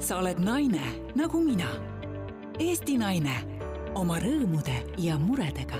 sa 0.00 0.18
oled 0.18 0.38
naine 0.40 0.82
nagu 1.14 1.40
mina. 1.44 1.68
Eesti 2.60 2.96
naine 3.00 3.36
oma 3.94 4.18
rõõmude 4.22 4.76
ja 4.98 5.18
muredega. 5.18 5.78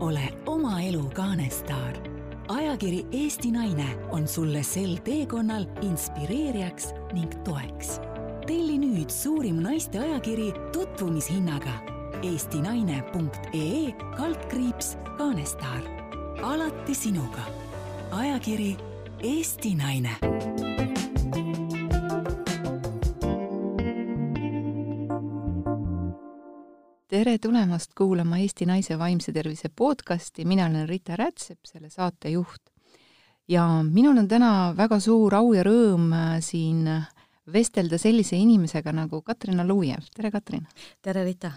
ole 0.00 0.28
oma 0.46 0.80
elu 0.82 1.10
kaanestaar. 1.14 1.96
ajakiri 2.48 3.06
Eesti 3.12 3.50
Naine 3.50 3.86
on 4.10 4.28
sulle 4.28 4.62
sel 4.62 4.98
teekonnal 5.04 5.66
inspireerijaks 5.82 6.92
ning 7.12 7.32
toeks. 7.44 8.00
telli 8.46 8.78
nüüd 8.78 9.10
suurim 9.10 9.62
naiste 9.62 9.98
ajakiri 9.98 10.52
tutvumishinnaga 10.72 11.74
eestinaine.ee 12.22 13.92
kaldkriips 14.16 14.96
kaanestaar. 15.18 15.82
alati 16.42 16.94
sinuga. 16.94 17.44
ajakiri 18.10 18.76
Eesti 19.22 19.74
Naine 19.74 20.75
tere 27.16 27.38
tulemast 27.40 27.94
kuulama 27.96 28.36
Eesti 28.44 28.66
Naise 28.68 28.98
Vaimse 28.98 29.32
Tervise 29.32 29.70
podcasti, 29.72 30.44
mina 30.44 30.66
olen 30.66 30.88
Rita 30.88 31.16
Rätsep, 31.16 31.62
selle 31.64 31.88
saatejuht. 31.88 32.68
ja 33.48 33.62
minul 33.82 34.18
on 34.18 34.28
täna 34.28 34.74
väga 34.76 34.98
suur 35.00 35.34
au 35.38 35.54
ja 35.54 35.62
rõõm 35.64 36.10
äh, 36.12 36.34
siin 36.44 36.82
vestelda 37.52 37.96
sellise 37.98 38.36
inimesega 38.36 38.92
nagu 38.92 39.22
Katrin 39.22 39.64
Alujev, 39.64 40.10
tere 40.12 40.30
Katrin! 40.34 40.66
tere 41.02 41.24
Rita! 41.24 41.54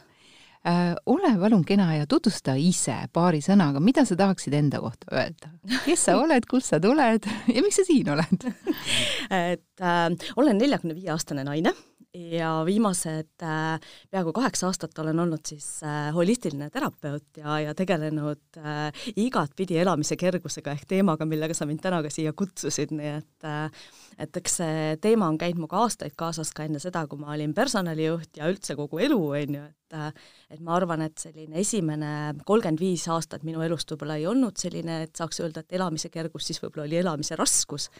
Äh, 0.63 0.95
ole 1.05 1.33
palun 1.41 1.65
kena 1.67 1.89
ja 1.97 2.07
tutvusta 2.07 2.55
ise 2.55 2.95
paari 3.11 3.43
sõnaga, 3.43 3.83
mida 3.83 4.05
sa 4.07 4.15
tahaksid 4.15 4.55
enda 4.55 4.79
kohta 4.79 5.11
öelda? 5.11 5.51
kes 5.83 6.07
sa 6.07 6.15
oled, 6.21 6.47
kust 6.47 6.71
sa 6.71 6.79
tuled 6.79 7.27
ja 7.27 7.67
miks 7.67 7.81
sa 7.81 7.87
siin 7.89 8.15
oled 8.15 8.47
et 9.51 9.83
äh, 9.83 10.07
olen 10.39 10.61
neljakümne 10.61 10.95
viie 10.95 11.11
aastane 11.17 11.43
naine 11.43 11.75
ja 12.13 12.63
viimased 12.65 13.43
äh, 13.45 13.79
peaaegu 14.09 14.33
kaheksa 14.33 14.67
aastat 14.69 14.97
olen 14.99 15.19
olnud 15.19 15.45
siis 15.45 15.67
äh, 15.85 16.09
holistiline 16.13 16.69
terapeut 16.73 17.37
ja, 17.37 17.59
ja 17.59 17.75
tegelenud 17.77 18.57
äh, 18.57 18.89
igatpidi 19.15 19.77
elamise 19.77 20.17
kergusega 20.17 20.73
ehk 20.73 20.87
teemaga, 20.89 21.27
millega 21.29 21.53
sa 21.53 21.67
mind 21.69 21.83
täna 21.83 22.01
ka 22.05 22.09
siia 22.13 22.33
kutsusid, 22.33 22.95
nii 22.97 23.11
et 23.19 23.47
äh, 23.47 23.89
et 24.19 24.37
eks 24.41 24.57
see 24.59 24.95
teema 25.01 25.29
on 25.29 25.37
käinud 25.39 25.61
minuga 25.61 25.83
aastaid 25.83 26.15
kaasas 26.19 26.51
ka 26.55 26.65
enne 26.67 26.81
seda, 26.81 27.05
kui 27.07 27.21
ma 27.21 27.33
olin 27.35 27.53
personalijuht 27.55 28.39
ja 28.41 28.49
üldse 28.51 28.75
kogu 28.79 28.99
elu, 29.05 29.19
on 29.37 29.59
ju, 29.59 29.65
et 29.69 29.97
äh, 29.99 30.09
et 30.49 30.63
ma 30.65 30.75
arvan, 30.79 31.05
et 31.05 31.21
selline 31.21 31.61
esimene 31.61 32.11
kolmkümmend 32.45 32.81
viis 32.81 33.05
aastat 33.11 33.45
minu 33.45 33.61
elust 33.65 33.91
võib-olla 33.93 34.17
ei 34.17 34.25
olnud 34.29 34.57
selline, 34.57 35.03
et 35.05 35.13
saaks 35.19 35.43
öelda, 35.43 35.61
et 35.61 35.77
elamise 35.77 36.09
kergus, 36.09 36.49
siis 36.49 36.61
võib-olla 36.63 36.87
oli 36.87 36.99
elamise 37.03 37.37
raskus, 37.37 37.91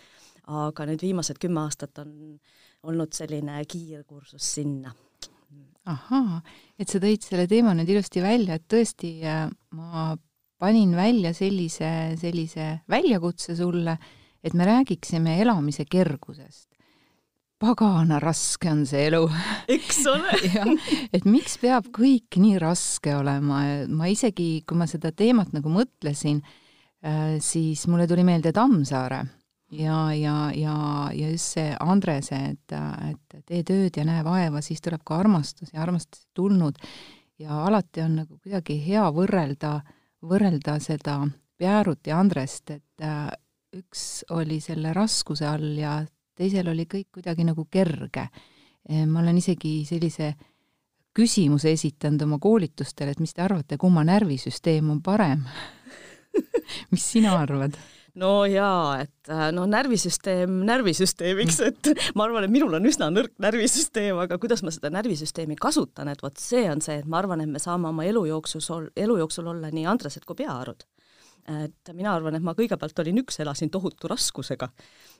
aga 0.49 0.87
nüüd 0.89 1.03
viimased 1.03 1.37
kümme 1.41 1.61
aastat 1.65 2.01
on 2.01 2.11
olnud 2.89 3.13
selline 3.13 3.61
kiirkursus 3.69 4.53
sinna. 4.55 4.93
ahaa, 5.89 6.41
et 6.77 6.91
sa 6.91 6.99
tõid 7.01 7.23
selle 7.25 7.47
teema 7.49 7.73
nüüd 7.73 7.89
ilusti 7.89 8.21
välja, 8.21 8.59
et 8.59 8.65
tõesti 8.69 9.15
äh, 9.25 9.47
ma 9.73 10.11
panin 10.61 10.91
välja 10.93 11.31
sellise, 11.33 12.15
sellise 12.19 12.81
väljakutse 12.91 13.55
sulle, 13.57 13.95
et 14.43 14.53
me 14.53 14.67
räägiksime 14.67 15.39
elamise 15.41 15.85
kergusest. 15.89 16.67
pagana 17.59 18.19
raske 18.23 18.69
on 18.71 18.85
see 18.87 19.07
elu. 19.07 19.25
eks 19.67 20.05
ole 20.07 20.37
et 21.15 21.25
miks 21.25 21.57
peab 21.59 21.89
kõik 21.95 22.37
nii 22.37 22.59
raske 22.61 23.15
olema, 23.15 23.63
ma 23.87 24.07
isegi, 24.07 24.63
kui 24.67 24.77
ma 24.77 24.87
seda 24.87 25.11
teemat 25.11 25.53
nagu 25.57 25.73
mõtlesin, 25.73 26.43
äh, 27.01 27.35
siis 27.41 27.87
mulle 27.87 28.07
tuli 28.07 28.23
meelde 28.27 28.53
Tammsaare 28.53 29.25
ja, 29.71 30.13
ja, 30.13 30.51
ja, 30.55 30.75
ja 31.13 31.29
just 31.29 31.55
see 31.55 31.75
Andrese, 31.79 32.39
et, 32.53 32.75
et 33.11 33.45
tee 33.45 33.63
tööd 33.63 33.97
ja 33.97 34.05
näe 34.07 34.23
vaeva, 34.25 34.61
siis 34.65 34.81
tuleb 34.81 35.03
ka 35.05 35.19
armastus 35.21 35.73
ja 35.73 35.83
armastus 35.83 36.27
tulnud 36.33 36.79
ja 37.39 37.63
alati 37.65 38.01
on 38.01 38.15
nagu 38.23 38.37
kuidagi 38.37 38.79
hea 38.83 39.05
võrrelda, 39.15 39.79
võrrelda 40.25 40.79
seda 40.83 41.21
Pearut 41.59 42.07
ja 42.07 42.19
Andrest, 42.19 42.71
et 42.71 43.05
üks 43.75 44.05
oli 44.33 44.59
selle 44.63 44.93
raskuse 44.95 45.47
all 45.47 45.75
ja 45.77 45.99
teisel 46.39 46.71
oli 46.71 46.87
kõik 46.89 47.09
kuidagi 47.19 47.45
nagu 47.45 47.67
kerge. 47.69 48.29
ma 49.05 49.19
olen 49.19 49.37
isegi 49.37 49.83
sellise 49.85 50.33
küsimuse 51.13 51.71
esitanud 51.71 52.21
oma 52.21 52.39
koolitustel, 52.39 53.09
et 53.09 53.19
mis 53.19 53.33
te 53.33 53.41
arvate, 53.41 53.77
kumma 53.77 54.03
närvisüsteem 54.07 54.89
on 54.89 55.01
parem 55.03 55.43
mis 56.93 57.11
sina 57.11 57.35
arvad? 57.37 57.77
No 58.19 58.45
jaa, 58.49 59.01
et 59.03 59.31
äh, 59.31 59.49
no 59.55 59.65
närvisüsteem 59.69 60.61
närvisüsteemiks, 60.67 61.59
et 61.67 61.91
ma 62.17 62.27
arvan, 62.27 62.47
et 62.47 62.53
minul 62.53 62.77
on 62.79 62.89
üsna 62.89 63.11
nõrk 63.13 63.35
närvisüsteem, 63.41 64.17
aga 64.25 64.39
kuidas 64.41 64.63
ma 64.65 64.73
seda 64.73 64.91
närvisüsteemi 64.93 65.57
kasutan, 65.59 66.11
et 66.11 66.23
vot 66.25 66.37
see 66.41 66.65
on 66.71 66.81
see, 66.85 66.99
et 67.01 67.09
ma 67.09 67.21
arvan, 67.21 67.43
et 67.45 67.51
me 67.51 67.61
saame 67.61 67.91
oma 67.91 68.07
elu 68.09 68.25
jooksus, 68.31 68.71
elu 68.95 69.19
jooksul 69.23 69.51
olla 69.53 69.71
nii 69.73 69.87
Andresed 69.89 70.25
kui 70.25 70.41
Peaarud 70.41 70.87
et 71.49 71.91
mina 71.97 72.13
arvan, 72.13 72.35
et 72.37 72.45
ma 72.45 72.53
kõigepealt 72.57 72.99
olin 73.01 73.23
üks, 73.23 73.39
elasin 73.41 73.71
tohutu 73.73 74.09
raskusega 74.11 74.69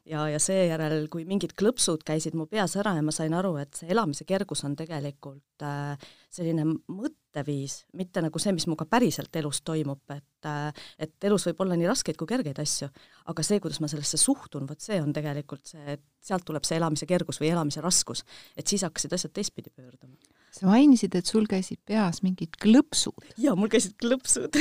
ja, 0.10 0.26
ja 0.30 0.40
seejärel, 0.42 1.08
kui 1.12 1.26
mingid 1.28 1.56
klõpsud 1.60 2.04
käisid 2.08 2.36
mu 2.38 2.46
peas 2.50 2.76
ära 2.80 2.96
ja 2.98 3.04
ma 3.06 3.14
sain 3.16 3.34
aru, 3.36 3.56
et 3.62 3.80
see 3.80 3.90
elamise 3.92 4.26
kergus 4.30 4.64
on 4.68 4.76
tegelikult 4.80 5.66
äh, 5.66 6.10
selline 6.34 6.66
mõtteviis, 6.70 7.84
mitte 7.98 8.24
nagu 8.24 8.42
see, 8.42 8.54
mis 8.56 8.68
minuga 8.70 8.88
päriselt 8.90 9.36
elus 9.42 9.62
toimub, 9.66 10.04
et 10.16 10.50
äh, 10.50 10.88
et 11.02 11.30
elus 11.30 11.48
võib 11.50 11.64
olla 11.66 11.78
nii 11.80 11.90
raskeid 11.90 12.20
kui 12.20 12.30
kergeid 12.30 12.62
asju, 12.62 12.90
aga 13.32 13.46
see, 13.46 13.62
kuidas 13.64 13.82
ma 13.84 13.92
sellesse 13.92 14.20
suhtun, 14.22 14.68
vot 14.70 14.82
see 14.84 15.00
on 15.02 15.14
tegelikult 15.16 15.74
see, 15.74 15.98
et 15.98 16.04
sealt 16.26 16.46
tuleb 16.48 16.68
see 16.68 16.80
elamise 16.80 17.10
kergus 17.10 17.42
või 17.42 17.54
elamise 17.54 17.84
raskus, 17.86 18.26
et 18.58 18.68
siis 18.68 18.86
hakkasid 18.88 19.16
asjad 19.18 19.36
teistpidi 19.36 19.74
pöörduma. 19.74 20.18
sa 20.56 20.70
mainisid, 20.70 21.16
et 21.16 21.30
sul 21.30 21.46
käisid 21.50 21.82
peas 21.86 22.24
mingid 22.26 22.58
klõpsud. 22.62 23.34
jaa, 23.38 23.56
mul 23.56 23.72
käisid 23.72 23.98
klõpsud 24.02 24.58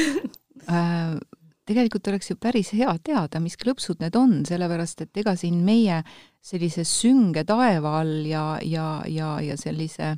äh, 0.68 1.18
tegelikult 1.68 2.08
oleks 2.08 2.32
ju 2.32 2.38
päris 2.40 2.72
hea 2.76 2.94
teada, 3.04 3.40
mis 3.44 3.58
klõpsud 3.60 4.00
need 4.02 4.16
on, 4.16 4.40
sellepärast 4.48 5.04
et 5.04 5.20
ega 5.20 5.34
siin 5.36 5.60
meie 5.66 6.00
sellise 6.44 6.84
sünge 6.88 7.44
taeva 7.48 7.98
all 8.00 8.24
ja, 8.26 8.44
ja, 8.64 8.88
ja, 9.08 9.36
ja 9.44 9.56
sellise 9.60 10.16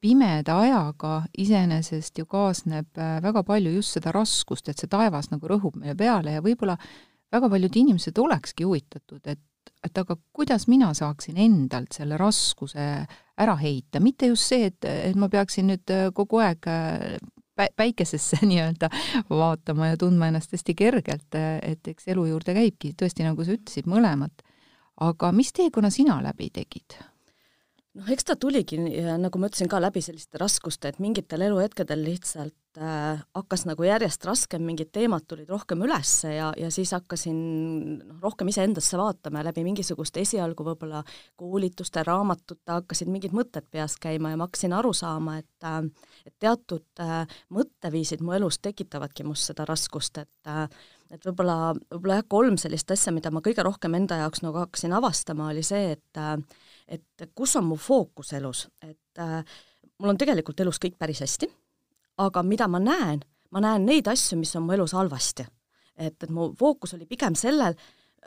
pimeda 0.00 0.60
ajaga 0.62 1.12
iseenesest 1.38 2.20
ju 2.20 2.26
kaasneb 2.30 2.98
äh, 2.98 3.18
väga 3.22 3.42
palju 3.46 3.72
just 3.78 3.98
seda 3.98 4.12
raskust, 4.14 4.68
et 4.68 4.78
see 4.78 4.90
taevas 4.90 5.32
nagu 5.32 5.50
rõhub 5.50 5.78
meile 5.80 5.96
peale 5.98 6.36
ja 6.36 6.44
võib-olla 6.44 6.78
väga 7.32 7.50
paljud 7.50 7.78
inimesed 7.82 8.18
olekski 8.18 8.66
huvitatud, 8.68 9.20
et, 9.26 9.72
et 9.84 9.98
aga 9.98 10.16
kuidas 10.32 10.68
mina 10.70 10.92
saaksin 10.94 11.40
endalt 11.42 11.98
selle 11.98 12.18
raskuse 12.20 12.86
ära 13.38 13.56
heita, 13.58 14.00
mitte 14.02 14.30
just 14.30 14.52
see, 14.52 14.70
et, 14.70 14.86
et 14.86 15.18
ma 15.18 15.30
peaksin 15.32 15.72
nüüd 15.72 15.94
äh, 15.94 16.08
kogu 16.14 16.42
aeg 16.46 16.70
äh, 16.70 17.18
päikesesse 17.76 18.40
nii-öelda 18.50 18.90
vaatama 19.30 19.92
ja 19.92 20.00
tundma 20.00 20.30
ennast 20.30 20.52
hästi 20.54 20.74
kergelt, 20.78 21.38
et 21.62 21.92
eks 21.92 22.08
elu 22.14 22.28
juurde 22.32 22.54
käibki 22.56 22.94
tõesti, 22.98 23.26
nagu 23.26 23.44
sa 23.44 23.56
ütlesid, 23.58 23.90
mõlemat. 23.90 24.44
aga 25.00 25.32
mis 25.32 25.52
teekonna 25.52 25.90
sina 25.94 26.20
läbi 26.22 26.50
tegid? 26.50 26.98
noh, 27.98 28.08
eks 28.14 28.28
ta 28.30 28.36
tuligi, 28.38 28.78
nagu 29.18 29.40
ma 29.40 29.50
ütlesin 29.50 29.70
ka, 29.70 29.80
läbi 29.82 30.02
selliste 30.04 30.38
raskuste, 30.38 30.92
et 30.92 30.98
mingitel 31.02 31.42
eluhetkedel 31.48 32.04
lihtsalt 32.04 32.57
äh, 32.78 33.20
hakkas 33.34 33.64
nagu 33.68 33.84
järjest 33.84 34.24
raskem, 34.28 34.62
mingid 34.66 34.90
teemad 34.94 35.26
tulid 35.28 35.50
rohkem 35.50 35.82
üles 35.86 36.12
ja, 36.24 36.52
ja 36.56 36.70
siis 36.74 36.92
hakkasin 36.96 37.38
noh, 37.98 38.18
rohkem 38.22 38.50
iseendasse 38.52 38.98
vaatama 39.00 39.42
ja 39.42 39.48
läbi 39.50 39.64
mingisuguste 39.66 40.22
esialgu 40.24 40.66
võib-olla 40.66 41.02
koolituste, 41.38 42.04
raamatute 42.06 42.72
hakkasid 42.72 43.10
mingid 43.12 43.34
mõtted 43.36 43.66
peas 43.70 43.98
käima 44.00 44.32
ja 44.32 44.40
ma 44.40 44.48
hakkasin 44.48 44.76
aru 44.78 44.94
saama, 44.96 45.38
et 45.42 45.68
äh, 45.68 45.82
et 46.28 46.34
teatud 46.42 47.02
äh, 47.02 47.40
mõtteviisid 47.54 48.22
mu 48.24 48.34
elus 48.36 48.60
tekitavadki 48.64 49.26
must 49.26 49.50
seda 49.50 49.66
raskust, 49.68 50.22
et 50.24 50.50
äh, 50.50 50.66
et 51.08 51.24
võib-olla, 51.24 51.72
võib-olla 51.88 52.18
jah, 52.18 52.26
kolm 52.28 52.58
sellist 52.60 52.90
asja, 52.92 53.12
mida 53.16 53.30
ma 53.32 53.40
kõige 53.44 53.64
rohkem 53.64 53.94
enda 53.96 54.18
jaoks 54.22 54.42
nagu 54.44 54.60
hakkasin 54.60 54.92
avastama, 54.96 55.48
oli 55.52 55.64
see, 55.66 55.94
et 55.96 56.20
äh, 56.20 56.36
et 56.88 57.30
kus 57.36 57.56
on 57.60 57.66
mu 57.68 57.76
fookus 57.76 58.32
elus, 58.36 58.66
et 58.82 59.20
äh, 59.20 59.40
mul 60.00 60.14
on 60.14 60.20
tegelikult 60.20 60.60
elus 60.64 60.80
kõik 60.80 60.96
päris 61.00 61.20
hästi, 61.24 61.50
aga 62.18 62.42
mida 62.42 62.68
ma 62.68 62.80
näen, 62.82 63.22
ma 63.50 63.62
näen 63.64 63.86
neid 63.88 64.08
asju, 64.10 64.38
mis 64.40 64.54
on 64.58 64.66
mu 64.66 64.76
elus 64.76 64.94
halvasti. 64.96 65.46
et, 65.98 66.22
et 66.22 66.30
mu 66.30 66.52
fookus 66.58 66.94
oli 66.94 67.06
pigem 67.06 67.34
sellel, 67.34 67.74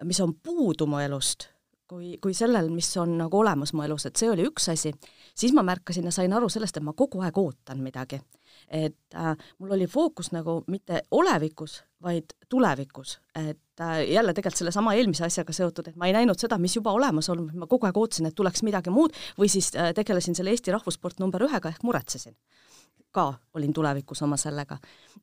mis 0.04 0.20
on 0.20 0.34
puudu 0.44 0.86
mu 0.90 1.00
elust, 1.00 1.48
kui, 1.88 2.18
kui 2.24 2.34
sellel, 2.36 2.68
mis 2.72 2.90
on 3.00 3.14
nagu 3.20 3.40
olemas 3.40 3.72
mu 3.76 3.84
elus, 3.86 4.06
et 4.08 4.20
see 4.20 4.30
oli 4.32 4.44
üks 4.48 4.68
asi, 4.74 4.92
siis 5.38 5.54
ma 5.56 5.64
märkasin 5.64 6.08
ja 6.08 6.12
sain 6.12 6.34
aru 6.36 6.50
sellest, 6.52 6.78
et 6.78 6.84
ma 6.84 6.94
kogu 6.98 7.22
aeg 7.24 7.38
ootan 7.38 7.80
midagi. 7.84 8.20
et 8.68 9.16
äh, 9.16 9.36
mul 9.60 9.72
oli 9.76 9.88
fookus 9.88 10.32
nagu 10.32 10.62
mitte 10.68 11.02
olevikus, 11.12 11.82
vaid 12.04 12.36
tulevikus, 12.50 13.20
et 13.36 13.82
äh, 13.82 14.04
jälle 14.12 14.34
tegelikult 14.34 14.60
sellesama 14.60 14.94
eelmise 14.94 15.26
asjaga 15.26 15.54
seotud, 15.54 15.88
et 15.88 15.96
ma 15.96 16.08
ei 16.08 16.14
näinud 16.14 16.40
seda, 16.40 16.58
mis 16.58 16.76
juba 16.76 16.92
olemas 16.92 17.30
on, 17.30 17.48
ma 17.56 17.68
kogu 17.68 17.88
aeg 17.88 17.98
ootasin, 17.98 18.28
et 18.28 18.36
tuleks 18.36 18.64
midagi 18.64 18.92
muud, 18.92 19.16
või 19.40 19.50
siis 19.52 19.72
äh, 19.76 19.94
tegelesin 19.96 20.36
selle 20.36 20.52
Eesti 20.52 20.76
rahvussport 20.76 21.20
number 21.24 21.48
ühega 21.48 21.72
ehk 21.72 21.84
muretsesin 21.88 22.36
ka 23.12 23.28
olin 23.58 23.74
tulevikus 23.74 24.22
oma 24.22 24.38
sellega. 24.38 24.78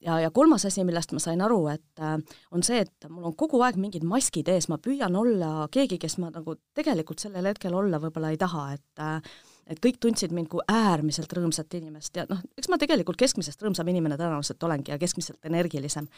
ja, 0.04 0.20
ja 0.20 0.30
kolmas 0.30 0.64
asi, 0.68 0.84
millest 0.84 1.12
ma 1.12 1.22
sain 1.22 1.42
aru, 1.44 1.60
et 1.72 2.02
äh, 2.02 2.16
on 2.52 2.62
see, 2.62 2.80
et 2.84 3.08
mul 3.08 3.30
on 3.30 3.36
kogu 3.36 3.60
aeg 3.64 3.78
mingid 3.80 4.04
maskid 4.06 4.48
ees, 4.48 4.68
ma 4.68 4.78
püüan 4.78 5.16
olla 5.16 5.68
keegi, 5.72 5.98
kes 5.98 6.18
ma 6.18 6.32
nagu 6.34 6.56
tegelikult 6.74 7.24
sellel 7.24 7.50
hetkel 7.50 7.74
olla 7.74 8.00
võib-olla 8.02 8.32
ei 8.34 8.40
taha, 8.40 8.72
et 8.78 9.04
äh, 9.04 9.22
et 9.68 9.80
kõik 9.84 9.98
tundsid 10.00 10.32
mind 10.32 10.48
kui 10.48 10.64
äärmiselt 10.72 11.32
rõõmsat 11.36 11.74
inimest 11.76 12.16
ja 12.16 12.24
noh, 12.30 12.40
eks 12.56 12.70
ma 12.72 12.78
tegelikult 12.80 13.18
keskmisest 13.20 13.60
rõõmsam 13.62 13.88
inimene 13.92 14.16
tõenäoliselt 14.16 14.64
olengi 14.64 14.94
ja 14.94 15.00
keskmiselt 15.00 15.44
energilisem 15.44 16.08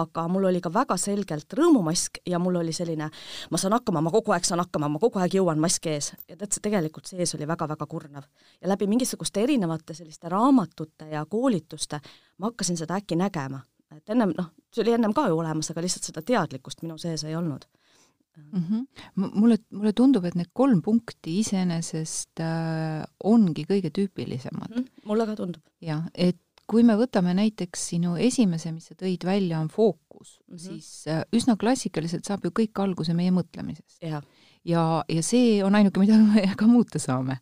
aga 0.00 0.26
mul 0.28 0.48
oli 0.50 0.60
ka 0.64 0.72
väga 0.72 0.96
selgelt 1.00 1.54
rõõmumask 1.58 2.20
ja 2.26 2.38
mul 2.42 2.60
oli 2.60 2.72
selline, 2.76 3.10
ma 3.50 3.60
saan 3.60 3.76
hakkama, 3.76 4.02
ma 4.04 4.12
kogu 4.14 4.34
aeg 4.34 4.44
saan 4.48 4.62
hakkama, 4.62 4.90
ma 4.92 5.00
kogu 5.02 5.22
aeg 5.22 5.38
jõuan, 5.38 5.60
mask 5.60 5.86
ees. 5.86 6.12
ja 6.28 6.36
tead, 6.36 6.52
see 6.52 6.64
tegelikult 6.64 7.06
sees 7.06 7.34
oli 7.38 7.48
väga-väga 7.48 7.86
kurnav. 7.86 8.28
ja 8.60 8.68
läbi 8.68 8.86
mingisuguste 8.86 9.42
erinevate 9.42 9.94
selliste 9.94 10.28
raamatute 10.28 11.10
ja 11.12 11.24
koolituste 11.26 12.00
ma 12.38 12.50
hakkasin 12.50 12.76
seda 12.76 12.98
äkki 13.00 13.16
nägema. 13.16 13.60
et 13.96 14.08
ennem, 14.10 14.32
noh, 14.36 14.52
see 14.72 14.82
oli 14.82 14.92
ennem 14.92 15.14
ka 15.14 15.28
ju 15.28 15.38
olemas, 15.38 15.70
aga 15.70 15.82
lihtsalt 15.82 16.10
seda 16.10 16.22
teadlikkust 16.22 16.82
minu 16.82 16.98
sees 16.98 17.24
ei 17.24 17.36
olnud 17.36 17.64
mm. 18.52 18.62
-hmm. 18.62 19.30
mulle, 19.34 19.56
mulle 19.70 19.92
tundub, 19.92 20.24
et 20.24 20.34
need 20.34 20.50
kolm 20.52 20.82
punkti 20.82 21.38
iseenesest 21.40 22.40
äh, 22.40 23.04
ongi 23.24 23.64
kõige 23.70 23.90
tüüpilisemad 23.90 24.74
mm. 24.74 24.82
-hmm. 24.82 25.02
mulle 25.04 25.26
ka 25.26 25.36
tundub. 25.36 25.62
jah, 25.80 26.04
et 26.14 26.38
kui 26.68 26.84
me 26.86 26.98
võtame 27.00 27.32
näiteks 27.36 27.86
sinu 27.94 28.16
esimese, 28.20 28.72
mis 28.74 28.90
sa 28.90 28.96
tõid 28.98 29.24
välja, 29.26 29.60
on 29.62 29.70
fookus 29.72 30.38
mm, 30.46 30.54
-hmm. 30.54 30.58
siis 30.66 31.06
äh, 31.08 31.22
üsna 31.34 31.56
klassikaliselt 31.56 32.28
saab 32.28 32.44
ju 32.44 32.52
kõik 32.54 32.82
alguse 32.82 33.14
meie 33.16 33.32
mõtlemisest. 33.34 34.02
ja, 34.02 34.20
ja, 34.64 35.04
ja 35.08 35.22
see 35.22 35.62
on 35.64 35.74
ainuke, 35.74 36.00
mida 36.00 36.18
me 36.34 36.44
ka 36.56 36.66
muuta 36.66 36.98
saame. 36.98 37.38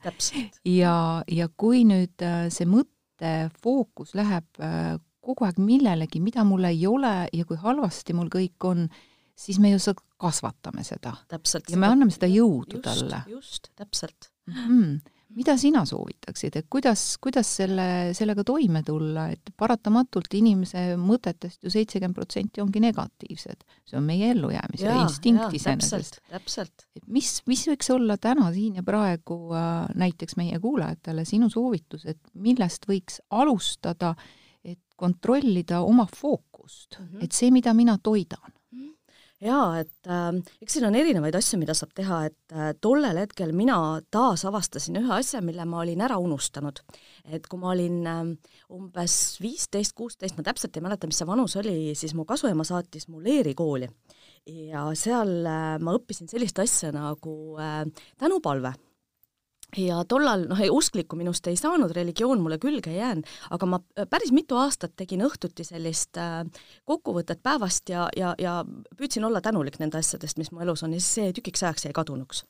ja, 0.65 1.25
ja 1.27 1.49
kui 1.57 1.85
nüüd 1.85 2.23
äh, 2.23 2.47
see 2.55 2.69
mõttefookus 2.71 4.15
läheb 4.15 4.63
äh, 4.63 4.97
kogu 5.21 5.45
aeg 5.45 5.59
millelegi, 5.59 6.21
mida 6.23 6.45
mul 6.45 6.65
ei 6.65 6.87
ole 6.87 7.29
ja 7.33 7.45
kui 7.45 7.59
halvasti 7.59 8.15
mul 8.15 8.31
kõik 8.31 8.63
on, 8.65 8.87
siis 9.35 9.59
me 9.59 9.75
ju 9.75 9.95
kasvatame 10.17 10.85
seda. 10.85 11.17
ja 11.69 11.77
me 11.77 11.87
anname 11.87 12.15
seda 12.15 12.31
jõudu 12.31 12.79
just, 12.79 12.85
talle. 12.85 13.23
just, 13.27 13.71
täpselt 13.75 14.31
mm. 14.47 14.55
-hmm 14.55 15.16
mida 15.35 15.57
sina 15.59 15.83
soovitaksid, 15.89 16.57
et 16.61 16.69
kuidas, 16.71 17.03
kuidas 17.23 17.49
selle, 17.59 17.87
sellega 18.17 18.45
toime 18.47 18.83
tulla, 18.87 19.27
et 19.35 19.51
paratamatult 19.59 20.37
inimese 20.39 20.85
mõtetest 21.01 21.67
ju 21.67 21.73
seitsekümmend 21.73 22.17
protsenti 22.17 22.63
ongi 22.63 22.83
negatiivsed. 22.85 23.67
see 23.87 23.99
on 23.99 24.07
meie 24.07 24.31
ellujäämise 24.35 24.87
ja, 24.87 24.97
instinkt 25.03 25.57
iseenesest. 25.59 26.21
täpselt. 26.31 26.87
et 26.97 27.07
mis, 27.07 27.41
mis 27.47 27.67
võiks 27.73 27.91
olla 27.95 28.17
täna 28.17 28.53
siin 28.55 28.81
ja 28.81 28.87
praegu 28.87 29.39
äh, 29.55 29.87
näiteks 29.95 30.37
meie 30.37 30.61
kuulajatele 30.63 31.25
sinu 31.25 31.51
soovitus, 31.51 32.07
et 32.07 32.21
millest 32.35 32.87
võiks 32.89 33.21
alustada, 33.31 34.15
et 34.65 34.81
kontrollida 34.97 35.83
oma 35.83 36.07
fookust 36.07 37.01
mm, 37.01 37.07
-hmm. 37.07 37.25
et 37.25 37.33
see, 37.33 37.51
mida 37.51 37.75
mina 37.75 37.99
toidan 37.99 38.56
jaa, 39.43 39.81
et 39.83 40.11
äh, 40.11 40.31
eks 40.63 40.77
siin 40.77 40.87
on 40.89 40.97
erinevaid 40.99 41.37
asju, 41.37 41.59
mida 41.61 41.75
saab 41.77 41.93
teha, 41.97 42.23
et 42.31 42.55
äh, 42.55 42.73
tollel 42.81 43.21
hetkel 43.21 43.53
mina 43.57 43.79
taas 44.11 44.47
avastasin 44.49 45.01
ühe 45.03 45.13
asja, 45.19 45.43
mille 45.45 45.67
ma 45.69 45.83
olin 45.85 46.05
ära 46.07 46.19
unustanud. 46.23 46.81
et 47.27 47.47
kui 47.51 47.61
ma 47.61 47.73
olin 47.75 48.01
äh, 48.07 48.23
umbes 48.73 49.37
viisteist, 49.43 49.97
kuusteist, 49.99 50.37
ma 50.39 50.47
täpselt 50.47 50.77
ei 50.77 50.85
mäleta, 50.85 51.09
mis 51.11 51.21
see 51.21 51.29
vanus 51.29 51.57
oli, 51.61 51.95
siis 51.99 52.15
mu 52.15 52.25
kasuema 52.25 52.65
saatis 52.65 53.09
mu 53.09 53.21
leerikooli 53.23 53.91
ja 54.71 54.87
seal 54.99 55.39
äh, 55.45 55.77
ma 55.83 55.97
õppisin 55.99 56.31
sellist 56.31 56.59
asja 56.63 56.93
nagu 56.95 57.57
äh, 57.61 57.83
tänupalve 58.21 58.73
ja 59.77 60.03
tollal, 60.09 60.47
noh, 60.51 60.61
usklikku 60.73 61.17
minust 61.19 61.47
ei 61.51 61.57
saanud, 61.59 61.93
religioon 61.97 62.41
mulle 62.43 62.59
külge 62.63 62.93
ei 62.93 63.01
jäänud, 63.01 63.31
aga 63.57 63.69
ma 63.71 63.81
äh, 63.99 64.07
päris 64.11 64.33
mitu 64.35 64.59
aastat 64.61 64.95
tegin 64.97 65.25
õhtuti 65.27 65.67
sellist 65.67 66.19
äh, 66.21 66.45
kokkuvõtet 66.89 67.43
päevast 67.45 67.91
ja, 67.93 68.07
ja, 68.17 68.35
ja 68.39 68.61
püüdsin 68.97 69.27
olla 69.27 69.43
tänulik 69.45 69.81
nende 69.83 69.99
asjadest, 69.99 70.39
mis 70.39 70.53
mu 70.53 70.63
elus 70.65 70.85
on 70.87 70.95
ja 70.95 71.01
siis 71.01 71.19
see 71.19 71.35
tükiks 71.37 71.65
ajaks 71.65 71.89
jäi 71.89 71.97
kadunuks. 71.97 72.45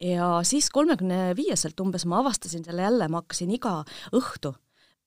ja 0.00 0.40
siis 0.42 0.70
kolmekümne 0.70 1.34
viieselt 1.36 1.80
umbes 1.80 2.06
ma 2.06 2.20
avastasin 2.22 2.64
selle 2.64 2.86
jälle, 2.86 3.08
ma 3.08 3.22
hakkasin 3.22 3.50
iga 3.54 3.82
õhtu 4.12 4.54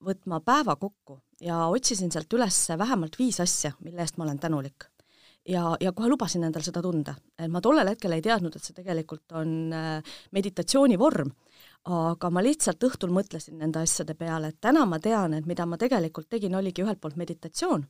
võtma 0.04 0.40
päeva 0.44 0.76
kokku 0.76 1.20
ja 1.40 1.66
otsisin 1.66 2.12
sealt 2.12 2.32
üles 2.32 2.60
vähemalt 2.78 3.18
viis 3.18 3.40
asja, 3.40 3.72
mille 3.80 4.04
eest 4.04 4.16
ma 4.18 4.28
olen 4.28 4.38
tänulik 4.38 4.90
ja, 5.48 5.64
ja 5.80 5.92
kohe 5.92 6.08
lubasin 6.08 6.44
endal 6.44 6.64
seda 6.66 6.82
tunda. 6.84 7.14
ma 7.48 7.60
tollel 7.64 7.88
hetkel 7.92 8.14
ei 8.16 8.24
teadnud, 8.24 8.56
et 8.56 8.64
see 8.64 8.76
tegelikult 8.76 9.36
on 9.38 9.52
äh, 9.74 10.16
meditatsiooni 10.36 10.98
vorm, 10.98 11.30
aga 11.88 12.30
ma 12.30 12.42
lihtsalt 12.44 12.84
õhtul 12.84 13.12
mõtlesin 13.14 13.58
nende 13.58 13.82
asjade 13.82 14.14
peale, 14.18 14.52
et 14.52 14.60
täna 14.60 14.84
ma 14.86 14.98
tean, 15.00 15.34
et 15.34 15.46
mida 15.46 15.66
ma 15.66 15.78
tegelikult 15.80 16.28
tegin, 16.28 16.56
oligi 16.58 16.84
ühelt 16.84 17.00
poolt 17.00 17.16
meditatsioon 17.16 17.86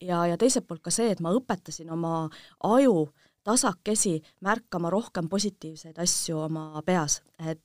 ja, 0.00 0.26
ja 0.26 0.36
teiselt 0.36 0.66
poolt 0.68 0.82
ka 0.84 0.92
see, 0.94 1.10
et 1.12 1.22
ma 1.24 1.32
õpetasin 1.36 1.90
oma 1.94 2.28
aju 2.66 3.08
tasakesi 3.48 4.18
märkama 4.44 4.90
rohkem 4.92 5.28
positiivseid 5.28 5.98
asju 6.02 6.44
oma 6.44 6.82
peas, 6.84 7.22
et 7.38 7.62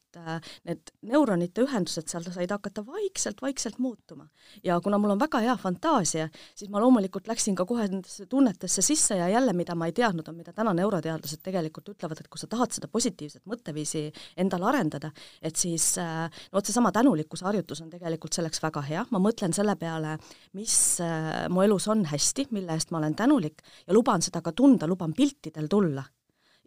need 0.68 0.92
neuronite 1.10 1.64
ühendused 1.66 2.10
seal 2.12 2.26
said 2.28 2.52
hakata 2.52 2.84
vaikselt-vaikselt 2.86 3.80
muutuma. 3.84 4.28
ja 4.64 4.80
kuna 4.82 4.98
mul 4.98 5.16
on 5.16 5.20
väga 5.20 5.40
hea 5.44 5.56
fantaasia, 5.58 6.30
siis 6.56 6.70
ma 6.72 6.82
loomulikult 6.84 7.28
läksin 7.28 7.56
ka 7.56 7.66
kohe 7.66 7.88
nendesse 7.88 8.26
tunnetesse 8.30 8.82
sisse 8.82 9.18
ja 9.18 9.30
jälle, 9.30 9.54
mida 9.54 9.76
ma 9.76 9.88
ei 9.90 9.96
teadnud, 9.96 10.28
on, 10.28 10.38
mida 10.38 10.54
täna 10.54 10.74
neuroteadlased 10.78 11.44
tegelikult 11.44 11.94
ütlevad, 11.96 12.20
et 12.20 12.30
kui 12.32 12.42
sa 12.42 12.48
tahad 12.52 12.76
seda 12.76 12.90
positiivset 12.92 13.44
mõtteviisi 13.50 14.06
endal 14.38 14.68
arendada, 14.70 15.12
et 15.42 15.56
siis 15.60 15.94
äh, 16.02 16.30
no 16.52 16.60
vot 16.60 16.70
seesama 16.70 16.92
tänulikkuse 16.96 17.46
harjutus 17.46 17.82
on 17.84 17.92
tegelikult 17.92 18.34
selleks 18.34 18.62
väga 18.64 18.84
hea, 18.88 19.06
ma 19.12 19.22
mõtlen 19.24 19.56
selle 19.56 19.76
peale, 19.80 20.18
mis 20.58 20.76
äh, 21.04 21.46
mu 21.50 21.64
elus 21.66 21.88
on 21.92 22.06
hästi, 22.10 22.50
mille 22.56 22.76
eest 22.76 22.92
ma 22.92 23.02
olen 23.02 23.16
tänulik 23.16 23.64
ja 23.88 23.94
luban 23.94 24.22
seda 24.22 24.42
ka 24.42 24.54
tunda, 24.56 24.88
luban 24.88 25.14
piltidel 25.14 25.68
tulla. 25.72 26.04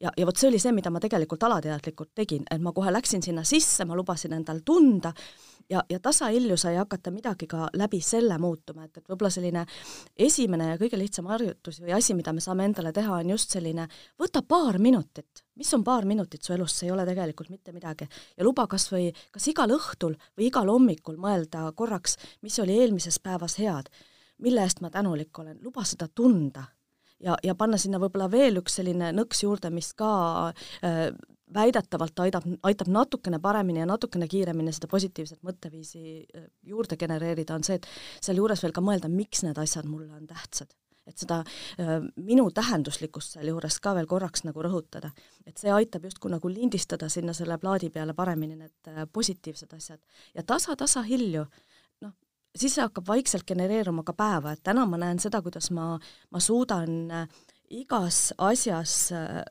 Ja, 0.01 0.13
ja 0.17 0.27
vot 0.27 0.37
see 0.37 0.49
oli 0.51 0.61
see, 0.63 0.75
mida 0.77 0.91
ma 0.93 1.01
tegelikult 1.03 1.43
alateadlikult 1.49 2.13
tegin, 2.15 2.47
et 2.51 2.63
ma 2.63 2.73
kohe 2.77 2.93
läksin 2.93 3.23
sinna 3.25 3.45
sisse, 3.45 3.85
ma 3.89 3.97
lubasin 3.97 4.37
endal 4.37 4.61
tunda 4.65 5.13
ja, 5.71 5.83
ja 5.91 6.01
tasahilju 6.01 6.57
sai 6.57 6.77
hakata 6.77 7.11
midagi 7.11 7.47
ka 7.51 7.69
läbi 7.75 8.01
selle 8.05 8.39
muutuma, 8.39 8.87
et, 8.87 8.97
et 8.97 9.09
võib-olla 9.09 9.31
selline 9.33 9.65
esimene 10.29 10.71
ja 10.73 10.79
kõige 10.81 10.99
lihtsam 11.01 11.31
harjutus 11.31 11.81
või 11.83 11.97
asi, 11.97 12.15
mida 12.19 12.35
me 12.37 12.45
saame 12.45 12.69
endale 12.69 12.93
teha, 12.97 13.21
on 13.23 13.33
just 13.35 13.57
selline 13.57 13.89
võta 14.21 14.43
paar 14.47 14.79
minutit, 14.83 15.45
mis 15.57 15.73
on 15.75 15.85
paar 15.85 16.07
minutit 16.09 16.45
su 16.45 16.55
elus, 16.57 16.77
see 16.77 16.91
ei 16.91 16.95
ole 16.95 17.07
tegelikult 17.09 17.51
mitte 17.51 17.73
midagi. 17.73 18.09
ja 18.37 18.45
luba 18.45 18.67
kas 18.67 18.91
või, 18.93 19.11
kas 19.33 19.49
igal 19.49 19.73
õhtul 19.75 20.17
või 20.37 20.51
igal 20.51 20.71
hommikul 20.71 21.17
mõelda 21.21 21.71
korraks, 21.75 22.17
mis 22.43 22.59
oli 22.61 22.79
eelmises 22.81 23.19
päevas 23.19 23.59
head, 23.59 23.91
mille 24.45 24.63
eest 24.63 24.81
ma 24.85 24.91
tänulik 24.91 25.39
olen, 25.39 25.59
luba 25.65 25.85
seda 25.85 26.09
tunda 26.09 26.67
ja, 27.23 27.37
ja 27.43 27.55
panna 27.55 27.79
sinna 27.81 28.01
võib-olla 28.03 28.29
veel 28.33 28.61
üks 28.61 28.79
selline 28.81 29.13
nõks 29.17 29.43
juurde, 29.45 29.71
mis 29.75 29.93
ka 29.97 30.13
äh, 30.85 31.11
väidetavalt 31.55 32.25
aidab, 32.25 32.47
aitab 32.67 32.89
natukene 32.91 33.39
paremini 33.43 33.83
ja 33.83 33.87
natukene 33.87 34.27
kiiremini 34.31 34.75
seda 34.75 34.91
positiivset 34.91 35.43
mõtteviisi 35.47 36.03
äh, 36.23 36.49
juurde 36.67 36.99
genereerida, 37.01 37.55
on 37.55 37.67
see, 37.67 37.79
et 37.79 37.87
sealjuures 38.25 38.65
veel 38.65 38.75
ka 38.75 38.85
mõelda, 38.85 39.11
miks 39.13 39.45
need 39.47 39.59
asjad 39.63 39.89
mulle 39.91 40.13
on 40.17 40.27
tähtsad. 40.27 40.75
et 41.07 41.23
seda 41.23 41.37
äh, 41.79 42.01
minu 42.19 42.49
tähenduslikkust 42.51 43.37
sealjuures 43.37 43.77
ka 43.79 43.93
veel 43.95 44.09
korraks 44.11 44.43
nagu 44.43 44.63
rõhutada. 44.63 45.13
et 45.47 45.57
see 45.59 45.71
aitab 45.71 46.05
justkui 46.05 46.31
nagu 46.31 46.49
lindistada 46.49 47.09
sinna 47.09 47.33
selle 47.33 47.59
plaadi 47.59 47.91
peale 47.91 48.15
paremini 48.15 48.57
need 48.57 48.91
äh, 48.91 49.07
positiivsed 49.13 49.73
asjad 49.73 50.01
ja 50.35 50.43
tasa-tasa 50.43 51.03
hilju 51.03 51.47
siis 52.61 52.77
see 52.77 52.85
hakkab 52.85 53.09
vaikselt 53.09 53.47
genereeruma 53.49 54.05
ka 54.07 54.15
päeva, 54.17 54.55
et 54.55 54.63
täna 54.67 54.87
ma 54.89 54.99
näen 55.01 55.21
seda, 55.23 55.43
kuidas 55.45 55.71
ma, 55.75 55.95
ma 56.33 56.43
suudan 56.43 56.97
äh, 57.13 57.45
igas 57.77 58.31
asjas 58.39 58.95
äh, 59.15 59.43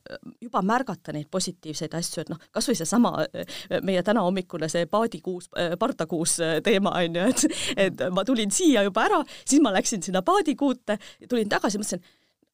juba 0.42 0.62
märgata 0.66 1.14
neid 1.16 1.30
positiivseid 1.32 1.96
asju, 1.98 2.24
et 2.24 2.34
noh, 2.34 2.42
kas 2.56 2.70
või 2.70 2.80
seesama 2.80 3.14
äh, 3.26 3.56
meie 3.86 4.04
tänahommikune 4.06 4.70
see 4.72 4.88
paadikuus, 4.92 5.50
pardakuus 5.80 6.38
teema 6.64 6.96
on 7.02 7.22
ju, 7.22 7.30
et 7.32 7.88
et 7.88 8.06
ma 8.14 8.26
tulin 8.28 8.52
siia 8.52 8.86
juba 8.88 9.08
ära, 9.10 9.24
siis 9.46 9.64
ma 9.64 9.74
läksin 9.76 10.04
sinna 10.06 10.24
paadikuute, 10.26 11.00
tulin 11.30 11.52
tagasi, 11.52 11.82
mõtlesin, 11.82 12.04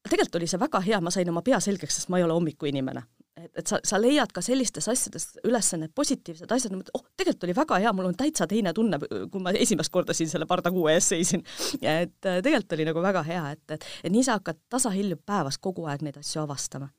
tegelikult 0.10 0.41
oli 0.41 0.50
see 0.50 0.62
väga 0.62 0.86
hea, 0.86 1.01
ma 1.01 1.13
sain 1.13 1.29
oma 1.29 1.43
pea 1.46 1.62
selgeks, 1.63 2.00
sest 2.00 2.10
ma 2.10 2.20
ei 2.20 2.27
ole 2.27 2.38
hommikuinimene 2.38 3.05
et, 3.43 3.51
et 3.57 3.74
sa, 3.74 3.79
sa 3.83 4.00
leiad 4.01 4.31
ka 4.33 4.43
sellistes 4.45 4.88
asjades 4.91 5.27
üles 5.48 5.74
need 5.79 5.93
positiivsed 5.98 6.51
asjad, 6.51 6.77
oh, 6.98 7.05
tegelikult 7.17 7.48
oli 7.48 7.57
väga 7.57 7.81
hea, 7.83 7.93
mul 7.95 8.12
on 8.12 8.17
täitsa 8.17 8.48
teine 8.50 8.74
tunne, 8.77 9.00
kui 9.01 9.43
ma 9.43 9.53
esimest 9.57 9.93
korda 9.93 10.15
siin 10.17 10.29
selle 10.31 10.48
pardakuu 10.50 10.88
ees 10.93 11.12
seisin. 11.13 11.45
et 11.81 12.29
äh, 12.29 12.41
tegelikult 12.41 12.77
oli 12.77 12.88
nagu 12.91 13.03
väga 13.03 13.25
hea, 13.27 13.43
et, 13.57 13.77
et, 13.77 13.91
et 14.03 14.13
nii 14.13 14.25
sa 14.27 14.39
hakkad 14.39 14.62
tasahilju 14.71 15.21
päevas 15.25 15.62
kogu 15.62 15.88
aeg 15.89 16.05
neid 16.05 16.19
asju 16.21 16.43
avastama 16.45 16.91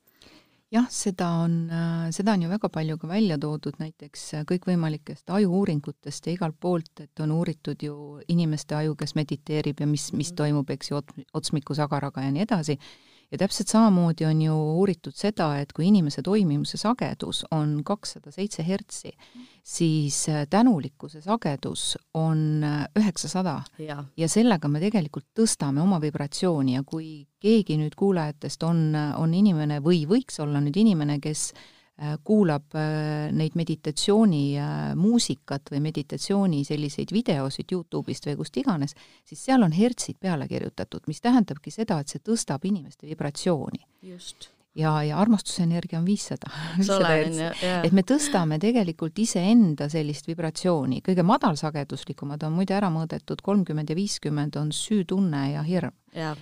jah, 0.73 0.87
seda 0.89 1.29
on, 1.43 1.55
äh, 1.69 2.09
seda 2.15 2.33
on 2.33 2.45
ju 2.45 2.49
väga 2.49 2.69
palju 2.73 2.97
ka 3.01 3.07
välja 3.07 3.37
toodud 3.41 3.77
näiteks 3.81 4.25
äh, 4.39 4.45
kõikvõimalikest 4.49 5.29
aju-uuringutest 5.29 6.27
ja 6.27 6.35
igalt 6.35 6.57
poolt, 6.59 6.91
et 7.03 7.23
on 7.23 7.33
uuritud 7.35 7.83
ju 7.83 7.95
inimeste 8.27 8.75
aju, 8.79 8.95
kes 8.99 9.15
mediteerib 9.19 9.83
ja 9.83 9.87
mis, 9.89 10.09
mis 10.13 10.31
mm. 10.31 10.39
toimub, 10.41 10.69
eks 10.73 10.91
ju, 10.91 11.01
otsmikusagaraga 11.33 12.25
ja 12.25 12.33
nii 12.33 12.45
edasi 12.47 12.77
ja 13.33 13.37
täpselt 13.41 13.71
samamoodi 13.73 14.27
on 14.29 14.41
ju 14.41 14.55
uuritud 14.77 15.15
seda, 15.17 15.49
et 15.57 15.73
kui 15.73 15.87
inimese 15.89 16.21
toimimise 16.21 16.77
sagedus 16.77 17.43
on 17.51 17.79
kakssada 17.85 18.31
seitse 18.31 18.65
hertsi, 18.67 19.11
siis 19.63 20.19
äh, 20.29 20.45
tänulikkuse 20.49 21.21
sagedus 21.21 21.97
on 22.13 22.63
äh, 22.63 22.85
üheksasada 22.99 23.61
ja. 23.81 24.03
sellega 24.27 24.69
me 24.69 24.81
tegelikult 24.83 25.31
tõstame 25.39 25.81
oma 25.81 25.99
vibratsiooni 26.01 26.77
ja 26.77 26.83
kui 26.85 27.25
keegi 27.41 27.79
nüüd 27.81 27.97
kuulajatest 27.99 28.63
on, 28.63 28.91
on 29.17 29.33
inimene 29.33 29.81
või 29.83 30.05
võiks 30.07 30.37
olla 30.43 30.61
nüüd 30.61 30.77
inimene, 30.85 31.17
kes 31.23 31.49
äh, 31.55 31.71
kuulab 32.23 32.75
äh, 32.75 33.31
neid 33.35 33.51
meditatsioonimuusikat 33.59 35.61
või 35.71 35.79
meditatsiooni 35.89 36.63
selliseid 36.65 37.11
videosid 37.13 37.71
Youtube'ist 37.71 38.25
või 38.29 38.35
kust 38.39 38.57
iganes, 38.57 38.95
siis 39.29 39.45
seal 39.45 39.63
on 39.63 39.71
hertsid 39.77 40.15
peale 40.19 40.47
kirjutatud, 40.49 41.01
mis 41.07 41.21
tähendabki 41.21 41.71
seda, 41.71 41.99
et 42.01 42.07
see 42.09 42.19
tõstab 42.23 42.65
inimeste 42.65 43.07
vibratsiooni. 43.07 43.79
just 44.01 44.53
ja, 44.75 45.03
ja 45.03 45.19
armastusenergia 45.21 45.99
on 45.99 46.05
viissada. 46.05 46.49
et 47.85 47.93
me 47.93 48.01
tõstame 48.01 48.59
tegelikult 48.61 49.19
iseenda 49.19 49.89
sellist 49.91 50.27
vibratsiooni, 50.27 51.01
kõige 51.05 51.25
madalsageduslikumad 51.27 52.43
on 52.47 52.57
muide 52.57 52.75
ära 52.77 52.89
mõõdetud, 52.93 53.43
kolmkümmend 53.45 53.93
ja 53.93 53.97
viiskümmend 53.97 54.57
on 54.59 54.73
süütunne 54.75 55.45
ja 55.53 55.63
hirm, 55.67 55.93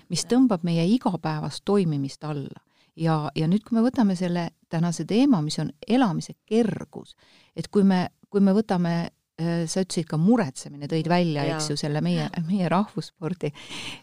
mis 0.10 0.26
tõmbab 0.32 0.66
meie 0.68 0.88
igapäevast 0.96 1.66
toimimist 1.68 2.24
alla. 2.24 2.64
Ja, 3.02 3.18
ja 3.36 3.50
nüüd, 3.50 3.66
kui 3.66 3.78
me 3.78 3.86
võtame 3.86 4.16
selle 4.20 4.52
tänase 4.70 5.06
teema, 5.10 5.42
mis 5.42 5.60
on 5.60 5.74
elamise 5.88 6.38
kergus, 6.46 7.16
et 7.56 7.68
kui 7.68 7.84
me, 7.88 8.06
kui 8.30 8.44
me 8.44 8.54
võtame 8.56 8.96
Äh, 9.42 9.64
sa 9.70 9.82
ütlesid 9.82 10.06
ka 10.10 10.18
muretsemine, 10.20 10.88
tõid 10.92 11.08
välja, 11.10 11.46
eks 11.56 11.72
ju, 11.72 11.78
selle 11.80 12.02
meie, 12.04 12.28
meie 12.50 12.68
rahvusspordi, 12.70 13.50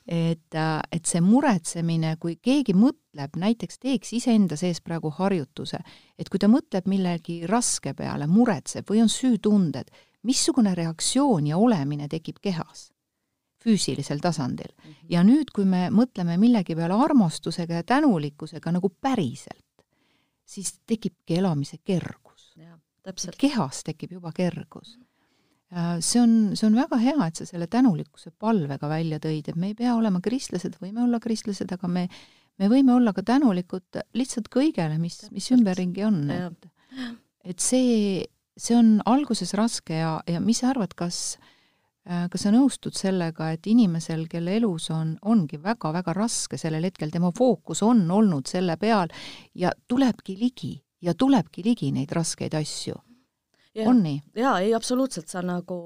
et, 0.09 0.57
äh, 0.57 0.81
et 0.95 1.07
see 1.07 1.21
muretsemine, 1.23 2.15
kui 2.23 2.39
keegi 2.43 2.75
mõtleb, 2.75 3.37
näiteks 3.39 3.79
teeks 3.83 4.15
iseenda 4.19 4.57
sees 4.59 4.81
praegu 4.83 5.13
harjutuse, 5.15 5.83
et 6.19 6.31
kui 6.33 6.41
ta 6.43 6.51
mõtleb 6.51 6.89
millegi 6.91 7.43
raske 7.47 7.95
peale, 7.99 8.27
muretseb 8.27 8.89
või 8.89 9.05
on 9.05 9.13
süütunded, 9.13 9.93
missugune 10.27 10.75
reaktsioon 10.75 11.47
ja 11.53 11.61
olemine 11.61 12.09
tekib 12.11 12.41
kehas, 12.43 12.89
füüsilisel 13.69 14.23
tasandil. 14.25 14.73
Mhm. 14.83 14.95
ja 15.13 15.25
nüüd, 15.25 15.53
kui 15.55 15.69
me 15.69 15.89
mõtleme 15.95 16.39
millegi 16.41 16.77
peale 16.77 16.97
armastusega 16.97 17.83
ja 17.83 17.85
tänulikkusega 17.85 18.73
nagu 18.73 18.89
päriselt, 18.89 19.85
siis 20.45 20.79
tekibki 20.87 21.39
elamise 21.43 21.79
kergus. 21.85 22.55
kehas 23.39 23.85
tekib 23.85 24.13
juba 24.13 24.33
kergus 24.33 24.99
Äh, 25.71 26.01
see 26.01 26.21
on, 26.21 26.57
see 26.57 26.67
on 26.67 26.77
väga 26.79 26.97
hea, 27.03 27.17
et 27.27 27.37
sa 27.37 27.45
selle 27.45 27.67
tänulikkuse 27.69 28.33
palvega 28.41 28.89
välja 28.89 29.19
tõid, 29.21 29.51
et 29.51 29.59
me 29.61 29.69
ei 29.69 29.77
pea 29.77 29.93
olema 29.99 30.23
kristlased, 30.25 30.79
võime 30.81 31.03
olla 31.05 31.21
kristlased, 31.21 31.69
aga 31.75 31.91
me, 31.93 32.07
me 32.57 32.71
võime 32.73 32.95
olla 32.95 33.13
ka 33.13 33.25
tänulikud 33.29 34.01
lihtsalt 34.17 34.49
kõigele, 34.55 34.97
mis, 35.03 35.21
mis 35.35 35.51
ümberringi 35.53 36.07
on, 36.09 36.25
et 36.33 36.69
et 37.49 37.61
see, 37.63 38.25
see 38.57 38.75
on 38.77 38.97
alguses 39.09 39.53
raske 39.57 40.01
ja, 40.01 40.19
ja 40.29 40.41
mis 40.41 40.63
sa 40.63 40.73
arvad, 40.73 40.97
kas 40.97 41.37
äh, 41.37 41.53
kas 42.09 42.47
sa 42.47 42.53
nõustud 42.55 42.97
sellega, 42.97 43.51
et 43.53 43.67
inimesel, 43.69 44.25
kelle 44.33 44.55
elus 44.57 44.89
on, 44.95 45.17
ongi 45.29 45.61
väga-väga 45.61 46.15
raske 46.17 46.57
sellel 46.57 46.87
hetkel, 46.89 47.13
tema 47.13 47.29
fookus 47.37 47.83
on 47.85 48.07
olnud 48.11 48.49
selle 48.49 48.79
peal 48.81 49.13
ja 49.55 49.75
tulebki 49.89 50.39
ligi 50.41 50.73
ja 51.05 51.13
tulebki 51.15 51.63
ligi 51.67 51.93
neid 51.93 52.13
raskeid 52.17 52.57
asju 52.57 52.97
on 53.87 54.03
nii? 54.03 54.19
jaa, 54.37 54.59
ei 54.65 54.75
absoluutselt, 54.75 55.29
sa 55.31 55.43
nagu 55.45 55.79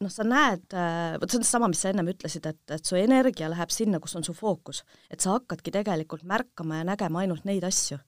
noh, 0.00 0.12
sa 0.12 0.26
näed, 0.26 0.66
äh, 0.74 1.16
vot 1.20 1.30
see 1.30 1.40
on 1.40 1.46
seesama, 1.46 1.70
mis 1.72 1.82
sa 1.82 1.92
ennem 1.92 2.10
ütlesid, 2.12 2.46
et, 2.50 2.60
et 2.76 2.86
su 2.86 2.98
energia 3.00 3.48
läheb 3.52 3.72
sinna, 3.74 4.00
kus 4.02 4.16
on 4.18 4.26
su 4.26 4.34
fookus. 4.36 4.82
et 5.10 5.20
sa 5.20 5.36
hakkadki 5.38 5.72
tegelikult 5.74 6.24
märkama 6.28 6.80
ja 6.80 6.88
nägema 6.92 7.24
ainult 7.24 7.46
neid 7.48 7.64
asju. 7.66 8.00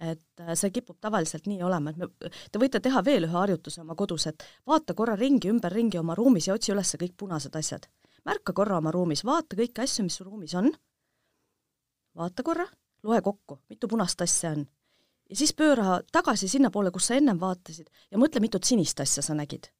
Et 0.00 0.40
äh, 0.40 0.54
see 0.54 0.70
kipub 0.70 0.98
tavaliselt 1.00 1.46
nii 1.48 1.62
olema, 1.64 1.90
et 1.90 2.00
me, 2.00 2.30
te 2.52 2.60
võite 2.60 2.80
teha 2.84 3.02
veel 3.04 3.28
ühe 3.28 3.36
harjutuse 3.36 3.80
oma 3.80 3.96
kodus, 3.96 4.26
et 4.30 4.44
vaata 4.66 4.94
korra 4.94 5.16
ringi, 5.16 5.48
ümberringi 5.52 5.98
oma 5.98 6.14
ruumis 6.18 6.48
ja 6.48 6.56
otsi 6.56 6.74
üles 6.74 6.96
kõik 7.00 7.16
punased 7.16 7.56
asjad. 7.56 7.88
märka 8.24 8.52
korra 8.52 8.78
oma 8.78 8.90
ruumis, 8.90 9.24
vaata 9.24 9.56
kõiki 9.56 9.82
asju, 9.82 10.04
mis 10.04 10.16
su 10.18 10.24
ruumis 10.24 10.54
on, 10.54 10.72
vaata 12.14 12.42
korra, 12.42 12.66
loe 13.02 13.20
kokku, 13.22 13.60
mitu 13.70 13.88
punast 13.88 14.20
asja 14.22 14.50
on 14.50 14.66
ja 15.30 15.36
siis 15.36 15.54
pööra 15.56 16.00
tagasi 16.12 16.48
sinnapoole, 16.48 16.92
kus 16.94 17.10
sa 17.10 17.18
ennem 17.18 17.38
vaatasid 17.40 17.88
ja 18.10 18.20
mõtle, 18.20 18.42
mitut 18.42 18.64
sinist 18.64 19.00
asja 19.02 19.24
sa 19.24 19.34
nägid. 19.34 19.70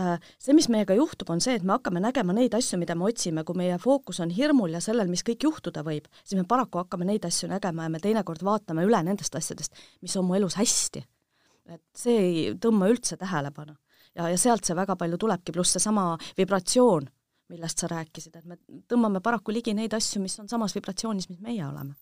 Äh, 0.00 0.18
see, 0.38 0.54
mis 0.56 0.68
meiega 0.72 0.96
juhtub, 0.98 1.30
on 1.32 1.42
see, 1.44 1.56
et 1.58 1.64
me 1.66 1.74
hakkame 1.76 2.02
nägema 2.02 2.34
neid 2.36 2.54
asju, 2.56 2.78
mida 2.80 2.96
me 2.98 3.08
otsime, 3.08 3.44
kui 3.46 3.58
meie 3.58 3.78
fookus 3.82 4.20
on 4.24 4.32
hirmul 4.34 4.74
ja 4.76 4.82
sellel, 4.84 5.10
mis 5.10 5.24
kõik 5.26 5.46
juhtuda 5.48 5.84
võib, 5.86 6.08
siis 6.22 6.38
me 6.40 6.46
paraku 6.48 6.82
hakkame 6.82 7.08
neid 7.08 7.26
asju 7.28 7.50
nägema 7.52 7.88
ja 7.88 7.94
me 7.94 8.02
teinekord 8.02 8.44
vaatame 8.46 8.86
üle 8.88 9.02
nendest 9.06 9.36
asjadest, 9.38 9.76
mis 10.04 10.16
on 10.20 10.28
mu 10.28 10.38
elus 10.38 10.58
hästi. 10.60 11.04
et 11.74 11.82
see 11.96 12.16
ei 12.20 12.40
tõmba 12.60 12.90
üldse 12.92 13.16
tähelepanu. 13.16 13.76
ja, 14.14 14.28
ja 14.28 14.38
sealt 14.38 14.64
see 14.64 14.76
väga 14.76 14.96
palju 14.96 15.18
tulebki, 15.18 15.52
pluss 15.52 15.76
seesama 15.76 16.18
vibratsioon, 16.36 17.08
millest 17.48 17.78
sa 17.78 17.88
rääkisid, 17.88 18.36
et 18.36 18.44
me 18.44 18.58
tõmbame 18.88 19.20
paraku 19.20 19.52
ligi 19.52 19.74
neid 19.74 19.94
asju, 19.94 20.22
mis 20.22 20.38
on 20.40 20.48
samas 20.48 20.74
vibratsioonis, 20.74 21.28
mis 21.28 21.40
meie 21.40 21.64
oleme 21.66 21.94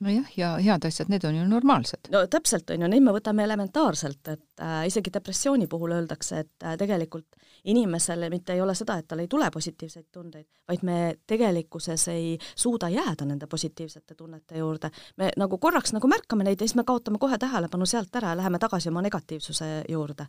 nojah, 0.00 0.30
ja 0.36 0.50
head 0.64 0.84
asjad, 0.84 1.08
need 1.08 1.24
on 1.24 1.36
ju 1.36 1.44
normaalsed. 1.48 2.08
no 2.12 2.26
täpselt, 2.26 2.70
on 2.70 2.82
ju, 2.82 2.88
neid 2.88 3.04
me 3.04 3.12
võtame 3.14 3.44
elementaarselt, 3.44 4.28
et 4.32 4.62
äh, 4.62 4.86
isegi 4.88 5.12
depressiooni 5.12 5.66
puhul 5.70 5.92
öeldakse, 5.96 6.44
et 6.44 6.64
äh, 6.64 6.76
tegelikult 6.80 7.36
inimesele 7.64 8.30
mitte 8.30 8.54
ei 8.56 8.60
ole 8.60 8.74
seda, 8.74 8.96
et 8.98 9.08
tal 9.08 9.20
ei 9.20 9.28
tule 9.28 9.50
positiivseid 9.52 10.06
tundeid, 10.12 10.46
vaid 10.68 10.84
me 10.86 10.98
tegelikkuses 11.26 12.06
ei 12.08 12.38
suuda 12.54 12.88
jääda 12.88 13.26
nende 13.28 13.46
positiivsete 13.46 14.14
tunnete 14.14 14.58
juurde. 14.58 14.90
me 15.16 15.30
nagu 15.36 15.58
korraks 15.58 15.92
nagu 15.92 16.08
märkame 16.08 16.44
neid 16.44 16.60
ja 16.60 16.68
siis 16.68 16.76
me 16.80 16.84
kaotame 16.84 17.18
kohe 17.18 17.38
tähelepanu 17.38 17.86
sealt 17.86 18.16
ära 18.16 18.32
ja 18.32 18.36
läheme 18.36 18.58
tagasi 18.58 18.88
oma 18.88 19.02
negatiivsuse 19.02 19.84
juurde. 19.88 20.26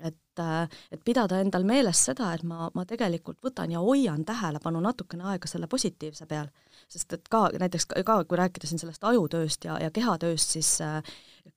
et, 0.00 0.38
äh, 0.38 0.68
et 0.92 1.00
pidada 1.04 1.40
endal 1.40 1.64
meeles 1.64 2.04
seda, 2.04 2.34
et 2.34 2.42
ma, 2.42 2.70
ma 2.74 2.84
tegelikult 2.84 3.38
võtan 3.44 3.72
ja 3.72 3.80
hoian 3.80 4.24
tähelepanu 4.24 4.80
natukene 4.80 5.24
aega 5.24 5.48
selle 5.48 5.66
positiivse 5.66 6.26
peal 6.26 6.48
sest 6.88 7.12
et 7.16 7.28
ka 7.30 7.46
näiteks 7.60 7.86
ka, 8.04 8.18
kui 8.28 8.38
rääkida 8.38 8.68
siin 8.68 8.80
sellest 8.82 9.04
ajutööst 9.14 9.64
ja, 9.68 9.78
ja 9.82 9.90
kehatööst, 9.94 10.56
siis 10.56 10.74
äh, 10.84 11.00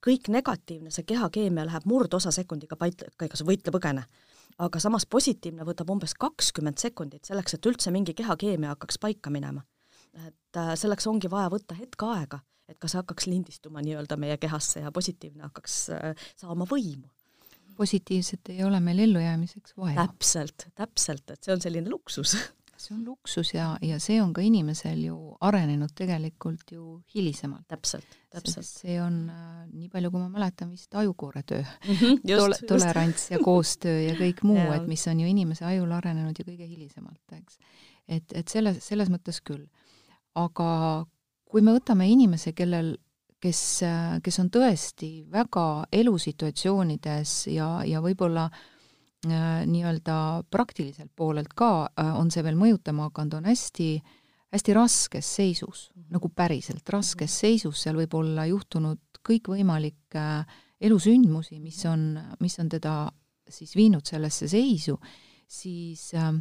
kõik 0.04 0.30
negatiivne, 0.34 0.92
see 0.94 1.06
kehakeemia 1.08 1.66
läheb 1.68 1.88
murdosa 1.90 2.32
sekundiga 2.36 2.78
paika, 2.80 3.10
kas 3.18 3.44
võitle-põgene. 3.48 4.06
aga 4.58 4.80
samas 4.82 5.06
positiivne 5.06 5.66
võtab 5.66 5.90
umbes 5.94 6.16
kakskümmend 6.18 6.80
sekundit 6.82 7.26
selleks, 7.30 7.54
et 7.54 7.66
üldse 7.66 7.92
mingi 7.94 8.14
kehakeemia 8.18 8.74
hakkaks 8.74 8.98
paika 8.98 9.30
minema. 9.30 9.64
et 10.28 10.58
äh, 10.58 10.74
selleks 10.76 11.08
ongi 11.08 11.30
vaja 11.30 11.50
võtta 11.50 11.76
hetk 11.76 12.04
aega, 12.04 12.40
et 12.68 12.80
kas 12.80 12.94
hakkaks 12.98 13.28
lindistuma 13.28 13.82
nii-öelda 13.82 14.18
meie 14.18 14.38
kehasse 14.38 14.80
ja 14.80 14.92
positiivne 14.92 15.44
hakkaks 15.44 15.90
äh, 15.90 16.28
saama 16.36 16.66
võimu 16.66 17.08
positiivset 17.78 18.50
ei 18.50 18.64
ole 18.64 18.80
meil 18.80 19.00
ellujäämiseks 19.00 19.78
vaja. 19.78 20.08
täpselt, 20.08 20.68
täpselt, 20.76 21.30
et 21.30 21.44
see 21.44 21.54
on 21.54 21.62
selline 21.62 21.90
luksus 21.90 22.34
see 22.78 22.94
on 22.96 23.04
luksus 23.06 23.54
ja, 23.54 23.68
ja 23.82 23.98
see 24.02 24.20
on 24.22 24.34
ka 24.36 24.44
inimesel 24.46 25.00
ju 25.02 25.18
arenenud 25.42 25.94
tegelikult 25.98 26.72
ju 26.72 27.00
hilisemalt. 27.14 27.66
täpselt, 27.68 28.18
täpselt. 28.34 28.68
see 28.68 29.00
on 29.02 29.24
äh, 29.34 29.66
nii 29.72 29.90
palju, 29.94 30.12
kui 30.14 30.22
ma 30.22 30.30
mäletan, 30.34 30.72
vist 30.72 30.96
ajukoore 30.96 31.44
töö 31.44 31.64
mm. 31.64 31.96
-hmm, 31.96 32.22
Tol 32.38 32.56
tolerants 32.68 33.32
ja 33.32 33.40
koostöö 33.44 34.00
ja 34.02 34.14
kõik 34.20 34.44
muu 34.44 34.72
et 34.76 34.88
mis 34.88 35.08
on 35.08 35.20
ju 35.20 35.28
inimese 35.28 35.66
ajul 35.66 35.92
arenenud 35.92 36.40
ju 36.40 36.46
kõige 36.46 36.68
hilisemalt, 36.68 37.22
eks. 37.32 37.60
et, 38.08 38.34
et 38.34 38.48
selles, 38.48 38.80
selles 38.88 39.10
mõttes 39.10 39.42
küll. 39.42 39.68
aga 40.36 41.06
kui 41.46 41.62
me 41.62 41.74
võtame 41.74 42.08
inimese, 42.12 42.54
kellel 42.54 42.98
kes, 43.40 43.82
kes 44.24 44.40
on 44.40 44.50
tõesti 44.50 45.26
väga 45.32 45.86
elusituatsioonides 45.92 47.48
ja, 47.48 47.84
ja 47.86 48.02
võib-olla 48.02 48.46
äh, 48.46 48.52
Äh, 48.52 48.77
nii-öelda 49.26 50.44
praktiliselt 50.52 51.12
poolelt 51.16 51.54
ka 51.58 51.90
äh, 51.90 52.14
on 52.20 52.30
see 52.32 52.44
veel 52.46 52.58
mõjutama 52.60 53.10
hakanud, 53.10 53.40
on 53.40 53.50
hästi, 53.50 53.90
hästi 54.54 54.76
raskes 54.78 55.32
seisus, 55.40 55.88
nagu 56.14 56.30
päriselt 56.30 56.90
raskes 56.90 57.32
mhm. 57.32 57.40
seisus, 57.40 57.82
seal 57.82 57.98
võib 57.98 58.14
olla 58.20 58.46
juhtunud 58.50 59.22
kõikvõimalikke 59.28 60.24
äh, 60.24 60.60
elusündmusi, 60.82 61.60
mis 61.60 61.80
on, 61.90 62.12
mis 62.40 62.60
on 62.62 62.70
teda 62.70 63.08
siis 63.50 63.74
viinud 63.76 64.06
sellesse 64.06 64.48
seisu, 64.52 64.98
siis 65.48 66.12
äh, 66.16 66.32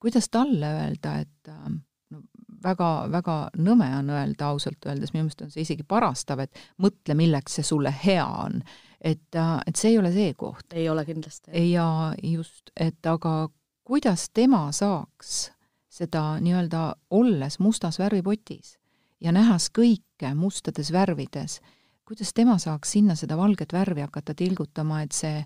kuidas 0.00 0.30
talle 0.32 0.72
öelda, 0.80 1.18
et 1.20 1.52
äh, 1.52 1.70
no 2.14 2.22
väga, 2.64 2.90
väga 3.12 3.38
nõme 3.60 3.90
on 3.98 4.12
öelda 4.16 4.52
ausalt 4.52 4.88
öeldes, 4.88 5.12
minu 5.12 5.26
meelest 5.26 5.44
on 5.44 5.52
see 5.54 5.66
isegi 5.66 5.86
parastav, 5.88 6.44
et 6.44 6.62
mõtle, 6.82 7.16
milleks 7.18 7.58
see 7.58 7.66
sulle 7.66 7.92
hea 8.04 8.26
on 8.26 8.62
et, 9.00 9.34
äh, 9.34 9.60
et 9.66 9.76
see 9.76 9.92
ei 9.92 9.98
ole 9.98 10.12
see 10.12 10.34
koht. 10.34 10.72
ei 10.72 10.88
ole 10.88 11.04
kindlasti. 11.04 11.70
ja 11.72 12.14
just, 12.22 12.70
et 12.76 13.06
aga 13.06 13.48
kuidas 13.84 14.28
tema 14.34 14.68
saaks 14.72 15.50
seda 15.88 16.38
nii-öelda 16.40 16.94
olles 17.10 17.58
mustas 17.58 17.98
värvipotis 17.98 18.76
ja 19.20 19.32
nähes 19.32 19.70
kõike 19.74 20.34
mustades 20.34 20.92
värvides, 20.92 21.60
kuidas 22.06 22.34
tema 22.34 22.58
saaks 22.58 22.92
sinna 22.92 23.16
seda 23.18 23.36
valget 23.36 23.72
värvi 23.72 24.04
hakata 24.06 24.34
tilgutama, 24.34 25.02
et 25.02 25.12
see 25.12 25.40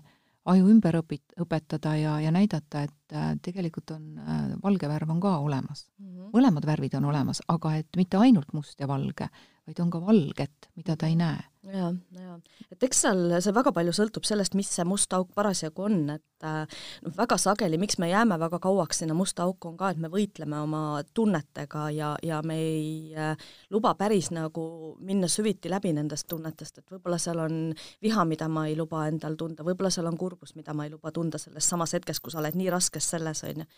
aju 0.45 0.67
ümber 0.67 0.97
õpit-, 0.99 1.37
õpetada 1.39 1.95
ja, 1.95 2.17
ja 2.19 2.31
näidata, 2.35 2.83
et 2.83 3.15
äh, 3.15 3.31
tegelikult 3.41 3.95
on 3.95 4.19
äh,, 4.19 4.43
valge 4.63 4.89
värv 4.91 5.13
on 5.15 5.21
ka 5.23 5.37
olemas 5.39 5.87
mm. 5.97 6.09
-hmm. 6.09 6.29
mõlemad 6.35 6.65
värvid 6.65 6.97
on 6.99 7.05
olemas, 7.05 7.41
aga 7.47 7.75
et 7.75 7.87
mitte 7.97 8.17
ainult 8.17 8.53
must 8.53 8.79
ja 8.79 8.87
valge, 8.87 9.29
vaid 9.67 9.79
on 9.79 9.89
ka 9.89 10.01
valget, 10.01 10.69
mida 10.75 10.97
ta 10.97 11.07
ei 11.07 11.15
näe 11.15 11.52
ja, 11.71 11.93
ja 12.19 12.35
et 12.71 12.83
eks 12.83 13.03
seal 13.05 13.37
see 13.43 13.53
väga 13.55 13.71
palju 13.75 13.93
sõltub 13.95 14.25
sellest, 14.27 14.55
mis 14.57 14.69
see 14.73 14.85
must 14.87 15.13
auk 15.15 15.31
parasjagu 15.35 15.85
on, 15.85 15.97
et 16.15 16.45
noh, 16.45 17.13
väga 17.15 17.37
sageli, 17.39 17.77
miks 17.79 17.97
me 18.01 18.09
jääme 18.09 18.37
väga 18.39 18.59
kauaks 18.63 19.01
sinna 19.01 19.15
musta 19.17 19.45
auku, 19.47 19.71
on 19.71 19.77
ka, 19.79 19.93
et 19.93 20.01
me 20.01 20.09
võitleme 20.11 20.59
oma 20.59 20.83
tunnetega 21.15 21.85
ja, 21.95 22.11
ja 22.23 22.41
me 22.45 22.57
ei 22.59 23.15
äh, 23.15 23.49
luba 23.71 23.93
päris 23.99 24.31
nagu 24.35 24.65
minna 24.99 25.29
süviti 25.31 25.71
läbi 25.71 25.93
nendest 25.95 26.27
tunnetest, 26.31 26.81
et 26.81 26.95
võib-olla 26.95 27.19
seal 27.21 27.39
on 27.45 27.59
viha, 28.03 28.25
mida 28.27 28.49
ma 28.51 28.67
ei 28.67 28.77
luba 28.79 29.07
endal 29.07 29.37
tunda, 29.39 29.65
võib-olla 29.65 29.91
seal 29.93 30.09
on 30.09 30.19
kurbus, 30.19 30.55
mida 30.59 30.75
ma 30.75 30.87
ei 30.87 30.93
luba 30.93 31.13
tunda 31.15 31.39
selles 31.41 31.69
samas 31.69 31.95
hetkes, 31.95 32.19
kui 32.19 32.33
sa 32.33 32.41
oled 32.43 32.57
nii 32.59 32.71
raskes 32.73 33.11
selles, 33.15 33.43
on 33.47 33.63
ju. 33.63 33.69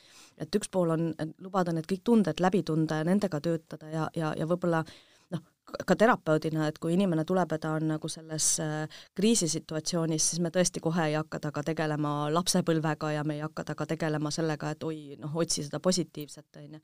et 0.41 0.61
üks 0.61 0.71
pool 0.71 0.95
on 0.95 1.11
lubada 1.43 1.73
need 1.75 1.87
kõik 1.89 2.05
tunded 2.05 2.41
läbi 2.41 2.63
tunda 2.65 3.01
ja 3.01 3.07
nendega 3.07 3.41
töötada 3.41 3.91
ja, 3.91 4.09
ja, 4.15 4.33
ja 4.37 4.47
võib-olla 4.49 4.83
ka 5.87 5.95
terapeudina, 5.95 6.67
et 6.67 6.77
kui 6.81 6.93
inimene 6.95 7.25
tuleb 7.27 7.55
ja 7.55 7.59
ta 7.61 7.71
on 7.77 7.87
nagu 7.89 8.09
selles 8.11 8.47
äh, 8.63 8.99
kriisisituatsioonis, 9.17 10.29
siis 10.29 10.41
me 10.43 10.51
tõesti 10.53 10.81
kohe 10.83 11.07
ei 11.09 11.17
hakka 11.17 11.39
temaga 11.43 11.63
tegelema 11.69 12.13
lapsepõlvega 12.33 13.11
ja 13.15 13.23
me 13.27 13.37
ei 13.37 13.43
hakka 13.43 13.65
temaga 13.69 13.87
tegelema 13.93 14.31
sellega, 14.31 14.71
et 14.75 14.85
oi, 14.87 14.99
noh, 15.21 15.35
otsi 15.41 15.65
seda 15.65 15.79
positiivset, 15.83 16.61
on 16.61 16.77
ju. 16.77 16.81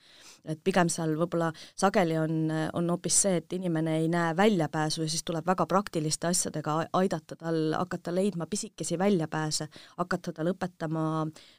et 0.53 0.63
pigem 0.63 0.89
seal 0.89 1.15
võib-olla 1.19 1.51
sageli 1.75 2.17
on, 2.19 2.51
on 2.74 2.91
hoopis 2.95 3.21
see, 3.25 3.39
et 3.41 3.57
inimene 3.57 3.98
ei 4.01 4.10
näe 4.12 4.36
väljapääsu 4.38 5.05
ja 5.05 5.10
siis 5.10 5.24
tuleb 5.27 5.48
väga 5.48 5.65
praktiliste 5.69 6.31
asjadega 6.31 6.77
aidata 7.00 7.36
tal 7.36 7.62
hakata 7.77 8.15
leidma 8.15 8.48
pisikesi 8.50 9.00
väljapääse, 9.00 9.67
hakata 9.98 10.33
tal 10.33 10.51
õpetama, 10.53 11.07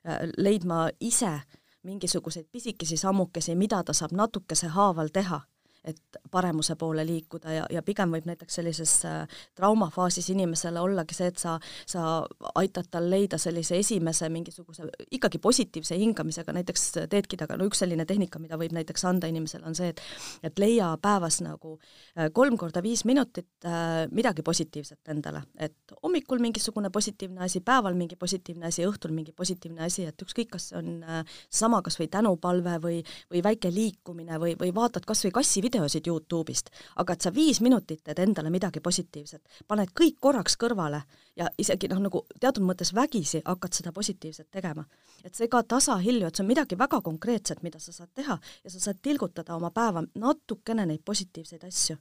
äh, 0.06 0.28
leidma 0.38 0.88
ise 1.00 1.38
mingisuguseid 1.82 2.46
pisikesi 2.52 2.96
sammukesi, 2.96 3.54
mida 3.58 3.82
ta 3.82 3.92
saab 3.92 4.12
natukese 4.14 4.68
haaval 4.70 5.10
teha 5.12 5.40
et 5.84 6.18
paremuse 6.30 6.76
poole 6.78 7.04
liikuda 7.06 7.52
ja, 7.52 7.64
ja 7.70 7.82
pigem 7.82 8.12
võib 8.14 8.26
näiteks 8.28 8.58
sellises 8.58 8.92
äh, 9.08 9.40
traumafaasis 9.58 10.28
inimesele 10.30 10.80
ollagi 10.80 11.16
see, 11.16 11.30
et 11.32 11.40
sa, 11.42 11.56
sa 11.88 12.22
aitad 12.58 12.86
tal 12.92 13.08
leida 13.10 13.38
sellise 13.42 13.78
esimese 13.80 14.28
mingisuguse 14.32 14.86
ikkagi 15.10 15.40
positiivse 15.42 15.98
hingamisega, 15.98 16.54
näiteks 16.54 16.86
teedki 17.10 17.38
temaga, 17.40 17.58
no 17.58 17.66
üks 17.70 17.82
selline 17.82 18.06
tehnika, 18.06 18.38
mida 18.42 18.58
võib 18.60 18.74
näiteks 18.76 19.04
anda 19.10 19.30
inimesele, 19.30 19.66
on 19.66 19.78
see, 19.78 19.90
et 19.90 20.02
et 20.46 20.62
leia 20.62 20.92
päevas 21.02 21.40
nagu 21.42 21.74
äh, 21.78 22.30
kolm 22.34 22.56
korda 22.60 22.82
viis 22.84 23.04
minutit 23.08 23.66
äh, 23.66 24.06
midagi 24.14 24.46
positiivset 24.46 25.12
endale, 25.14 25.42
et 25.58 25.96
hommikul 26.02 26.42
mingisugune 26.42 26.92
positiivne 26.94 27.42
asi, 27.48 27.60
päeval 27.64 27.98
mingi 27.98 28.16
positiivne 28.20 28.70
asi, 28.70 28.86
õhtul 28.86 29.14
mingi 29.16 29.34
positiivne 29.34 29.82
asi, 29.88 30.06
et 30.06 30.26
ükskõik, 30.26 30.52
kas 30.54 30.70
see 30.70 30.78
on 30.78 31.02
sama 31.50 31.82
kas 31.82 31.98
või 31.98 32.08
tänupalve 32.12 32.78
või, 32.82 33.02
või 33.32 33.42
väike 33.44 33.70
liikumine 33.72 34.38
või, 34.40 34.54
või 34.58 34.72
vaatad 34.74 35.06
kas 35.08 35.24
või 35.26 35.34
kassi 35.40 35.62
videosid 35.72 36.06
Youtube'ist, 36.06 36.70
aga 36.96 37.12
et 37.12 37.24
sa 37.24 37.32
viis 37.34 37.60
minutit 37.60 38.02
teed 38.04 38.18
endale 38.22 38.50
midagi 38.52 38.80
positiivset, 38.80 39.42
paned 39.68 39.92
kõik 39.98 40.18
korraks 40.20 40.56
kõrvale 40.60 41.02
ja 41.36 41.48
isegi 41.58 41.88
noh, 41.88 42.02
nagu 42.06 42.24
teatud 42.40 42.64
mõttes 42.66 42.92
vägisi 42.94 43.42
hakkad 43.44 43.72
seda 43.72 43.92
positiivset 43.92 44.50
tegema. 44.50 44.84
et 45.24 45.34
see 45.34 45.48
ka 45.48 45.62
tasahilju, 45.62 46.26
et 46.26 46.36
see 46.36 46.44
on 46.44 46.48
midagi 46.48 46.78
väga 46.78 47.00
konkreetset, 47.00 47.62
mida 47.62 47.78
sa 47.78 47.92
saad 47.92 48.10
teha 48.14 48.38
ja 48.64 48.70
sa 48.70 48.80
saad 48.80 48.98
tilgutada 49.02 49.56
oma 49.56 49.70
päeva 49.70 50.02
natukene 50.14 50.86
neid 50.86 51.02
positiivseid 51.04 51.64
asju. 51.64 51.96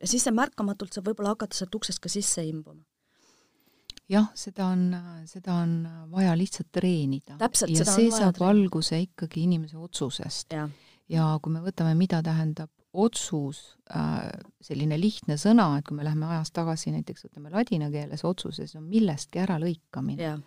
ja 0.00 0.06
siis 0.06 0.24
see 0.24 0.32
märkamatult 0.32 0.92
saab 0.92 1.08
võib-olla 1.08 1.34
hakata 1.34 1.56
sealt 1.56 1.74
uksest 1.74 2.00
ka 2.00 2.08
sisse 2.08 2.44
imbuma 2.44 2.84
jah, 4.08 4.30
seda 4.34 4.66
on, 4.66 4.96
seda 5.26 5.54
on 5.54 5.88
vaja 6.10 6.36
lihtsalt 6.36 6.72
treenida. 6.72 7.36
ja 7.40 7.84
see 7.84 8.10
saab 8.10 8.34
treenida. 8.34 8.48
alguse 8.48 9.00
ikkagi 9.00 9.42
inimese 9.42 9.76
otsusest. 9.76 10.54
ja 11.08 11.38
kui 11.42 11.52
me 11.52 11.60
võtame, 11.60 11.94
mida 11.94 12.22
tähendab 12.22 12.70
otsus, 12.92 13.78
äh, 13.94 14.30
selline 14.64 14.96
lihtne 15.00 15.36
sõna, 15.40 15.70
et 15.78 15.86
kui 15.86 15.96
me 15.96 16.06
läheme 16.06 16.28
ajas 16.32 16.52
tagasi, 16.56 16.92
näiteks 16.94 17.26
võtame 17.28 17.52
ladina 17.52 17.90
keeles 17.92 18.24
otsuses, 18.24 18.74
on 18.78 18.86
millestki 18.88 19.42
äralõikamine. 19.44 20.38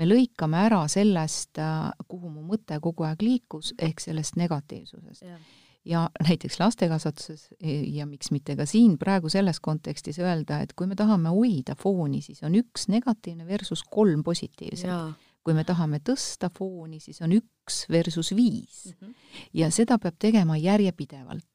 me 0.00 0.06
lõikame 0.06 0.56
ära 0.56 0.86
sellest, 0.88 1.58
äh, 1.58 1.90
kuhu 2.08 2.30
mu 2.30 2.42
mõte 2.42 2.80
kogu 2.80 3.04
aeg 3.04 3.22
liikus, 3.22 3.74
ehk 3.78 4.00
sellest 4.00 4.36
negatiivsusest. 4.36 5.24
ja 5.84 6.10
näiteks 6.28 6.58
lastekasvatuses 6.60 7.54
e, 7.58 7.80
ja 7.96 8.06
miks 8.06 8.30
mitte 8.30 8.56
ka 8.56 8.66
siin 8.66 8.98
praegu 8.98 9.28
selles 9.28 9.60
kontekstis 9.60 10.18
öelda, 10.18 10.60
et 10.60 10.74
kui 10.74 10.86
me 10.86 10.94
tahame 10.94 11.28
hoida 11.28 11.74
fooni, 11.74 12.20
siis 12.20 12.42
on 12.42 12.54
üks 12.54 12.88
negatiivne 12.88 13.46
versus 13.46 13.82
kolm 13.82 14.22
positiivset 14.22 15.16
kui 15.42 15.54
me 15.54 15.64
tahame 15.64 16.00
tõsta 16.04 16.50
fooni, 16.52 17.00
siis 17.00 17.22
on 17.24 17.32
üks 17.32 17.86
versus 17.88 18.34
viis 18.36 18.86
mm. 18.86 18.92
-hmm. 19.00 19.14
ja 19.54 19.70
seda 19.70 19.98
peab 19.98 20.18
tegema 20.18 20.56
järjepidevalt 20.56 21.49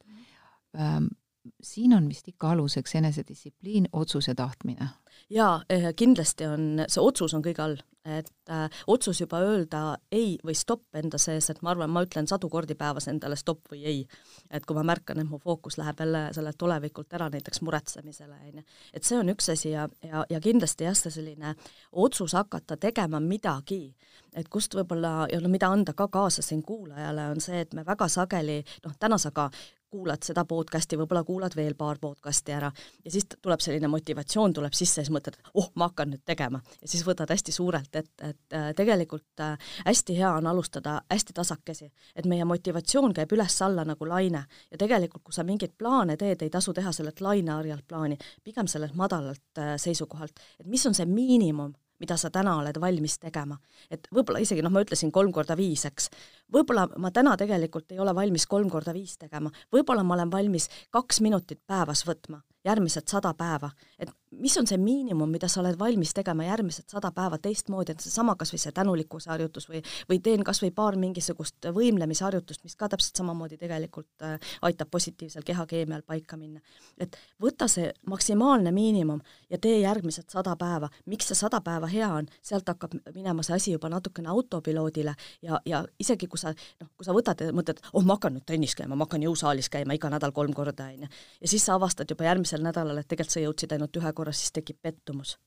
siin 1.63 1.93
on 1.93 2.09
vist 2.09 2.27
ikka 2.27 2.49
aluseks 2.49 2.95
enesedistsipliin, 2.95 3.89
otsus 3.93 4.27
ja 4.27 4.35
tahtmine. 4.35 4.88
jaa, 5.29 5.63
eh, 5.69 5.93
kindlasti 5.95 6.45
on, 6.45 6.63
see 6.88 7.01
otsus 7.01 7.33
on 7.33 7.43
kõige 7.43 7.61
all, 7.63 7.77
et 8.05 8.49
äh, 8.49 8.69
otsus 8.88 9.21
juba 9.21 9.39
öelda 9.41 9.97
ei 10.11 10.35
või 10.45 10.53
stopp 10.57 10.95
enda 10.99 11.17
sees, 11.17 11.47
et 11.49 11.61
ma 11.65 11.71
arvan, 11.71 11.89
ma 11.89 12.03
ütlen 12.05 12.27
sadu 12.27 12.49
kordi 12.49 12.75
päevas 12.77 13.07
endale 13.09 13.38
stopp 13.39 13.71
või 13.71 13.85
ei. 13.85 14.03
et 14.51 14.65
kui 14.65 14.75
ma 14.77 14.83
märkan, 14.83 15.19
et 15.19 15.29
mu 15.29 15.39
fookus 15.41 15.77
läheb 15.77 15.99
jälle 15.99 16.27
sellelt 16.33 16.61
olevikult 16.61 17.13
ära 17.13 17.29
näiteks 17.33 17.61
muretsemisele, 17.61 18.35
on 18.49 18.59
ju. 18.59 18.65
et 18.93 19.03
see 19.03 19.17
on 19.17 19.29
üks 19.33 19.49
asi 19.51 19.71
ja, 19.71 19.88
ja, 20.03 20.25
ja 20.29 20.41
kindlasti 20.41 20.85
jah, 20.85 20.97
see 20.97 21.11
selline 21.11 21.55
otsus 21.91 22.35
hakata 22.38 22.77
tegema 22.77 23.19
midagi, 23.19 23.95
et 24.33 24.49
kust 24.49 24.75
võib-olla, 24.75 25.25
ja 25.31 25.39
no 25.41 25.49
mida 25.49 25.71
anda 25.71 25.93
ka 25.93 26.07
kaasa 26.07 26.45
siin 26.45 26.61
kuulajale, 26.63 27.31
on 27.31 27.41
see, 27.41 27.63
et 27.65 27.73
me 27.73 27.85
väga 27.85 28.07
sageli, 28.11 28.61
noh, 28.85 28.93
täna 28.99 29.17
sa 29.17 29.31
ka 29.31 29.49
kuulad 29.95 30.25
seda 30.27 30.43
podcast'i, 30.47 30.97
võib-olla 30.99 31.23
kuulad 31.23 31.55
veel 31.55 31.75
paar 31.79 31.99
podcast'i 32.01 32.53
ära. 32.55 32.71
Ja 33.05 33.12
siis 33.13 33.27
tuleb 33.36 33.62
selline 33.63 33.88
motivatsioon 33.91 34.53
tuleb 34.55 34.75
sisse 34.75 35.01
ja 35.01 35.08
siis 35.08 35.13
mõtled, 35.15 35.38
oh, 35.53 35.69
ma 35.79 35.88
hakkan 35.89 36.12
nüüd 36.12 36.23
tegema. 36.27 36.62
ja 36.81 36.91
siis 36.91 37.05
võtad 37.08 37.31
hästi 37.31 37.55
suurelt 37.55 37.95
ette, 37.95 38.31
et 38.31 38.58
äh, 38.58 38.67
tegelikult 38.75 39.43
äh, 39.43 39.55
hästi 39.86 40.17
hea 40.17 40.34
on 40.36 40.47
alustada 40.51 40.97
hästi 41.12 41.38
tasakesi, 41.38 41.91
et 42.15 42.27
meie 42.27 42.45
motivatsioon 42.45 43.15
käib 43.15 43.31
üles-alla 43.38 43.86
nagu 43.88 44.10
laine. 44.10 44.45
Ja 44.71 44.81
tegelikult, 44.81 45.23
kui 45.23 45.38
sa 45.38 45.47
mingeid 45.47 45.77
plaane 45.77 46.17
teed, 46.19 46.43
ei 46.43 46.51
tasu 46.51 46.73
teha 46.75 46.91
sellelt 46.91 47.21
laineharjalt 47.21 47.88
plaani, 47.88 48.19
pigem 48.43 48.67
sellelt 48.71 48.99
madalalt 48.99 49.63
äh, 49.63 49.75
seisukohalt, 49.79 50.43
et 50.60 50.67
mis 50.67 50.86
on 50.86 50.97
see 50.97 51.08
miinimum, 51.08 51.73
mida 51.99 52.17
sa 52.19 52.29
täna 52.34 52.58
oled 52.60 52.77
valmis 52.81 53.17
tegema. 53.19 53.58
et 53.91 54.08
võib-olla 54.13 54.41
isegi 54.43 54.63
noh, 54.65 54.73
ma 54.73 54.84
ütlesin 54.84 55.12
kolm 55.15 55.31
korda 55.31 55.55
viis, 55.58 55.86
eks, 55.88 56.10
võib-olla 56.53 56.88
ma 56.97 57.12
täna 57.12 57.38
tegelikult 57.38 57.91
ei 57.91 57.99
ole 57.99 58.15
valmis 58.15 58.47
kolm 58.47 58.69
korda 58.69 58.93
viis 58.93 59.17
tegema, 59.17 59.51
võib-olla 59.73 60.03
ma 60.03 60.17
olen 60.19 60.31
valmis 60.31 60.69
kaks 60.91 61.21
minutit 61.25 61.62
päevas 61.67 62.05
võtma 62.08 62.41
järgmised 62.65 63.08
sada 63.08 63.34
päeva, 63.38 63.69
et 63.99 64.10
mis 64.41 64.55
on 64.58 64.67
see 64.67 64.77
miinimum, 64.81 65.29
mida 65.31 65.47
sa 65.51 65.62
oled 65.62 65.77
valmis 65.79 66.12
tegema 66.15 66.47
järgmised 66.47 66.89
sada 66.91 67.12
päeva 67.15 67.38
teistmoodi, 67.41 67.93
et 67.93 68.03
seesama 68.03 68.36
kas 68.39 68.51
või 68.53 68.62
see 68.63 68.73
tänulikkuse 68.75 69.29
harjutus 69.31 69.67
või, 69.69 69.81
või 70.10 70.19
teen 70.23 70.43
kas 70.43 70.62
või 70.63 70.71
paar 70.75 70.97
mingisugust 70.99 71.69
võimlemisharjutust, 71.75 72.63
mis 72.65 72.75
ka 72.75 72.89
täpselt 72.91 73.21
samamoodi 73.21 73.60
tegelikult 73.62 74.25
äh, 74.25 74.39
aitab 74.65 74.89
positiivsel 74.91 75.45
kehakeemial 75.45 76.01
paika 76.08 76.38
minna. 76.38 76.60
et 76.97 77.17
võta 77.41 77.67
see 77.71 77.91
maksimaalne 78.10 78.71
miinimum 78.71 79.21
ja 79.49 79.58
tee 79.62 79.79
järgmised 79.79 80.29
sada 80.29 80.55
päeva. 80.55 80.89
miks 81.05 81.29
see 81.29 81.36
sada 81.36 81.62
päeva 81.62 81.88
hea 81.88 82.10
on, 82.10 82.27
sealt 82.41 82.67
hakkab 82.67 82.97
minema 83.13 83.43
see 83.43 83.55
asi 83.55 83.71
juba 83.71 83.89
natukene 83.89 84.29
autopiloodile 84.29 85.15
ja, 85.41 85.62
ja 85.65 85.86
isegi 85.99 86.27
kui 86.27 86.35
sa 86.39 86.54
noh, 86.54 86.89
kui 86.98 87.08
sa 87.08 87.15
võtad 87.15 87.41
ja 87.41 87.56
mõtled, 87.56 87.82
oh 87.93 88.06
ma 88.06 88.17
hakkan 88.17 88.36
nüüd 88.38 88.45
trennis 88.48 88.76
käima, 88.78 88.95
ma 88.95 89.08
hakkan 89.08 89.26
jõusaalis 89.26 89.69
käima 89.74 89.98
iga 89.98 90.12
nädal 90.13 90.34
kolm 90.36 90.54
korda, 90.56 90.89
on 90.93 91.06
ju, 91.06 91.12
ja 91.41 91.52
siis 91.52 91.65
sa 91.65 91.76
avastad 91.80 92.10
juba 92.12 92.28
järgmisel 92.28 92.63
nädalal, 92.65 93.02
et 93.02 93.10
tegelikult 93.12 93.38
sa 93.38 93.43
jõudsid 93.43 93.76
ainult 93.76 94.02
ühe 94.02 94.13
korra, 94.17 94.34
siis 94.36 94.56
tekib 94.56 94.82
pettumus. 94.82 95.38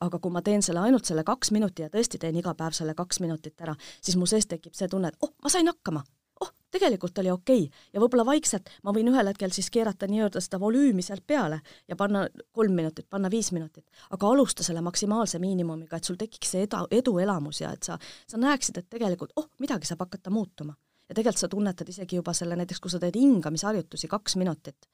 aga 0.00 0.18
kui 0.18 0.32
ma 0.32 0.42
teen 0.44 0.62
selle 0.62 0.80
ainult 0.84 1.08
selle 1.08 1.22
kaks 1.24 1.50
minutit 1.56 1.86
ja 1.86 1.88
tõesti 1.88 2.18
teen 2.20 2.36
iga 2.36 2.52
päev 2.54 2.74
selle 2.76 2.94
kaks 2.94 3.20
minutit 3.20 3.60
ära, 3.64 3.74
siis 4.00 4.16
mu 4.20 4.26
sees 4.26 4.46
tekib 4.46 4.74
see 4.74 4.88
tunne, 4.92 5.08
et 5.08 5.16
oh, 5.24 5.32
ma 5.42 5.48
sain 5.48 5.68
hakkama, 5.68 6.02
oh, 6.40 6.52
tegelikult 6.70 7.18
oli 7.18 7.30
okei 7.30 7.62
okay. 7.64 7.84
ja 7.92 8.00
võib-olla 8.02 8.26
vaikselt 8.26 8.70
ma 8.84 8.94
võin 8.96 9.10
ühel 9.12 9.30
hetkel 9.30 9.52
siis 9.54 9.68
keerata 9.72 10.08
nii-öelda 10.10 10.42
seda 10.44 10.60
volüümi 10.60 11.04
sealt 11.04 11.24
peale 11.26 11.60
ja 11.88 11.96
panna 11.96 12.26
kolm 12.56 12.74
minutit, 12.76 13.08
panna 13.10 13.30
viis 13.32 13.52
minutit, 13.56 13.86
aga 14.10 14.32
alusta 14.32 14.66
selle 14.66 14.82
maksimaalse 14.84 15.40
miinimumiga, 15.42 15.96
et 15.96 16.08
sul 16.08 16.18
tekiks 16.20 16.54
see 16.54 16.66
eda, 16.66 16.84
eduelamus 16.90 17.62
ja 17.62 17.72
et 17.76 17.86
sa, 17.86 17.98
sa 18.26 18.40
näeksid, 18.40 18.82
et 18.82 18.90
tegelikult 18.90 19.36
oh, 19.36 19.48
midagi 19.62 19.88
saab 19.88 20.04
hakata 20.06 20.30
muutuma. 20.30 20.76
ja 21.08 21.14
tegelikult 21.14 21.44
sa 21.44 21.48
tunnetad 21.48 21.88
isegi 21.88 22.20
juba 22.20 22.34
selle, 22.34 22.56
näiteks 22.58 22.82
kui 22.82 22.90
sa 22.90 23.00
teed 23.02 23.16
hingamisharjutusi 23.16 24.08
kaks 24.10 24.36
minutit, 24.36 24.88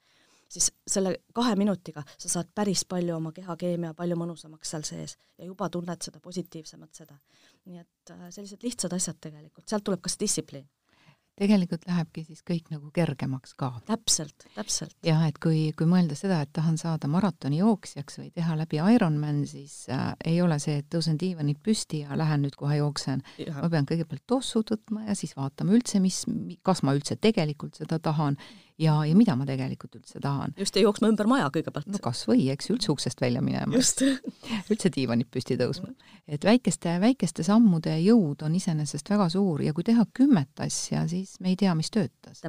siis 0.53 0.69
selle 0.87 1.15
kahe 1.33 1.55
minutiga 1.55 2.03
sa 2.17 2.29
saad 2.29 2.51
päris 2.55 2.85
palju 2.85 3.15
oma 3.15 3.31
kehakeemia 3.33 3.93
palju 3.97 4.17
mõnusamaks 4.19 4.75
seal 4.75 4.85
sees 4.87 5.17
ja 5.37 5.47
juba 5.49 5.69
tunned 5.73 6.05
seda 6.05 6.21
positiivsemat 6.21 7.01
seda. 7.01 7.17
nii 7.65 7.79
et 7.79 8.11
äh, 8.11 8.29
sellised 8.29 8.63
lihtsad 8.63 8.93
asjad 8.93 9.17
tegelikult, 9.23 9.67
sealt 9.67 9.83
tuleb 9.87 10.01
ka 10.03 10.11
see 10.11 10.25
distsipliin 10.25 10.67
tegelikult 11.39 11.87
lähebki 11.87 12.23
siis 12.27 12.43
kõik 12.45 12.69
nagu 12.73 12.91
kergemaks 12.93 13.55
ka. 13.57 13.71
täpselt, 13.87 14.45
täpselt. 14.55 14.95
jah, 15.05 15.23
et 15.27 15.39
kui, 15.41 15.71
kui 15.77 15.87
mõelda 15.89 16.17
seda, 16.17 16.41
et 16.43 16.51
tahan 16.53 16.77
saada 16.77 17.09
maratonijooksjaks 17.11 18.19
või 18.21 18.29
teha 18.35 18.57
läbi 18.59 18.81
Ironman, 18.95 19.43
siis 19.49 19.87
äh, 19.93 20.11
ei 20.25 20.41
ole 20.41 20.59
see, 20.63 20.79
et 20.83 20.89
tõusen 20.93 21.17
diivanilt 21.19 21.63
püsti 21.65 22.03
ja 22.03 22.17
lähen 22.19 22.45
nüüd 22.45 22.57
kohe 22.59 22.77
jooksen. 22.77 23.23
ma 23.55 23.69
pean 23.69 23.89
kõigepealt 23.89 24.25
tossu 24.27 24.63
tõtma 24.67 25.07
ja 25.07 25.17
siis 25.17 25.35
vaatama 25.37 25.73
üldse, 25.73 26.01
mis, 26.03 26.23
kas 26.61 26.83
ma 26.83 26.93
üldse 26.93 27.17
tegelikult 27.17 27.81
seda 27.81 27.99
tahan 27.99 28.37
ja, 28.81 28.95
ja 29.05 29.15
mida 29.17 29.35
ma 29.39 29.45
tegelikult 29.47 29.97
üldse 29.99 30.21
tahan. 30.23 30.53
just, 30.57 30.75
ja 30.75 30.85
jooksma 30.85 31.09
ümber 31.11 31.29
maja 31.29 31.49
kõigepealt. 31.53 31.89
no 31.91 32.01
kas 32.03 32.23
või, 32.29 32.47
eks 32.53 32.71
üldse 32.73 32.91
uksest 32.93 33.21
välja 33.21 33.41
minema. 33.45 33.75
üldse 34.71 34.91
diivanit 34.93 35.29
püsti 35.33 35.57
tõusma. 35.59 35.93
et 36.27 36.45
väikeste, 36.47 36.95
väikeste 37.03 37.45
sammude 37.47 37.95
jõud 38.03 38.45
on 38.45 38.55
iseenesest 38.59 39.09
väga 39.13 39.29
suur 39.33 39.63
ja 39.65 39.73
kui 39.73 39.85
teha 39.87 40.05
kümmet 40.13 40.63
asja, 40.65 41.05
siis 41.09 41.35
me 41.43 41.53
ei 41.53 41.59
tea, 41.59 41.75
mis 41.77 41.91
töötas. 41.93 42.43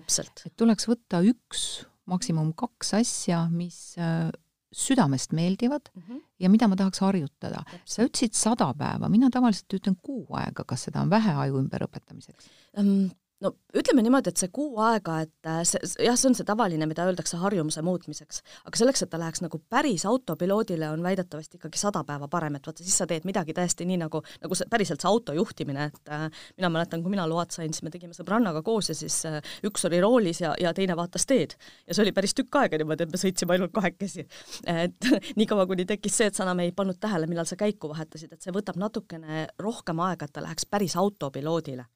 et 0.46 0.56
tuleks 0.56 0.88
võtta 0.88 1.22
üks, 1.24 1.84
maksimum 2.10 2.52
kaks 2.56 2.94
asja, 3.00 3.44
mis 3.52 3.94
äh, 4.00 4.30
südamest 4.74 5.32
meeldivad 5.32 5.90
mm 5.94 6.02
-hmm. 6.02 6.22
ja 6.38 6.48
mida 6.50 6.68
ma 6.68 6.76
tahaks 6.76 7.00
harjutada. 7.00 7.62
sa 7.84 8.02
ütlesid 8.02 8.32
sada 8.32 8.74
päeva, 8.74 9.08
mina 9.08 9.30
tavaliselt 9.30 9.74
ütlen 9.74 9.96
kuu 10.02 10.26
aega, 10.30 10.64
kas 10.64 10.82
seda 10.82 11.00
on 11.00 11.10
vähe 11.10 11.32
aju 11.32 11.60
ümberõpetamiseks 11.62 12.48
um,? 12.78 13.10
No 13.42 13.50
ütleme 13.74 14.02
niimoodi, 14.04 14.30
et 14.30 14.40
see 14.40 14.50
kuu 14.54 14.78
aega, 14.82 15.18
et 15.24 15.48
äh, 15.48 15.60
see, 15.66 15.80
jah, 16.06 16.16
see 16.18 16.28
on 16.30 16.36
see 16.38 16.46
tavaline, 16.46 16.86
mida 16.90 17.06
öeldakse 17.08 17.38
harjumuse 17.40 17.82
muutmiseks, 17.84 18.40
aga 18.68 18.78
selleks, 18.78 19.04
et 19.04 19.10
ta 19.10 19.18
läheks 19.20 19.42
nagu 19.44 19.58
päris 19.72 20.04
autopiloodile, 20.08 20.88
on 20.94 21.02
väidetavasti 21.04 21.58
ikkagi 21.58 21.80
sada 21.80 22.04
päeva 22.06 22.28
parem, 22.30 22.58
et 22.58 22.68
vaata, 22.68 22.84
siis 22.86 22.96
sa 23.00 23.08
teed 23.10 23.26
midagi 23.28 23.56
täiesti 23.56 23.86
nii, 23.88 23.98
nagu, 24.04 24.22
nagu 24.44 24.58
see 24.58 24.70
päriselt 24.70 25.02
see 25.02 25.10
auto 25.10 25.34
juhtimine, 25.36 25.88
et 25.90 26.12
äh, 26.14 26.26
mina 26.58 26.70
mäletan, 26.76 27.02
kui 27.04 27.12
mina 27.14 27.26
load 27.30 27.54
sain, 27.54 27.74
siis 27.74 27.84
me 27.86 27.92
tegime 27.94 28.16
sõbrannaga 28.16 28.62
koos 28.66 28.92
ja 28.92 28.98
siis 28.98 29.18
äh, 29.28 29.40
üks 29.66 29.88
oli 29.90 30.00
roolis 30.04 30.44
ja, 30.44 30.54
ja 30.60 30.74
teine 30.76 30.96
vaatas 30.98 31.26
teed. 31.26 31.58
ja 31.88 31.96
see 31.96 32.04
oli 32.06 32.14
päris 32.16 32.36
tükk 32.38 32.60
aega 32.62 32.78
niimoodi, 32.80 33.08
et 33.08 33.14
me 33.14 33.20
sõitsime 33.20 33.58
ainult 33.58 33.74
kahekesi. 33.74 34.28
et 34.70 35.10
niikaua, 35.40 35.66
kuni 35.70 35.88
tekkis 35.88 36.20
see, 36.20 36.30
et 36.30 36.38
sa 36.38 36.46
enam 36.46 36.62
ei 36.64 36.72
pannud 36.72 37.00
tähele, 37.02 37.28
millal 37.30 37.48
sa 37.50 37.58
käiku 37.58 37.90
vahetasid, 37.90 38.32
et 38.32 38.46
see 38.46 38.54
võtab 38.54 38.78
natukene 38.80 39.48
rohkem 39.58 40.00
aega, 40.06 40.28
et 40.28 40.36
ta 40.38 40.44
läheks 40.44 40.70
päris 40.70 40.96
autopiloodile 41.00 41.88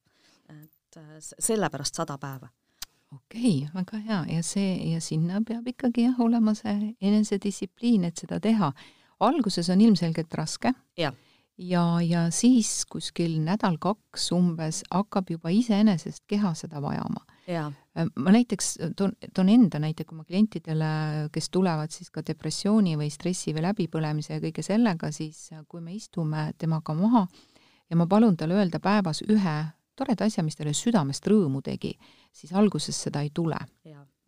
Äh, 0.98 1.18
sellepärast 1.38 1.94
sada 1.94 2.18
päeva. 2.18 2.48
okei 3.14 3.64
okay,, 3.64 3.68
väga 3.74 3.98
hea 4.04 4.36
ja 4.36 4.42
see 4.42 4.90
ja 4.92 5.00
sinna 5.00 5.40
peab 5.48 5.66
ikkagi 5.70 6.04
jah 6.08 6.18
olema 6.20 6.52
see 6.58 6.94
enesedistsipliin, 7.00 8.04
et 8.04 8.16
seda 8.18 8.40
teha. 8.40 8.72
alguses 9.20 9.70
on 9.70 9.80
ilmselgelt 9.80 10.34
raske. 10.34 10.72
ja, 10.96 11.12
ja, 11.58 11.84
ja 12.02 12.30
siis 12.30 12.84
kuskil 12.86 13.38
nädal-kaks 13.44 14.32
umbes 14.32 14.82
hakkab 14.90 15.30
juba 15.30 15.50
iseenesest 15.54 16.24
keha 16.26 16.54
seda 16.54 16.82
vajama. 16.82 17.24
Äh, 17.48 17.70
ma 18.16 18.34
näiteks 18.34 18.74
toon, 18.96 19.14
toon 19.34 19.48
enda 19.48 19.78
näite, 19.78 20.04
kui 20.04 20.18
ma 20.18 20.24
klientidele, 20.24 20.92
kes 21.32 21.50
tulevad 21.50 21.94
siis 21.94 22.10
ka 22.10 22.26
depressiooni 22.26 22.96
või 22.98 23.10
stressi 23.10 23.54
või 23.54 23.68
läbipõlemise 23.70 24.34
ja 24.34 24.42
kõige 24.42 24.66
sellega, 24.66 25.12
siis 25.12 25.50
kui 25.68 25.80
me 25.80 25.94
istume 25.94 26.50
temaga 26.58 26.94
maha 26.94 27.26
ja 27.90 27.96
ma 27.96 28.06
palun 28.06 28.36
tal 28.36 28.52
öelda 28.52 28.80
päevas 28.82 29.22
ühe 29.28 29.58
toreda 29.98 30.28
asja, 30.28 30.44
mis 30.46 30.56
talle 30.58 30.74
südamest 30.76 31.26
rõõmu 31.26 31.62
tegi, 31.64 31.92
siis 32.32 32.54
alguses 32.56 32.96
seda 33.08 33.24
ei 33.26 33.32
tule. 33.34 33.58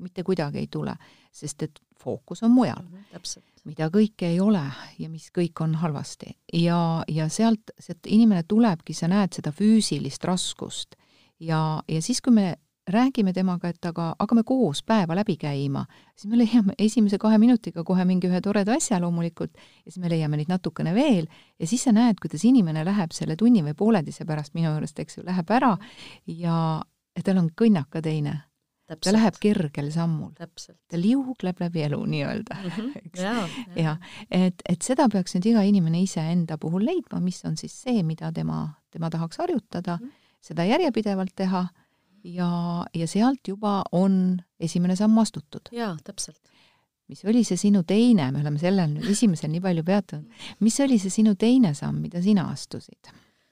mitte 0.00 0.22
kuidagi 0.24 0.58
ei 0.58 0.66
tule, 0.72 0.94
sest 1.32 1.62
et 1.62 1.80
fookus 2.00 2.42
on 2.42 2.50
mujal 2.50 2.82
mm. 2.82 2.96
-hmm, 3.12 3.42
mida 3.64 3.90
kõike 3.92 4.30
ei 4.32 4.40
ole 4.40 4.62
ja 4.98 5.08
mis 5.08 5.30
kõik 5.38 5.60
on 5.60 5.74
halvasti. 5.74 6.36
ja, 6.52 7.04
ja 7.08 7.28
sealt, 7.28 7.70
sealt 7.78 8.06
inimene 8.06 8.42
tulebki, 8.42 8.94
sa 8.94 9.08
näed 9.08 9.32
seda 9.32 9.52
füüsilist 9.52 10.24
raskust 10.24 10.96
ja, 11.40 11.82
ja 11.88 12.02
siis, 12.02 12.20
kui 12.20 12.32
me 12.32 12.56
räägime 12.90 13.32
temaga, 13.32 13.70
et 13.70 13.86
aga 13.86 14.10
hakkame 14.18 14.42
koos 14.46 14.82
päeva 14.86 15.16
läbi 15.18 15.36
käima, 15.40 15.84
siis 16.16 16.30
me 16.30 16.38
leiame 16.40 16.76
esimese 16.78 17.18
kahe 17.18 17.38
minutiga 17.38 17.84
kohe 17.86 18.04
mingi 18.08 18.28
ühe 18.30 18.40
toreda 18.44 18.76
asja 18.76 19.00
loomulikult 19.02 19.56
ja 19.56 19.90
siis 19.90 20.00
me 20.02 20.10
leiame 20.12 20.40
neid 20.40 20.50
natukene 20.50 20.94
veel 20.94 21.26
ja 21.58 21.66
siis 21.66 21.84
sa 21.86 21.94
näed, 21.96 22.20
kuidas 22.22 22.44
inimene 22.48 22.84
läheb 22.86 23.14
selle 23.16 23.36
tunni 23.40 23.64
või 23.66 23.74
pooleteise 23.78 24.26
pärast 24.28 24.54
minu 24.54 24.72
juurest, 24.72 24.98
eks 25.02 25.18
ju, 25.18 25.24
läheb 25.26 25.50
ära 25.56 25.74
ja, 26.26 26.54
tal 27.24 27.42
on 27.42 27.50
kõnnaka 27.56 28.02
teine. 28.04 28.40
ta 28.90 29.12
läheb 29.12 29.36
kergel 29.40 29.92
sammul. 29.94 30.32
ta 30.34 30.98
liugleb 30.98 31.60
läbi 31.60 31.82
elu 31.86 32.00
nii-öelda 32.04 32.56
mm. 32.62 32.70
-hmm. 32.70 33.10
ja, 33.16 33.34
ja. 33.76 33.82
ja 33.82 33.96
et, 34.30 34.62
et 34.68 34.82
seda 34.82 35.08
peaks 35.08 35.34
nüüd 35.34 35.52
iga 35.52 35.62
inimene 35.62 36.02
iseenda 36.02 36.58
puhul 36.58 36.84
leidma, 36.84 37.20
mis 37.20 37.44
on 37.44 37.56
siis 37.56 37.82
see, 37.82 38.02
mida 38.02 38.32
tema, 38.32 38.68
tema 38.90 39.10
tahaks 39.10 39.38
harjutada 39.38 39.96
mm, 39.96 40.06
-hmm. 40.06 40.34
seda 40.40 40.64
järjepidevalt 40.64 41.34
teha 41.36 41.68
ja, 42.24 42.50
ja 42.94 43.08
sealt 43.08 43.48
juba 43.48 43.80
on 43.92 44.40
esimene 44.60 44.96
samm 44.96 45.18
astutud. 45.22 45.72
jaa, 45.72 45.96
täpselt. 46.04 46.40
mis 47.10 47.24
oli 47.24 47.42
see 47.44 47.58
sinu 47.58 47.82
teine, 47.82 48.30
me 48.32 48.40
oleme 48.44 48.58
sellel 48.58 48.92
nüüd 48.92 49.08
esimesel 49.10 49.50
nii 49.50 49.62
palju 49.64 49.84
peatunud, 49.86 50.44
mis 50.60 50.78
oli 50.80 51.00
see 51.02 51.10
sinu 51.10 51.34
teine 51.34 51.74
samm, 51.74 52.00
mida 52.04 52.22
sina 52.22 52.48
astusid? 52.52 53.10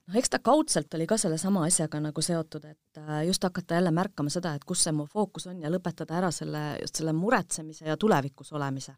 noh, 0.09 0.17
eks 0.17 0.33
ta 0.33 0.39
kaudselt 0.45 0.95
oli 0.95 1.07
ka 1.07 1.19
sellesama 1.21 1.67
asjaga 1.67 2.01
nagu 2.01 2.23
seotud, 2.25 2.65
et 2.65 3.03
äh, 3.03 3.27
just 3.27 3.45
hakata 3.45 3.81
jälle 3.81 3.91
märkama 3.91 4.33
seda, 4.33 4.55
et 4.55 4.65
kus 4.65 4.87
see 4.87 4.95
mu 4.97 5.07
fookus 5.07 5.49
on 5.51 5.61
ja 5.63 5.73
lõpetada 5.73 6.21
ära 6.23 6.33
selle, 6.35 6.79
just 6.83 7.03
selle 7.03 7.13
muretsemise 7.13 7.89
ja 7.91 7.97
tulevikus 7.97 8.53
olemise 8.53 8.97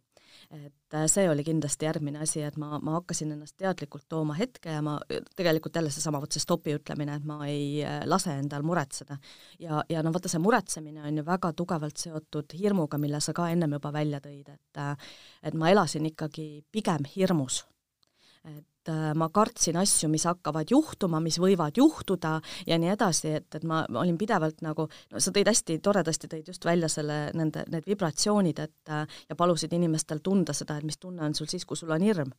et 0.50 0.94
äh, 0.94 1.06
see 1.10 1.28
oli 1.30 1.44
kindlasti 1.46 1.86
järgmine 1.86 2.22
asi, 2.24 2.42
et 2.46 2.56
ma, 2.60 2.78
ma 2.82 2.96
hakkasin 2.98 3.32
ennast 3.36 3.56
teadlikult 3.60 4.06
tooma 4.08 4.34
hetke 4.38 4.72
ja 4.74 4.82
ma, 4.82 4.96
tegelikult 5.36 5.76
jälle 5.76 5.92
seesama, 5.94 6.20
vot 6.22 6.32
see 6.32 6.42
stopi 6.42 6.74
ütlemine, 6.78 7.16
et 7.20 7.26
ma 7.28 7.40
ei 7.46 7.84
äh, 7.84 8.00
lase 8.08 8.34
endal 8.38 8.66
muretseda. 8.66 9.18
ja, 9.58 9.84
ja 9.88 10.02
no 10.02 10.12
vaata, 10.14 10.32
see 10.32 10.42
muretsemine 10.42 11.04
on 11.06 11.20
ju 11.20 11.26
väga 11.26 11.52
tugevalt 11.56 12.02
seotud 12.02 12.56
hirmuga, 12.58 12.98
mille 12.98 13.20
sa 13.20 13.34
ka 13.36 13.50
ennem 13.50 13.78
juba 13.78 13.92
välja 13.94 14.20
tõid, 14.24 14.48
et 14.48 14.82
äh, 14.82 15.12
et 15.42 15.54
ma 15.54 15.70
elasin 15.70 16.06
ikkagi 16.06 16.64
pigem 16.72 17.06
hirmus. 17.16 17.64
et 18.44 18.66
Äh, 18.88 19.10
ma 19.12 19.26
kartsin 19.28 19.76
asju, 19.76 20.08
mis 20.08 20.22
hakkavad 20.24 20.70
juhtuma, 20.72 21.18
mis 21.20 21.36
võivad 21.42 21.76
juhtuda 21.76 22.38
ja 22.64 22.78
nii 22.80 22.88
edasi, 22.94 23.34
et, 23.36 23.48
et 23.58 23.64
ma 23.68 23.82
olin 24.00 24.16
pidevalt 24.16 24.62
nagu, 24.64 24.86
no 24.88 25.20
sa 25.20 25.34
tõid 25.36 25.50
hästi 25.50 25.76
toredasti, 25.84 26.30
tõid 26.32 26.48
just 26.48 26.64
välja 26.64 26.88
selle, 26.88 27.18
nende, 27.36 27.66
need 27.68 27.84
vibratsioonid, 27.90 28.62
et 28.64 28.92
äh, 28.94 29.18
ja 29.28 29.36
palusid 29.36 29.74
inimestel 29.76 30.22
tunda 30.24 30.56
seda, 30.56 30.78
et 30.80 30.88
mis 30.88 30.96
tunne 30.96 31.26
on 31.26 31.36
sul 31.36 31.50
siis, 31.52 31.68
kui 31.68 31.76
sul 31.76 31.92
on 31.92 32.06
hirm 32.08 32.32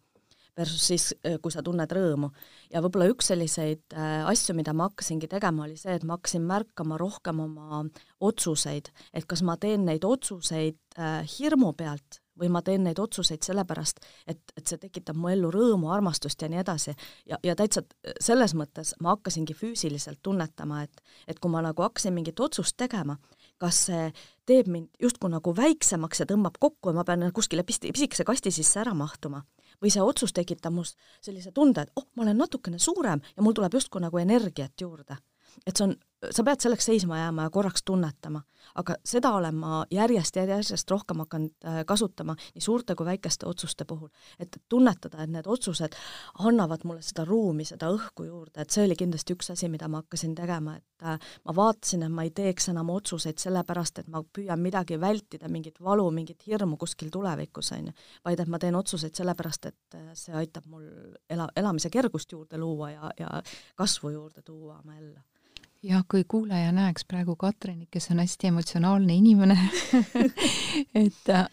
versus 0.58 0.88
siis, 0.90 1.06
äh, 1.30 1.38
kui 1.44 1.54
sa 1.54 1.62
tunned 1.62 1.94
rõõmu. 1.94 2.32
ja 2.74 2.82
võib-olla 2.82 3.12
üks 3.14 3.30
selliseid 3.30 3.94
asju, 3.94 4.58
mida 4.58 4.74
ma 4.74 4.90
hakkasingi 4.90 5.30
tegema, 5.30 5.68
oli 5.70 5.78
see, 5.78 5.94
et 5.94 6.08
ma 6.10 6.18
hakkasin 6.18 6.42
märkama 6.50 6.98
rohkem 6.98 7.46
oma 7.46 7.84
otsuseid, 8.18 8.90
et 9.14 9.30
kas 9.30 9.46
ma 9.46 9.60
teen 9.62 9.86
neid 9.86 10.10
otsuseid 10.10 10.98
hirmu 11.38 11.76
pealt 11.78 12.21
või 12.42 12.50
ma 12.54 12.62
teen 12.66 12.84
neid 12.86 13.00
otsuseid 13.00 13.46
sellepärast, 13.46 14.02
et, 14.28 14.42
et 14.58 14.68
see 14.68 14.82
tekitab 14.82 15.18
mu 15.18 15.30
ellu 15.32 15.52
rõõmu, 15.54 15.92
armastust 15.94 16.42
ja 16.42 16.50
nii 16.52 16.62
edasi. 16.64 16.96
ja, 17.30 17.38
ja 17.44 17.56
täitsa 17.56 17.84
selles 18.20 18.56
mõttes 18.58 18.96
ma 19.00 19.16
hakkasingi 19.16 19.56
füüsiliselt 19.58 20.22
tunnetama, 20.24 20.84
et, 20.84 21.04
et 21.28 21.40
kui 21.40 21.52
ma 21.52 21.62
nagu 21.62 21.86
hakkasin 21.86 22.14
mingit 22.14 22.40
otsust 22.40 22.78
tegema, 22.78 23.18
kas 23.62 23.86
see 23.88 24.10
teeb 24.50 24.70
mind 24.72 24.90
justkui 25.02 25.32
nagu 25.32 25.54
väiksemaks 25.56 26.24
ja 26.24 26.30
tõmbab 26.30 26.58
kokku 26.60 26.92
ja 26.92 26.98
ma 26.98 27.06
pean 27.08 27.28
kuskile 27.34 27.66
pist-, 27.68 27.86
pisikese 27.94 28.26
kasti 28.28 28.52
sisse 28.52 28.82
ära 28.82 28.94
mahtuma. 28.98 29.44
või 29.82 29.90
see 29.90 30.02
otsus 30.06 30.34
tekitab 30.34 30.74
must 30.74 30.98
sellise 31.26 31.52
tunde, 31.52 31.82
et 31.82 31.92
oh, 31.96 32.06
ma 32.16 32.24
olen 32.24 32.38
natukene 32.38 32.78
suurem 32.80 33.22
ja 33.36 33.42
mul 33.42 33.54
tuleb 33.58 33.74
justkui 33.74 34.02
nagu 34.02 34.18
energiat 34.18 34.82
juurde. 34.82 35.18
et 35.66 35.78
see 35.78 35.86
on 35.86 35.96
sa 36.30 36.44
pead 36.46 36.62
selleks 36.62 36.86
seisma 36.86 37.18
jääma 37.18 37.48
ja 37.48 37.50
korraks 37.50 37.84
tunnetama. 37.86 38.42
aga 38.76 38.94
seda 39.06 39.32
olen 39.34 39.56
ma 39.58 39.86
järjest 39.92 40.36
ja 40.36 40.44
järjest 40.46 40.92
rohkem 40.92 41.24
hakanud 41.24 41.66
äh, 41.66 41.80
kasutama 41.86 42.36
nii 42.54 42.62
suurte 42.62 42.96
kui 42.96 43.06
väikeste 43.06 43.48
otsuste 43.50 43.86
puhul. 43.86 44.10
et 44.40 44.58
tunnetada, 44.70 45.24
et 45.24 45.30
need 45.30 45.48
otsused 45.48 45.96
annavad 46.40 46.86
mulle 46.86 47.02
seda 47.02 47.26
ruumi, 47.26 47.66
seda 47.66 47.90
õhku 47.90 48.28
juurde, 48.28 48.62
et 48.62 48.70
see 48.70 48.86
oli 48.86 48.96
kindlasti 48.96 49.34
üks 49.34 49.52
asi, 49.52 49.70
mida 49.70 49.88
ma 49.88 50.04
hakkasin 50.04 50.36
tegema, 50.36 50.76
et 50.78 51.08
äh, 51.08 51.18
ma 51.46 51.56
vaatasin, 51.56 52.06
et 52.06 52.14
ma 52.14 52.28
ei 52.28 52.32
teeks 52.32 52.70
enam 52.70 52.94
otsuseid 52.94 53.42
sellepärast, 53.42 54.04
et 54.04 54.08
ma 54.08 54.22
püüan 54.24 54.62
midagi 54.62 55.00
vältida, 55.02 55.50
mingit 55.50 55.82
valu, 55.82 56.06
mingit 56.12 56.46
hirmu 56.48 56.78
kuskil 56.78 57.10
tulevikus, 57.12 57.74
on 57.78 57.90
ju, 57.90 57.98
vaid 58.26 58.40
et 58.40 58.48
ma 58.48 58.60
teen 58.62 58.78
otsuseid 58.78 59.18
sellepärast, 59.18 59.66
et 59.74 59.98
äh, 59.98 60.14
see 60.14 60.38
aitab 60.38 60.70
mul 60.70 60.86
ela, 61.30 61.50
elamise 61.58 61.90
kergust 61.90 62.32
juurde 62.32 62.62
luua 62.62 62.92
ja, 62.92 63.12
ja 63.20 63.42
kasvu 63.76 64.14
juurde 64.14 64.46
tuua 64.46 64.80
oma 64.84 64.98
ellu 65.02 65.18
jah, 65.82 66.04
kui 66.10 66.24
kuulaja 66.30 66.70
näeks 66.76 67.06
praegu 67.10 67.34
Katrinit, 67.40 67.90
kes 67.94 68.12
on 68.14 68.20
hästi 68.22 68.52
emotsionaalne 68.52 69.16
inimene 69.18 69.56
et, 71.04 71.30
äh, 71.34 71.48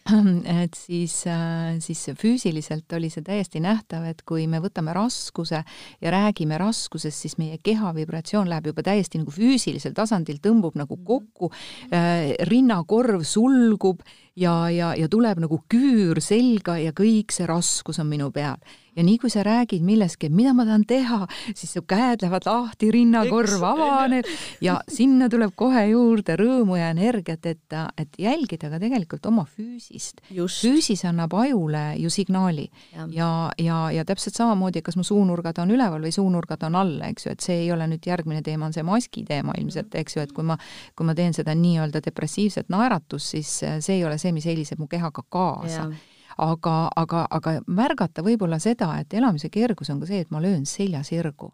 et 0.64 0.76
siis, 0.76 1.22
äh, 1.26 1.78
siis 1.80 2.04
füüsiliselt 2.20 2.92
oli 2.96 3.08
see 3.12 3.24
täiesti 3.24 3.62
nähtav, 3.64 4.04
et 4.10 4.20
kui 4.28 4.44
me 4.50 4.60
võtame 4.60 4.92
raskuse 4.96 5.62
ja 5.64 6.12
räägime 6.12 6.58
raskusest, 6.60 7.24
siis 7.24 7.38
meie 7.40 7.56
keha 7.64 7.94
vibratsioon 7.96 8.50
läheb 8.52 8.68
juba 8.72 8.84
täiesti 8.90 9.22
nagu 9.22 9.32
füüsilisel 9.32 9.96
tasandil, 9.96 10.42
tõmbub 10.44 10.76
nagu 10.76 10.98
mhm. 10.98 11.06
kokku, 11.08 11.52
äh, 11.88 12.34
rinnakorv 12.50 13.24
sulgub 13.24 14.04
ja, 14.36 14.68
ja, 14.68 14.92
ja 14.98 15.08
tuleb 15.08 15.40
nagu 15.46 15.62
küür 15.72 16.20
selga 16.24 16.76
ja 16.82 16.92
kõik 16.92 17.32
see 17.32 17.48
raskus 17.48 18.02
on 18.04 18.12
minu 18.12 18.28
peal 18.34 18.60
ja 18.98 19.04
nii 19.06 19.18
kui 19.22 19.30
sa 19.30 19.44
räägid 19.46 19.84
millestki, 19.86 20.28
mida 20.34 20.52
ma 20.56 20.66
tahan 20.66 20.84
teha, 20.88 21.20
siis 21.54 21.72
su 21.76 21.84
käed 21.88 22.24
lähevad 22.24 22.48
lahti, 22.48 22.90
rinnakorv 22.94 23.62
avaneb 23.68 24.26
ja 24.64 24.78
sinna 24.90 25.28
tuleb 25.30 25.54
kohe 25.58 25.84
juurde 25.92 26.34
rõõmu 26.38 26.78
ja 26.80 26.90
energiat, 26.94 27.46
et, 27.46 27.76
et 27.98 28.18
jälgida 28.18 28.70
ka 28.72 28.80
tegelikult 28.82 29.28
oma 29.30 29.46
füüsist. 29.46 30.22
füüsis 30.66 31.04
annab 31.08 31.36
ajule 31.38 31.84
ju 32.02 32.10
signaali. 32.10 32.66
Ja, 32.94 33.06
ja, 33.14 33.30
ja, 33.62 33.78
ja 33.94 34.06
täpselt 34.08 34.38
samamoodi, 34.38 34.82
kas 34.82 34.98
mu 34.98 35.06
suunurgad 35.06 35.62
on 35.62 35.72
üleval 35.76 36.02
või 36.02 36.14
suunurgad 36.14 36.66
on 36.66 36.78
all, 36.82 36.98
eks 37.12 37.28
ju, 37.28 37.36
et 37.36 37.44
see 37.44 37.62
ei 37.62 37.72
ole 37.72 37.86
nüüd 37.90 38.06
järgmine 38.10 38.42
teema, 38.42 38.66
on 38.66 38.76
see 38.76 38.86
maski 38.86 39.24
teema 39.28 39.54
ilmselt, 39.60 39.94
eks 39.94 40.18
ju, 40.18 40.26
et 40.26 40.34
kui 40.34 40.46
ma, 40.46 40.58
kui 40.98 41.06
ma 41.06 41.14
teen 41.18 41.36
seda 41.36 41.54
nii-öelda 41.54 42.02
depressiivset 42.04 42.72
naeratust, 42.72 43.34
siis 43.36 43.58
see 43.62 43.98
ei 43.98 44.04
ole 44.04 44.18
see, 44.18 44.34
mis 44.34 44.48
heliseb 44.48 44.80
mu 44.82 44.90
kehaga 44.90 45.22
kaasa 45.30 45.90
aga, 46.38 46.76
aga, 46.96 47.26
aga 47.30 47.54
märgata 47.66 48.22
võib-olla 48.22 48.58
seda, 48.62 48.92
et 49.02 49.14
elamise 49.14 49.50
kergus 49.52 49.90
on 49.90 50.02
ka 50.02 50.08
see, 50.10 50.22
et 50.24 50.30
ma 50.34 50.42
löön 50.42 50.66
selja 50.66 51.02
sirgu. 51.06 51.52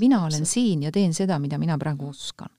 mina 0.00 0.24
olen 0.24 0.44
täpselt. 0.44 0.52
siin 0.52 0.82
ja 0.82 0.92
teen 0.92 1.14
seda, 1.14 1.38
mida 1.38 1.58
mina 1.58 1.78
praegu 1.78 2.08
oskan. 2.08 2.50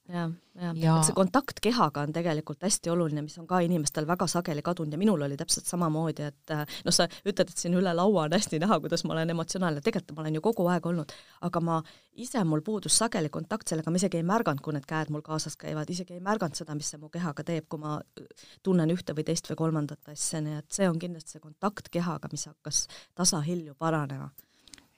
Ja., 0.62 0.98
et 0.98 1.08
see 1.08 1.16
kontakt 1.18 1.62
kehaga 1.64 2.06
on 2.06 2.14
tegelikult 2.16 2.64
hästi 2.66 2.92
oluline, 2.94 3.24
mis 3.26 3.38
on 3.42 3.48
ka 3.50 3.62
inimestel 3.66 4.08
väga 4.10 4.28
sageli 4.32 4.64
kadunud 4.66 4.94
ja 4.94 5.00
minul 5.02 5.26
oli 5.26 5.38
täpselt 5.40 5.70
samamoodi, 5.70 6.28
et 6.32 6.54
äh, 6.56 6.64
noh, 6.86 6.96
sa 6.96 7.08
ütled, 7.26 7.50
et 7.50 7.64
siin 7.64 7.76
üle 7.78 7.94
laua 7.98 8.28
on 8.28 8.36
hästi 8.36 8.60
näha, 8.62 8.80
kuidas 8.84 9.06
ma 9.06 9.16
olen 9.16 9.34
emotsionaalne, 9.36 9.84
tegelikult 9.86 10.18
ma 10.18 10.26
olen 10.26 10.38
ju 10.38 10.44
kogu 10.46 10.68
aeg 10.72 10.86
olnud, 10.92 11.16
aga 11.48 11.64
ma 11.64 11.80
ise, 12.14 12.44
mul 12.48 12.64
puudus 12.66 12.98
sageli 13.02 13.32
kontakt 13.34 13.72
sellega, 13.72 13.92
ma 13.92 14.02
isegi 14.02 14.22
ei 14.22 14.28
märganud, 14.28 14.64
kui 14.64 14.76
need 14.76 14.88
käed 14.90 15.12
mul 15.14 15.26
kaasas 15.26 15.58
käivad, 15.60 15.90
isegi 15.90 16.18
ei 16.18 16.24
märganud 16.24 16.60
seda, 16.60 16.76
mis 16.78 16.92
see 16.92 17.02
mu 17.02 17.10
kehaga 17.14 17.46
teeb, 17.48 17.68
kui 17.72 17.82
ma 17.82 17.98
tunnen 18.64 18.94
ühte 18.94 19.16
või 19.18 19.26
teist 19.28 19.50
või 19.52 19.60
kolmandat 19.66 20.14
asja, 20.14 20.44
nii 20.44 20.60
et 20.62 20.80
see 20.80 20.90
on 20.90 21.00
kindlasti 21.02 21.38
see 21.38 21.44
kontakt 21.44 21.92
kehaga, 21.92 22.32
mis 22.32 22.48
hakkas 22.50 22.86
tasahilju 23.18 23.78
paranema 23.80 24.32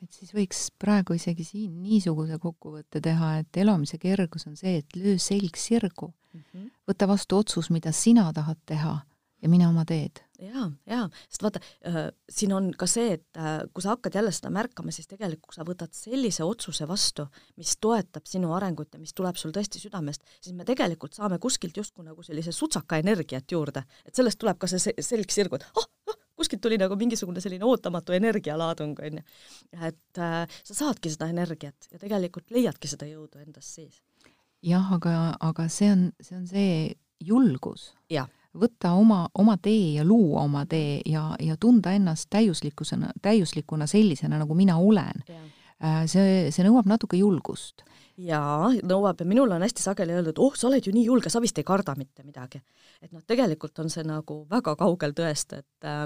et 0.04 0.20
siis 0.20 0.34
võiks 0.36 0.66
praegu 0.80 1.16
isegi 1.18 1.46
siin 1.48 1.80
niisuguse 1.84 2.38
kokkuvõtte 2.42 3.02
teha, 3.04 3.38
et 3.44 3.63
elamise 3.63 3.98
kergus 4.02 4.48
on 4.50 4.58
see, 4.60 4.82
et 4.82 5.00
löö 5.00 5.18
selg 5.22 5.58
sirgu 5.60 6.12
mm. 6.12 6.44
-hmm. 6.44 6.70
võta 6.89 7.08
vastu 7.08 7.39
otsus, 7.39 7.70
mida 7.70 7.92
sina 7.92 8.32
tahad 8.34 8.60
teha 8.66 9.00
ja 9.44 9.50
mine 9.52 9.68
oma 9.68 9.84
teed. 9.88 10.22
jaa, 10.44 10.66
jaa, 10.89 11.04
sest 11.32 11.44
vaata 11.46 11.60
äh,, 11.88 12.10
siin 12.32 12.52
on 12.56 12.66
ka 12.76 12.88
see, 12.89 13.13
et 13.16 13.39
äh, 13.39 13.62
kui 13.72 13.84
sa 13.84 13.94
hakkad 13.94 14.16
jälle 14.18 14.32
seda 14.36 14.50
märkama, 14.52 14.92
siis 14.92 15.08
tegelikult 15.08 15.56
sa 15.56 15.63
võtad 15.68 15.94
sellise 15.96 16.44
otsuse 16.44 16.88
vastu, 16.88 17.28
mis 17.60 17.76
toetab 17.80 18.28
sinu 18.28 18.52
arengut 18.58 18.92
ja 18.96 19.00
mis 19.00 19.16
tuleb 19.16 19.39
sul 19.39 19.54
tõesti 19.56 19.80
südamest, 19.80 20.26
siis 20.44 20.56
me 20.58 20.68
tegelikult 20.68 21.16
saame 21.16 21.39
kuskilt 21.44 21.80
justkui 21.80 22.04
nagu 22.08 22.26
sellise 22.28 22.52
sutsaka 22.56 23.00
energiat 23.04 23.56
juurde, 23.56 23.86
et 24.04 24.16
sellest 24.16 24.42
tuleb 24.42 24.60
ka 24.60 24.68
see 24.72 24.96
selg 25.00 25.32
sirgu, 25.32 25.60
et 25.60 25.68
ah, 25.80 25.88
ah, 26.12 26.20
kuskilt 26.36 26.62
tuli 26.62 26.78
nagu 26.82 26.96
mingisugune 27.00 27.41
selline 27.43 27.65
ootamatu 27.65 28.15
energialaadung, 28.17 29.00
on 29.00 29.19
ju. 29.19 29.24
et 29.74 30.19
äh, 30.19 30.43
sa 30.63 30.74
saadki 30.74 31.12
seda 31.13 31.30
energiat 31.32 31.89
ja 31.91 32.00
tegelikult 32.02 32.52
leiadki 32.52 32.89
seda 32.89 33.08
jõudu 33.10 33.41
endas 33.43 33.74
sees. 33.76 34.02
jah, 34.63 34.93
aga, 34.93 35.36
aga 35.39 35.67
see 35.69 35.91
on, 35.91 36.08
see 36.22 36.38
on 36.38 36.48
see 36.48 36.74
julgus. 37.24 37.91
võtta 38.54 38.93
oma, 38.93 39.28
oma 39.34 39.58
tee 39.58 39.96
ja 39.96 40.04
luua 40.06 40.43
oma 40.46 40.65
tee 40.69 41.02
ja, 41.10 41.32
ja 41.41 41.58
tunda 41.58 41.91
ennast 41.91 42.30
täiuslikkusena, 42.30 43.10
täiuslikuna 43.22 43.88
sellisena, 43.88 44.38
nagu 44.38 44.54
mina 44.56 44.78
olen. 44.78 45.24
Äh, 45.84 46.04
see, 46.08 46.52
see 46.54 46.65
nõuab 46.65 46.88
natuke 46.89 47.17
julgust 47.17 47.84
jaa, 48.17 48.69
nõuab 48.86 49.21
ja 49.21 49.28
minule 49.28 49.56
on 49.56 49.65
hästi 49.65 49.84
sageli 49.84 50.15
öeldud, 50.17 50.39
oh, 50.41 50.54
sa 50.58 50.67
oled 50.69 50.86
ju 50.86 50.93
nii 50.93 51.06
julge, 51.08 51.32
sa 51.34 51.41
vist 51.41 51.58
ei 51.58 51.65
karda 51.67 51.95
mitte 51.97 52.23
midagi. 52.23 52.62
et 53.02 53.12
noh, 53.12 53.23
tegelikult 53.28 53.80
on 53.80 53.89
see 53.89 54.04
nagu 54.08 54.43
väga 54.49 54.76
kaugel 54.80 55.15
tõest, 55.17 55.58
et 55.58 55.88
äh, 55.88 56.06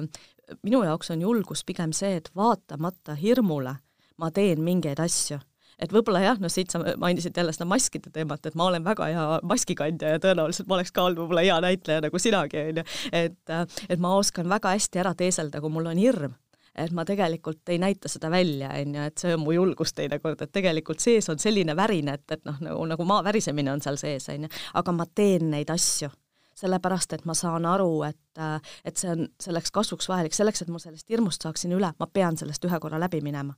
minu 0.63 0.84
jaoks 0.84 1.12
on 1.12 1.22
julgus 1.22 1.63
pigem 1.67 1.93
see, 1.93 2.15
et 2.22 2.32
vaatamata 2.36 3.15
hirmule 3.15 3.76
ma 4.17 4.32
teen 4.32 4.63
mingeid 4.63 5.00
asju. 5.00 5.39
Et 5.78 5.91
võib-olla 5.93 6.24
jah, 6.24 6.39
no 6.41 6.50
siit 6.50 6.74
sa 6.74 6.80
mainisid 6.98 7.36
jälle 7.38 7.54
seda 7.54 7.67
maskide 7.70 8.10
teemat, 8.10 8.48
et 8.50 8.56
ma 8.58 8.65
olen 8.72 8.82
väga 8.82 9.12
hea 9.12 9.26
maskikandja 9.46 10.15
ja 10.15 10.22
tõenäoliselt 10.24 10.65
ma 10.65 10.80
oleks 10.80 10.89
ka 10.96 11.04
olnud 11.06 11.22
võib-olla 11.22 11.43
hea 11.46 11.60
näitleja 11.62 12.02
nagu 12.08 12.22
sinagi, 12.22 12.63
on 12.72 12.82
ju, 12.82 12.88
et, 13.12 13.39
äh, 13.54 13.80
et 13.89 14.02
ma 14.02 14.15
oskan 14.17 14.50
väga 14.50 14.74
hästi 14.74 15.04
ära 15.04 15.13
teeselda, 15.17 15.62
kui 15.62 15.74
mul 15.74 15.91
on 15.91 16.02
hirm 16.02 16.34
et 16.78 16.94
ma 16.94 17.06
tegelikult 17.06 17.70
ei 17.74 17.80
näita 17.82 18.10
seda 18.12 18.30
välja, 18.32 18.70
on 18.82 18.96
ju, 18.96 19.08
et 19.10 19.24
see 19.24 19.34
on 19.36 19.44
mu 19.44 19.56
julgus 19.56 19.94
teinekord, 19.98 20.42
et 20.42 20.54
tegelikult 20.54 21.04
sees 21.04 21.30
on 21.34 21.40
selline 21.42 21.76
värin, 21.76 22.12
et, 22.13 22.26
et 22.32 22.46
noh, 22.46 22.60
nagu, 22.63 22.86
nagu 22.94 23.08
maa 23.10 23.24
värisemine 23.26 23.74
on 23.74 23.84
seal 23.84 24.00
sees, 24.02 24.30
on 24.34 24.48
ju, 24.48 24.54
aga 24.82 24.96
ma 24.96 25.08
teen 25.16 25.52
neid 25.54 25.74
asju 25.74 26.12
sellepärast, 26.58 27.13
et 27.13 27.26
ma 27.30 27.36
saan 27.38 27.68
aru, 27.70 28.02
et, 28.08 28.42
et 28.86 28.98
see 28.98 29.12
on 29.13 29.28
selleks 29.42 29.70
kasvuks 29.76 30.10
vajalik, 30.10 30.34
selleks, 30.34 30.63
et 30.63 30.72
ma 30.74 30.82
sellest 30.82 31.10
hirmust 31.13 31.46
saaksin 31.46 31.76
üle, 31.78 31.92
ma 32.00 32.08
pean 32.13 32.38
sellest 32.40 32.66
ühe 32.66 32.80
korra 32.82 32.98
läbi 33.02 33.22
minema. 33.22 33.54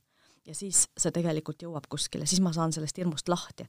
ja 0.46 0.54
siis 0.56 0.86
see 0.98 1.12
tegelikult 1.12 1.62
jõuab 1.62 1.86
kuskile, 1.88 2.26
siis 2.26 2.40
ma 2.44 2.52
saan 2.52 2.72
sellest 2.72 2.96
hirmust 3.00 3.28
lahti 3.28 3.68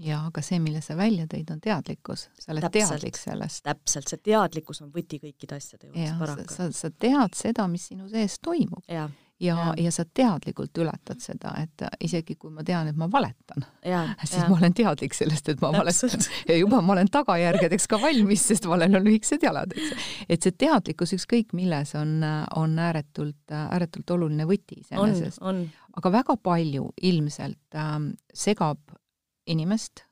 ja 0.00 0.20
aga 0.26 0.42
see, 0.44 0.60
mille 0.62 0.82
sa 0.84 0.96
välja 0.98 1.26
tõid, 1.30 1.50
on 1.52 1.62
teadlikkus, 1.62 2.28
sa 2.40 2.52
oled 2.54 2.64
täpselt, 2.66 2.96
teadlik 2.96 3.18
sellest. 3.20 3.64
täpselt, 3.66 4.10
see 4.10 4.22
teadlikkus 4.30 4.82
on 4.84 4.92
võti 4.94 5.20
kõikide 5.22 5.58
asjade 5.60 5.90
juures 5.90 6.14
paraku. 6.20 6.54
sa, 6.54 6.70
sa 6.74 6.90
tead 6.90 7.36
seda, 7.36 7.66
mis 7.70 7.90
sinu 7.90 8.08
sees 8.08 8.38
toimub. 8.42 8.84
ja, 8.88 9.08
ja, 9.40 9.56
ja, 9.56 9.74
ja 9.84 9.92
sa 9.92 10.04
teadlikult 10.04 10.78
ületad 10.80 11.20
seda, 11.20 11.52
et 11.60 11.84
isegi 12.06 12.36
kui 12.40 12.52
ma 12.54 12.64
tean, 12.66 12.88
et 12.90 12.96
ma 12.96 13.10
valetan, 13.12 13.66
siis 14.24 14.38
ja. 14.38 14.46
ma 14.48 14.56
olen 14.58 14.76
teadlik 14.76 15.16
sellest, 15.16 15.52
et 15.52 15.60
ma 15.60 15.72
täpselt. 15.74 16.16
valetan 16.16 16.48
ja 16.48 16.60
juba 16.60 16.80
ma 16.84 16.96
olen 16.96 17.10
tagajärgedeks 17.12 17.88
ka 17.90 18.00
valmis, 18.00 18.46
sest 18.52 18.68
valel 18.70 18.96
on 19.00 19.04
lühikesed 19.08 19.44
jalad, 19.44 19.74
eks. 19.76 20.06
et 20.28 20.48
see 20.48 20.56
teadlikkus 20.64 21.12
ükskõik 21.18 21.52
milles 21.56 21.92
on, 21.98 22.22
on 22.56 22.78
ääretult, 22.78 23.42
ääretult 23.52 24.16
oluline 24.16 24.48
võti 24.48 24.80
iseenesest. 24.80 25.44
aga 26.00 26.12
väga 26.12 26.36
palju 26.40 26.88
ilmselt 27.10 27.76
ähm, 27.76 28.12
segab 28.32 28.78
inimest, 29.50 30.04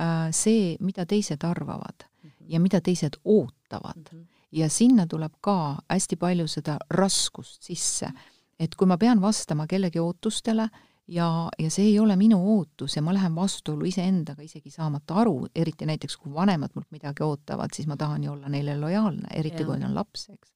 äh, 0.00 0.30
see, 0.30 0.76
mida 0.80 1.06
teised 1.06 1.44
arvavad 1.44 2.06
mm 2.06 2.30
-hmm. 2.30 2.44
ja 2.48 2.60
mida 2.60 2.80
teised 2.80 3.18
ootavad 3.24 4.12
mm. 4.12 4.18
-hmm. 4.18 4.26
ja 4.52 4.68
sinna 4.68 5.06
tuleb 5.06 5.32
ka 5.40 5.78
hästi 5.88 6.16
palju 6.16 6.46
seda 6.46 6.78
raskust 6.90 7.62
sisse, 7.62 8.10
et 8.58 8.74
kui 8.74 8.86
ma 8.86 8.98
pean 8.98 9.20
vastama 9.20 9.66
kellegi 9.66 9.98
ootustele 9.98 10.68
ja, 11.08 11.48
ja 11.58 11.70
see 11.70 11.84
ei 11.84 11.98
ole 11.98 12.16
minu 12.16 12.38
ootus 12.56 12.96
ja 12.96 13.02
ma 13.02 13.14
lähen 13.14 13.34
vastuollu 13.34 13.84
iseendaga 13.84 14.42
isegi 14.42 14.70
saamata 14.70 15.14
aru, 15.14 15.46
eriti 15.54 15.86
näiteks 15.86 16.16
kui 16.16 16.34
vanemad 16.34 16.74
mult 16.74 16.90
midagi 16.90 17.22
ootavad, 17.22 17.74
siis 17.74 17.88
ma 17.88 17.96
tahan 17.96 18.24
ju 18.24 18.32
olla 18.32 18.48
neile 18.48 18.78
lojaalne, 18.80 19.28
eriti 19.34 19.62
ja. 19.62 19.66
kui 19.66 19.78
neil 19.78 19.90
on 19.90 19.94
laps, 19.94 20.28
eks. 20.30 20.52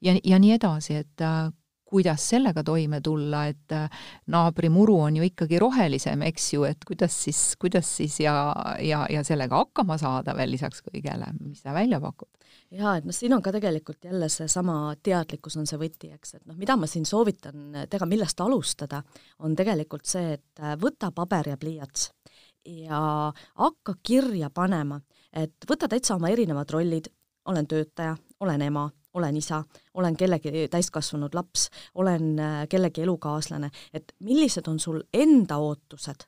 ja, 0.00 0.16
ja 0.24 0.38
nii 0.38 0.52
edasi, 0.52 0.94
et 0.94 1.20
äh, 1.20 1.52
kuidas 1.88 2.24
sellega 2.30 2.62
toime 2.64 3.00
tulla, 3.04 3.46
et 3.48 3.72
äh, 3.72 3.88
naabrimuru 4.32 4.98
on 5.06 5.16
ju 5.16 5.28
ikkagi 5.28 5.58
rohelisem, 5.62 6.22
eks 6.28 6.52
ju, 6.52 6.64
et 6.68 6.84
kuidas 6.86 7.14
siis, 7.24 7.40
kuidas 7.60 7.88
siis 7.96 8.18
ja, 8.20 8.34
ja, 8.84 9.06
ja 9.10 9.24
sellega 9.24 9.62
hakkama 9.62 9.96
saada 10.00 10.36
veel 10.36 10.52
lisaks 10.52 10.84
kõigele, 10.84 11.30
mis 11.40 11.64
sa 11.64 11.76
välja 11.76 12.00
pakud? 12.04 12.28
jaa, 12.74 12.98
et 12.98 13.06
noh, 13.08 13.16
siin 13.16 13.32
on 13.32 13.42
ka 13.44 13.52
tegelikult 13.54 14.04
jälle 14.04 14.28
seesama 14.28 14.92
teadlikkus 15.02 15.56
on 15.56 15.66
see 15.68 15.80
võti, 15.80 16.12
eks, 16.12 16.34
et 16.36 16.44
noh, 16.44 16.56
mida 16.58 16.76
ma 16.76 16.88
siin 16.90 17.06
soovitan 17.08 17.86
teha, 17.88 18.08
millest 18.08 18.40
alustada, 18.44 19.00
on 19.44 19.56
tegelikult 19.56 20.04
see, 20.08 20.36
et 20.36 20.62
äh, 20.62 20.76
võta 20.80 21.12
paber 21.16 21.54
ja 21.54 21.56
pliiats 21.60 22.10
ja 22.68 23.32
hakka 23.54 23.94
kirja 24.02 24.50
panema, 24.54 25.00
et 25.32 25.56
võta 25.68 25.88
täitsa 25.88 26.16
oma 26.16 26.28
erinevad 26.28 26.70
rollid, 26.70 27.08
olen 27.48 27.66
töötaja, 27.66 28.16
olen 28.44 28.62
ema, 28.62 28.88
olen 29.14 29.36
isa, 29.36 29.62
olen 29.94 30.16
kellegi 30.16 30.68
täiskasvanud 30.70 31.34
laps, 31.34 31.68
olen 31.94 32.38
äh, 32.38 32.68
kellegi 32.68 33.02
elukaaslane, 33.02 33.70
et 33.94 34.12
millised 34.20 34.68
on 34.68 34.80
sul 34.80 35.00
enda 35.12 35.58
ootused 35.58 36.26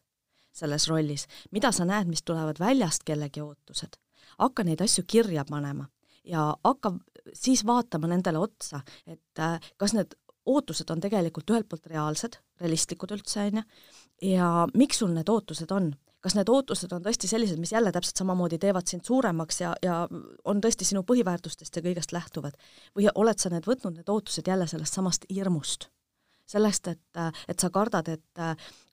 selles 0.53 0.89
rollis, 0.89 1.27
mida 1.51 1.73
sa 1.73 1.87
näed, 1.87 2.09
mis 2.11 2.23
tulevad 2.27 2.59
väljast 2.61 3.05
kellegi 3.07 3.41
ootused, 3.41 3.97
hakka 4.39 4.65
neid 4.67 4.81
asju 4.83 5.05
kirja 5.07 5.45
panema 5.49 5.87
ja 6.25 6.51
hakka 6.65 6.95
siis 7.33 7.63
vaatama 7.67 8.11
nendele 8.11 8.39
otsa, 8.39 8.83
et 9.07 9.39
äh, 9.39 9.73
kas 9.77 9.95
need 9.97 10.17
ootused 10.51 10.91
on 10.91 11.01
tegelikult 11.01 11.51
ühelt 11.53 11.69
poolt 11.69 11.87
reaalsed, 11.87 12.41
realistlikud 12.61 13.13
üldse, 13.15 13.47
on 13.51 13.61
ju, 13.61 13.67
ja 14.35 14.51
miks 14.75 15.01
sul 15.01 15.13
need 15.15 15.29
ootused 15.29 15.71
on 15.75 15.93
kas 16.21 16.37
need 16.37 16.51
ootused 16.53 16.93
on 16.93 17.05
tõesti 17.05 17.29
sellised, 17.31 17.61
mis 17.61 17.73
jälle 17.73 17.93
täpselt 17.93 18.21
samamoodi 18.21 18.59
teevad 18.61 18.89
sind 18.91 19.07
suuremaks 19.09 19.61
ja, 19.63 19.73
ja 19.83 20.03
on 20.45 20.61
tõesti 20.61 20.87
sinu 20.89 21.03
põhiväärtustest 21.09 21.77
ja 21.77 21.85
kõigest 21.85 22.13
lähtuvad, 22.13 22.59
või 22.97 23.09
oled 23.15 23.41
sa 23.41 23.53
need 23.53 23.69
võtnud, 23.69 23.97
need 23.97 24.13
ootused 24.13 24.49
jälle 24.49 24.69
sellest 24.71 25.01
samast 25.01 25.27
hirmust? 25.33 25.91
sellest, 26.51 26.89
et, 26.91 27.19
et 27.47 27.63
sa 27.63 27.69
kardad, 27.71 28.09
et 28.11 28.41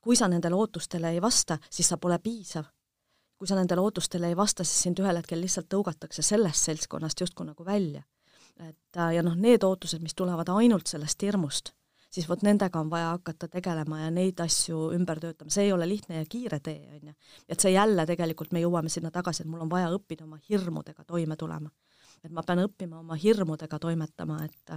kui 0.01 0.13
sa 0.15 0.27
nendele 0.29 0.53
ootustele 0.53 1.09
ei 1.15 1.21
vasta, 1.21 1.55
siis 1.73 1.87
sa 1.89 1.97
pole 1.97 2.19
piisav. 2.21 2.67
kui 3.37 3.47
sa 3.49 3.55
nendele 3.55 3.81
ootustele 3.81 4.27
ei 4.29 4.37
vasta, 4.37 4.63
siis 4.63 4.83
sind 4.85 4.99
ühel 5.01 5.17
hetkel 5.17 5.41
lihtsalt 5.41 5.65
tõugatakse 5.69 6.21
sellest 6.21 6.69
seltskonnast 6.69 7.21
justkui 7.21 7.47
nagu 7.47 7.65
välja. 7.65 8.03
et 8.69 9.01
ja 9.15 9.23
noh, 9.23 9.35
need 9.35 9.63
ootused, 9.63 10.01
mis 10.01 10.13
tulevad 10.13 10.49
ainult 10.53 10.87
sellest 10.87 11.21
hirmust 11.21 11.73
siis 12.09 12.29
vot 12.29 12.43
nendega 12.45 12.79
on 12.79 12.89
vaja 12.89 13.09
hakata 13.15 13.47
tegelema 13.51 14.01
ja 14.01 14.11
neid 14.13 14.39
asju 14.43 14.91
ümber 14.95 15.19
töötama, 15.23 15.51
see 15.53 15.67
ei 15.67 15.73
ole 15.73 15.87
lihtne 15.89 16.21
ja 16.21 16.29
kiire 16.29 16.59
tee, 16.63 16.79
on 16.95 17.11
ju. 17.11 17.15
et 17.49 17.59
see 17.59 17.73
jälle 17.73 18.05
tegelikult, 18.05 18.51
me 18.51 18.63
jõuame 18.63 18.91
sinna 18.93 19.11
tagasi, 19.11 19.43
et 19.43 19.51
mul 19.51 19.65
on 19.65 19.71
vaja 19.71 19.91
õppida 19.95 20.25
oma 20.27 20.39
hirmudega 20.49 21.03
toime 21.07 21.35
tulema. 21.35 21.69
et 22.23 22.31
ma 22.31 22.43
pean 22.43 22.63
õppima 22.65 22.99
oma 22.99 23.15
hirmudega 23.15 23.79
toimetama, 23.79 24.43
et 24.45 24.73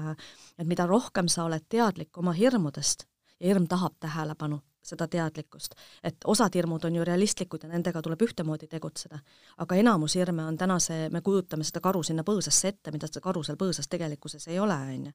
et 0.58 0.66
mida 0.66 0.86
rohkem 0.86 1.28
sa 1.28 1.44
oled 1.44 1.64
teadlik 1.68 2.18
oma 2.18 2.32
hirmudest 2.32 3.06
ja 3.40 3.46
hirm 3.48 3.66
tahab 3.66 3.96
tähelepanu, 4.00 4.60
seda 4.90 5.07
teadlikkust. 5.09 5.74
et 6.05 6.16
osad 6.26 6.55
hirmud 6.55 6.85
on 6.85 6.96
ju 6.96 7.05
realistlikud 7.05 7.62
ja 7.62 7.68
nendega 7.70 8.03
tuleb 8.03 8.22
ühtemoodi 8.26 8.68
tegutseda. 8.68 9.18
aga 9.64 9.74
enamus 9.83 10.14
hirme 10.18 10.44
on 10.44 10.57
täna 10.57 10.79
see, 10.79 11.09
me 11.11 11.20
kujutame 11.20 11.64
seda 11.64 11.81
karu 11.81 12.03
sinna 12.03 12.24
põõsasse 12.26 12.72
ette, 12.74 12.92
mida 12.94 13.11
seda 13.11 13.22
karu 13.24 13.42
seal 13.46 13.59
põõsas 13.61 13.88
tegelikkuses 13.90 14.48
ei 14.48 14.59
ole, 14.59 14.79
on 14.94 15.11
ju. 15.11 15.12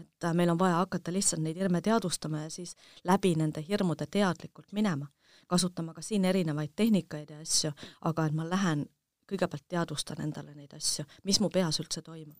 et 0.00 0.24
äh, 0.24 0.34
meil 0.34 0.50
on 0.54 0.58
vaja 0.58 0.82
hakata 0.82 1.12
lihtsalt 1.12 1.42
neid 1.42 1.56
hirme 1.56 1.80
teadvustama 1.80 2.44
ja 2.46 2.50
siis 2.50 2.76
läbi 3.04 3.34
nende 3.34 3.64
hirmude 3.68 4.06
teadlikult 4.06 4.72
minema. 4.72 5.06
kasutama 5.46 5.94
ka 5.94 6.02
siin 6.02 6.24
erinevaid 6.24 6.76
tehnikaid 6.76 7.30
ja 7.30 7.40
asju, 7.40 7.72
aga 8.00 8.26
et 8.26 8.34
ma 8.34 8.44
lähen, 8.48 8.86
kõigepealt 9.30 9.64
teadvustan 9.68 10.20
endale 10.20 10.54
neid 10.54 10.74
asju, 10.76 11.04
mis 11.24 11.40
mu 11.40 11.50
peas 11.50 11.80
üldse 11.80 12.02
toimub 12.02 12.36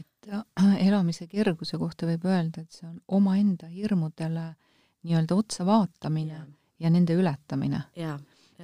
et 0.00 0.28
äh, 0.32 0.76
elamise 0.86 1.26
kerguse 1.28 1.78
kohta 1.78 2.06
võib 2.08 2.24
öelda, 2.24 2.62
et 2.62 2.72
see 2.72 2.86
on 2.88 3.00
omaenda 3.20 3.68
hirmudele 3.68 4.46
äh, 4.48 4.71
nii-öelda 5.06 5.36
otsa 5.38 5.66
vaatamine 5.66 6.34
ja, 6.34 6.46
ja 6.86 6.90
nende 6.90 7.16
ületamine. 7.18 7.82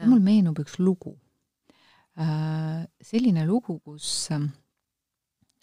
mul 0.06 0.20
meenub 0.22 0.58
üks 0.62 0.78
lugu 0.78 1.16
äh,. 2.18 2.86
selline 3.00 3.46
lugu, 3.46 3.78
kus 3.84 4.30
äh, 4.34 4.48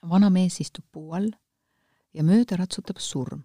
vanamees 0.09 0.59
istub 0.63 0.85
puu 0.91 1.13
all 1.17 1.29
ja 2.13 2.23
mööda 2.23 2.57
ratsutab 2.59 2.99
surm. 2.99 3.43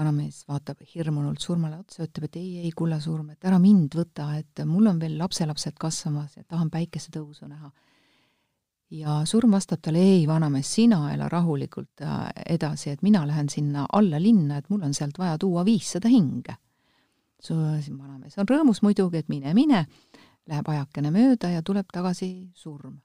vanamees 0.00 0.44
vaatab 0.48 0.80
hirmunult 0.94 1.42
surmale 1.42 1.76
otsa, 1.82 2.06
ütleb, 2.06 2.30
et 2.30 2.36
ei, 2.40 2.50
ei, 2.64 2.70
kulla 2.72 3.00
surm, 3.02 3.34
et 3.34 3.44
ära 3.44 3.58
mind 3.60 3.94
võta, 3.98 4.30
et 4.38 4.62
mul 4.64 4.86
on 4.88 5.00
veel 5.02 5.18
lapselapsed 5.18 5.76
kasvamas 5.78 6.38
ja 6.38 6.44
tahan 6.48 6.70
päikesetõusu 6.72 7.48
näha 7.50 7.72
ja 8.90 9.24
surm 9.24 9.50
vastab 9.50 9.80
talle, 9.82 9.98
ei, 9.98 10.26
vanamees, 10.26 10.74
sina 10.74 11.12
ela 11.12 11.28
rahulikult 11.28 12.02
äh, 12.02 12.30
edasi, 12.48 12.90
et 12.90 13.02
mina 13.02 13.26
lähen 13.26 13.48
sinna 13.48 13.86
alla 13.92 14.22
linna, 14.22 14.58
et 14.58 14.70
mul 14.70 14.82
on 14.82 14.94
sealt 14.94 15.18
vaja 15.18 15.38
tuua 15.38 15.64
viissada 15.64 16.08
hinge. 16.08 16.56
su 17.40 17.54
vanamees 17.54 18.36
on 18.38 18.48
rõõmus 18.48 18.82
muidugi, 18.82 19.22
et 19.22 19.28
mine, 19.28 19.54
mine, 19.54 19.86
läheb 20.46 20.66
ajakene 20.68 21.10
mööda 21.10 21.48
ja 21.48 21.62
tuleb 21.62 21.86
tagasi 21.92 22.50
surm. 22.54 23.00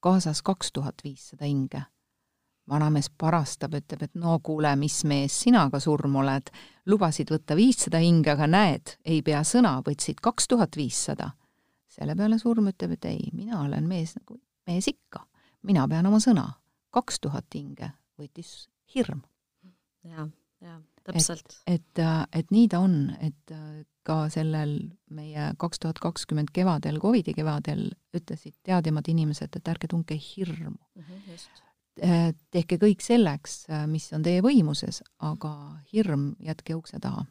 kaasas 0.00 0.42
kaks 0.42 0.72
tuhat 0.72 1.02
viissada 1.04 1.44
hinge. 1.44 1.82
vanamees 2.68 3.10
parastab, 3.10 3.74
ütleb, 3.74 4.02
et 4.02 4.14
no 4.14 4.38
kuule, 4.38 4.76
mis 4.76 5.04
mees 5.04 5.40
sina 5.40 5.68
ka 5.70 5.80
surm 5.80 6.16
oled, 6.16 6.50
lubasid 6.86 7.30
võtta 7.30 7.56
viissada 7.56 7.98
hinge, 7.98 8.30
aga 8.30 8.46
näed, 8.46 8.98
ei 9.04 9.22
pea 9.22 9.42
sõna, 9.42 9.80
võtsid 9.82 10.20
kaks 10.20 10.48
tuhat 10.48 10.76
viissada. 10.76 11.30
selle 11.88 12.16
peale 12.16 12.38
surm 12.38 12.68
ütleb, 12.68 12.92
et 12.92 13.04
ei, 13.04 13.30
mina 13.32 13.62
olen 13.62 13.88
mees 13.88 14.14
nagu 14.16 14.40
mees 14.66 14.88
ikka, 14.88 15.26
mina 15.62 15.88
pean 15.88 16.06
oma 16.06 16.20
sõna. 16.20 16.52
kaks 16.92 17.20
tuhat 17.20 17.54
hinge 17.54 17.92
võttis 18.20 18.68
hirm. 18.94 19.22
ja, 20.04 20.28
ja 20.60 20.80
täpselt. 21.04 21.58
et, 21.66 21.82
et, 21.98 22.04
et 22.32 22.54
nii 22.54 22.68
ta 22.70 22.82
on, 22.84 22.96
et 23.20 23.54
ka 24.06 24.26
sellel 24.32 24.76
meie 25.14 25.50
kaks 25.60 25.82
tuhat 25.82 26.00
kakskümmend 26.02 26.52
kevadel, 26.54 26.98
Covidi 27.02 27.34
kevadel 27.36 27.90
ütlesid 28.14 28.56
teadjamad 28.66 29.08
inimesed, 29.10 29.54
et 29.56 29.70
ärge 29.74 29.90
tundke 29.90 30.18
hirmu 30.18 30.76
mm. 30.76 31.04
-hmm, 31.04 32.34
tehke 32.50 32.78
kõik 32.82 33.04
selleks, 33.04 33.66
mis 33.86 34.08
on 34.16 34.22
teie 34.24 34.42
võimuses, 34.42 35.02
aga 35.18 35.52
hirm 35.92 36.32
jätke 36.40 36.74
ukse 36.74 36.98
taha. 37.00 37.26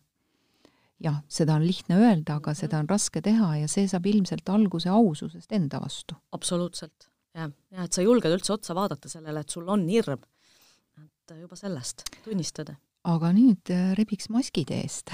jah, 1.01 1.23
seda 1.27 1.55
on 1.57 1.65
lihtne 1.65 1.97
öelda, 1.97 2.35
aga 2.35 2.51
mm 2.51 2.53
-hmm. 2.53 2.59
seda 2.59 2.79
on 2.79 2.89
raske 2.89 3.21
teha 3.21 3.55
ja 3.57 3.67
see 3.67 3.87
saab 3.87 4.05
ilmselt 4.05 4.49
alguse 4.49 4.89
aususest 4.89 5.51
enda 5.51 5.81
vastu. 5.81 6.15
absoluutselt 6.31 7.10
jah, 7.37 7.49
ja 7.71 7.87
et 7.87 7.97
sa 7.97 8.05
julged 8.05 8.37
üldse 8.37 8.55
otsa 8.55 8.75
vaadata 8.77 9.11
sellele, 9.11 9.43
et 9.43 9.53
sul 9.53 9.67
on 9.69 9.87
hirm. 9.89 10.21
et 11.01 11.35
juba 11.39 11.55
sellest 11.55 12.03
tunnistada. 12.25 12.75
aga 13.07 13.31
nüüd 13.33 13.71
äh, 13.73 13.93
rebiks 13.97 14.29
maskid 14.29 14.71
eest 14.75 15.09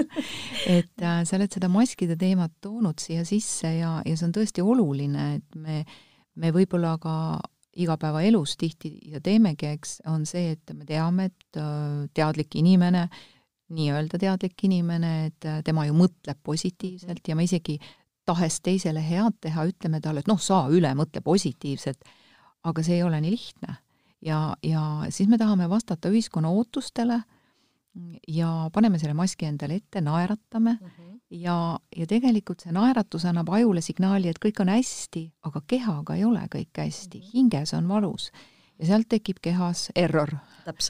et 0.78 1.02
äh, 1.02 1.22
sa 1.26 1.38
oled 1.38 1.52
seda 1.52 1.70
maskide 1.72 2.16
teemat 2.18 2.54
toonud 2.60 3.02
siia 3.02 3.24
sisse 3.26 3.72
ja, 3.78 3.98
ja 4.06 4.16
see 4.16 4.28
on 4.28 4.36
tõesti 4.36 4.62
oluline, 4.62 5.34
et 5.40 5.58
me, 5.58 5.82
me 6.36 6.52
võib-olla 6.54 6.96
ka 7.02 7.16
igapäevaelus 7.76 8.56
tihti 8.56 8.92
ja 9.12 9.20
teemegi, 9.20 9.68
eks, 9.76 10.00
on 10.08 10.24
see, 10.28 10.54
et 10.56 10.72
me 10.74 10.86
teame, 10.88 11.30
et 11.30 11.60
äh, 11.60 12.06
teadlik 12.16 12.56
inimene, 12.56 13.06
nii-öelda 13.76 14.20
teadlik 14.22 14.64
inimene, 14.68 15.12
et 15.30 15.48
äh, 15.48 15.60
tema 15.66 15.86
ju 15.88 15.96
mõtleb 15.98 16.40
positiivselt 16.46 17.26
ja 17.28 17.36
me 17.36 17.46
isegi 17.48 17.78
tahes 18.26 18.60
teisele 18.60 19.02
head 19.02 19.38
teha, 19.40 19.66
ütleme 19.70 20.00
talle, 20.02 20.22
et 20.24 20.30
noh, 20.30 20.40
saa 20.42 20.66
üle, 20.72 20.90
mõtle 20.98 21.22
positiivselt, 21.24 22.04
aga 22.66 22.82
see 22.82 22.98
ei 22.98 23.06
ole 23.06 23.20
nii 23.22 23.30
lihtne. 23.30 23.76
ja, 24.26 24.56
ja 24.62 24.82
siis 25.10 25.28
me 25.28 25.38
tahame 25.38 25.68
vastata 25.70 26.10
ühiskonna 26.10 26.50
ootustele 26.50 27.20
ja 28.28 28.70
paneme 28.72 28.98
selle 28.98 29.14
maski 29.14 29.46
endale 29.46 29.80
ette, 29.80 30.00
naeratame. 30.00 30.78
Mm 30.80 30.86
-hmm. 30.88 31.20
ja, 31.30 31.78
ja 31.96 32.06
tegelikult 32.06 32.60
see 32.60 32.72
naeratus 32.72 33.24
annab 33.24 33.48
ajule 33.48 33.80
signaali, 33.80 34.28
et 34.28 34.38
kõik 34.44 34.60
on 34.60 34.68
hästi, 34.68 35.32
aga 35.42 35.62
kehaga 35.66 36.14
ei 36.14 36.24
ole 36.24 36.48
kõik 36.54 36.76
hästi. 36.78 37.18
Mm, 37.18 37.24
-hmm. 37.24 37.30
hinges 37.34 37.74
on 37.74 37.88
valus. 37.88 38.32
Ja 38.78 38.86
sealt 38.86 39.08
tekib 39.08 39.36
kehas 39.42 39.90
error, 39.94 40.36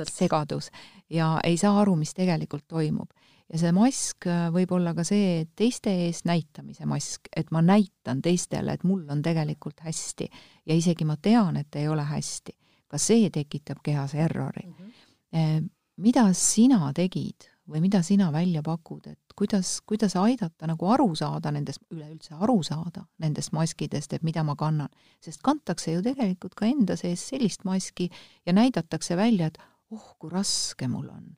segadus. 0.08 0.70
Ja 1.10 1.38
ei 1.44 1.56
saa 1.56 1.80
aru, 1.80 1.96
mis 1.96 2.14
tegelikult 2.14 2.64
toimub 2.68 3.10
ja 3.52 3.60
see 3.60 3.72
mask 3.74 4.26
äh, 4.30 4.46
võib 4.54 4.72
olla 4.76 4.94
ka 4.96 5.04
see 5.06 5.46
teiste 5.58 5.92
ees 6.06 6.24
näitamise 6.28 6.86
mask, 6.88 7.30
et 7.36 7.52
ma 7.54 7.62
näitan 7.62 8.22
teistele, 8.22 8.74
et 8.74 8.84
mul 8.84 9.04
on 9.12 9.22
tegelikult 9.22 9.84
hästi 9.86 10.28
ja 10.66 10.76
isegi 10.76 11.06
ma 11.06 11.18
tean, 11.22 11.56
et 11.60 11.78
ei 11.78 11.88
ole 11.88 12.06
hästi. 12.06 12.56
ka 12.86 12.98
see 13.02 13.30
tekitab 13.34 13.82
kehas 13.82 14.14
errori 14.14 14.66
mm. 14.66 14.74
-hmm. 14.74 15.68
mida 15.96 16.32
sina 16.32 16.92
tegid 16.94 17.50
või 17.68 17.80
mida 17.80 18.02
sina 18.02 18.32
välja 18.32 18.62
pakud, 18.62 19.06
et 19.06 19.18
kuidas, 19.36 19.80
kuidas 19.86 20.16
aidata 20.16 20.66
nagu 20.66 20.86
aru 20.86 21.14
saada 21.14 21.50
nendest, 21.50 21.82
üleüldse 21.90 22.34
aru 22.34 22.62
saada 22.62 23.06
nendest 23.18 23.52
maskidest, 23.52 24.12
et 24.12 24.22
mida 24.22 24.42
ma 24.42 24.54
kannan, 24.56 24.88
sest 25.20 25.42
kantakse 25.42 25.92
ju 25.92 26.02
tegelikult 26.02 26.54
ka 26.54 26.66
enda 26.66 26.96
sees 26.96 27.28
sellist 27.28 27.64
maski 27.64 28.10
ja 28.46 28.52
näidatakse 28.52 29.16
välja, 29.16 29.46
et 29.46 29.58
oh, 29.90 30.14
kui 30.18 30.30
raske 30.30 30.88
mul 30.88 31.08
on 31.08 31.36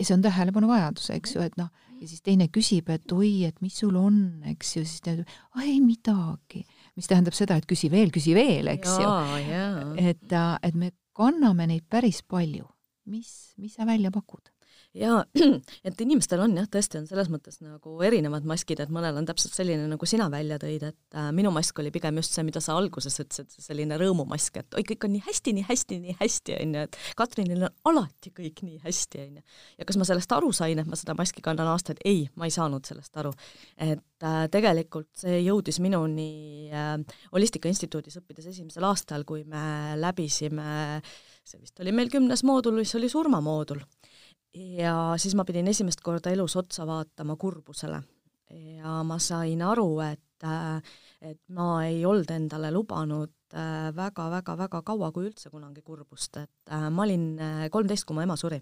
ja 0.00 0.06
see 0.06 0.16
on 0.16 0.24
tähelepanuvajadus, 0.24 1.10
eks 1.18 1.34
ju, 1.36 1.44
et 1.44 1.56
noh, 1.60 1.68
ja 2.00 2.08
siis 2.08 2.22
teine 2.24 2.48
küsib, 2.52 2.88
et 2.92 3.12
oi, 3.12 3.44
et 3.48 3.58
mis 3.64 3.76
sul 3.82 3.96
on, 4.00 4.16
eks 4.48 4.76
ju, 4.78 4.84
siis 4.88 5.04
ta 5.04 5.14
ütleb, 5.14 5.34
ei 5.60 5.76
midagi, 5.84 6.64
mis 6.96 7.10
tähendab 7.10 7.36
seda, 7.36 7.58
et 7.60 7.68
küsi 7.68 7.90
veel, 7.92 8.12
küsi 8.14 8.32
veel, 8.36 8.70
eks 8.72 8.96
ju. 9.02 9.10
et, 10.00 10.36
et 10.64 10.78
me 10.78 10.92
kanname 11.16 11.68
neid 11.68 11.84
päris 11.92 12.22
palju. 12.24 12.68
mis, 13.10 13.52
mis 13.58 13.74
sa 13.74 13.84
välja 13.88 14.12
pakud? 14.14 14.52
Jaa, 14.96 15.20
et 15.86 16.00
inimestel 16.02 16.40
on 16.42 16.56
jah, 16.58 16.66
tõesti 16.70 16.98
on 16.98 17.06
selles 17.06 17.28
mõttes 17.30 17.60
nagu 17.62 17.92
erinevad 18.06 18.46
maskid, 18.48 18.80
et 18.82 18.90
mõnel 18.92 19.20
on 19.20 19.26
täpselt 19.28 19.54
selline, 19.54 19.86
nagu 19.90 20.08
sina 20.08 20.26
välja 20.32 20.58
tõid, 20.62 20.86
et 20.88 21.18
äh, 21.18 21.28
minu 21.36 21.52
mask 21.54 21.78
oli 21.82 21.92
pigem 21.94 22.18
just 22.18 22.34
see, 22.34 22.44
mida 22.46 22.62
sa 22.64 22.74
alguses 22.78 23.20
ütlesid, 23.22 23.52
selline 23.62 23.98
rõõmumask, 24.00 24.58
et 24.62 24.78
oi, 24.78 24.84
kõik 24.88 25.06
on 25.06 25.14
nii 25.14 25.22
hästi, 25.28 25.54
nii 25.58 25.66
hästi, 25.68 26.00
nii 26.06 26.16
hästi, 26.18 26.56
on 26.58 26.74
ju, 26.74 26.84
et 26.88 27.00
Katrinil 27.20 27.68
on 27.68 27.92
alati 27.92 28.34
kõik 28.34 28.64
nii 28.66 28.80
hästi, 28.82 29.22
on 29.28 29.38
ju. 29.38 29.46
ja 29.78 29.88
kas 29.88 30.00
ma 30.00 30.08
sellest 30.10 30.36
aru 30.36 30.50
sain, 30.56 30.82
et 30.82 30.90
ma 30.90 30.98
seda 30.98 31.14
maski 31.18 31.44
kannan 31.44 31.70
aastaid, 31.70 32.02
ei, 32.04 32.26
ma 32.34 32.50
ei 32.50 32.54
saanud 32.54 32.90
sellest 32.90 33.22
aru. 33.22 33.34
et 33.78 34.26
äh, 34.26 34.42
tegelikult 34.50 35.12
see 35.22 35.38
jõudis 35.44 35.78
minuni 35.84 36.66
äh, 36.74 36.96
Holistika 37.30 37.70
Instituudis 37.70 38.18
õppides 38.18 38.50
esimesel 38.50 38.90
aastal, 38.90 39.22
kui 39.28 39.46
me 39.46 39.94
läbisime 40.00 40.98
see 41.46 41.62
vist 41.62 41.78
oli 41.82 41.92
meil 41.94 42.10
kümnes 42.10 42.42
moodul, 42.46 42.76
mis 42.78 42.92
oli 42.98 43.08
surmamoodul 43.10 43.80
ja 44.54 44.94
siis 45.16 45.34
ma 45.38 45.44
pidin 45.44 45.68
esimest 45.70 46.00
korda 46.04 46.30
elus 46.30 46.56
otsa 46.56 46.86
vaatama 46.86 47.36
kurbusele 47.36 48.02
ja 48.50 49.00
ma 49.06 49.18
sain 49.22 49.62
aru, 49.62 50.00
et, 50.02 50.46
et 51.22 51.40
ma 51.54 51.84
ei 51.86 52.02
olnud 52.06 52.30
endale 52.34 52.72
lubanud 52.74 53.32
väga-väga-väga 53.96 54.82
kaua, 54.86 55.10
kui 55.10 55.26
üldse 55.26 55.50
kunagi 55.50 55.82
kurbust, 55.82 56.36
et 56.38 56.74
ma 56.90 57.02
olin 57.02 57.32
kolmteist, 57.70 58.06
kui 58.06 58.14
mu 58.14 58.22
ema 58.22 58.36
suri. 58.38 58.60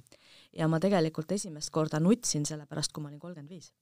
ja 0.56 0.68
ma 0.68 0.80
tegelikult 0.80 1.32
esimest 1.32 1.70
korda 1.70 2.00
nutsin 2.00 2.46
selle 2.48 2.66
pärast, 2.66 2.92
kui 2.92 3.02
ma 3.02 3.10
olin 3.10 3.20
kolmkümmend 3.20 3.52
viis. 3.52 3.72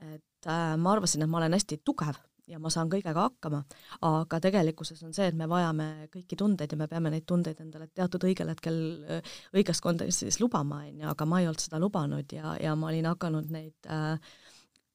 et 0.00 0.50
ma 0.76 0.92
arvasin, 0.92 1.22
et 1.22 1.28
ma 1.28 1.38
olen 1.38 1.56
hästi 1.56 1.80
tugev 1.84 2.20
ja 2.48 2.58
ma 2.58 2.70
saan 2.72 2.90
kõigega 2.92 3.26
hakkama, 3.26 3.62
aga 4.08 4.40
tegelikkuses 4.40 5.02
on 5.06 5.14
see, 5.16 5.28
et 5.30 5.38
me 5.38 5.48
vajame 5.50 6.08
kõiki 6.12 6.38
tundeid 6.38 6.72
ja 6.72 6.78
me 6.80 6.88
peame 6.90 7.12
neid 7.12 7.26
tundeid 7.28 7.60
endale 7.60 7.90
teatud 7.94 8.24
õigel 8.28 8.52
hetkel 8.54 8.78
õiges 9.56 9.82
kontekstis 9.84 10.40
lubama, 10.40 10.84
on 10.88 11.02
ju, 11.04 11.08
aga 11.12 11.26
ma 11.26 11.40
ei 11.40 11.50
olnud 11.50 11.64
seda 11.64 11.80
lubanud 11.82 12.36
ja, 12.36 12.54
ja 12.60 12.76
ma 12.78 12.90
olin 12.92 13.10
hakanud 13.10 13.50
neid 13.52 13.90
äh, 13.90 14.16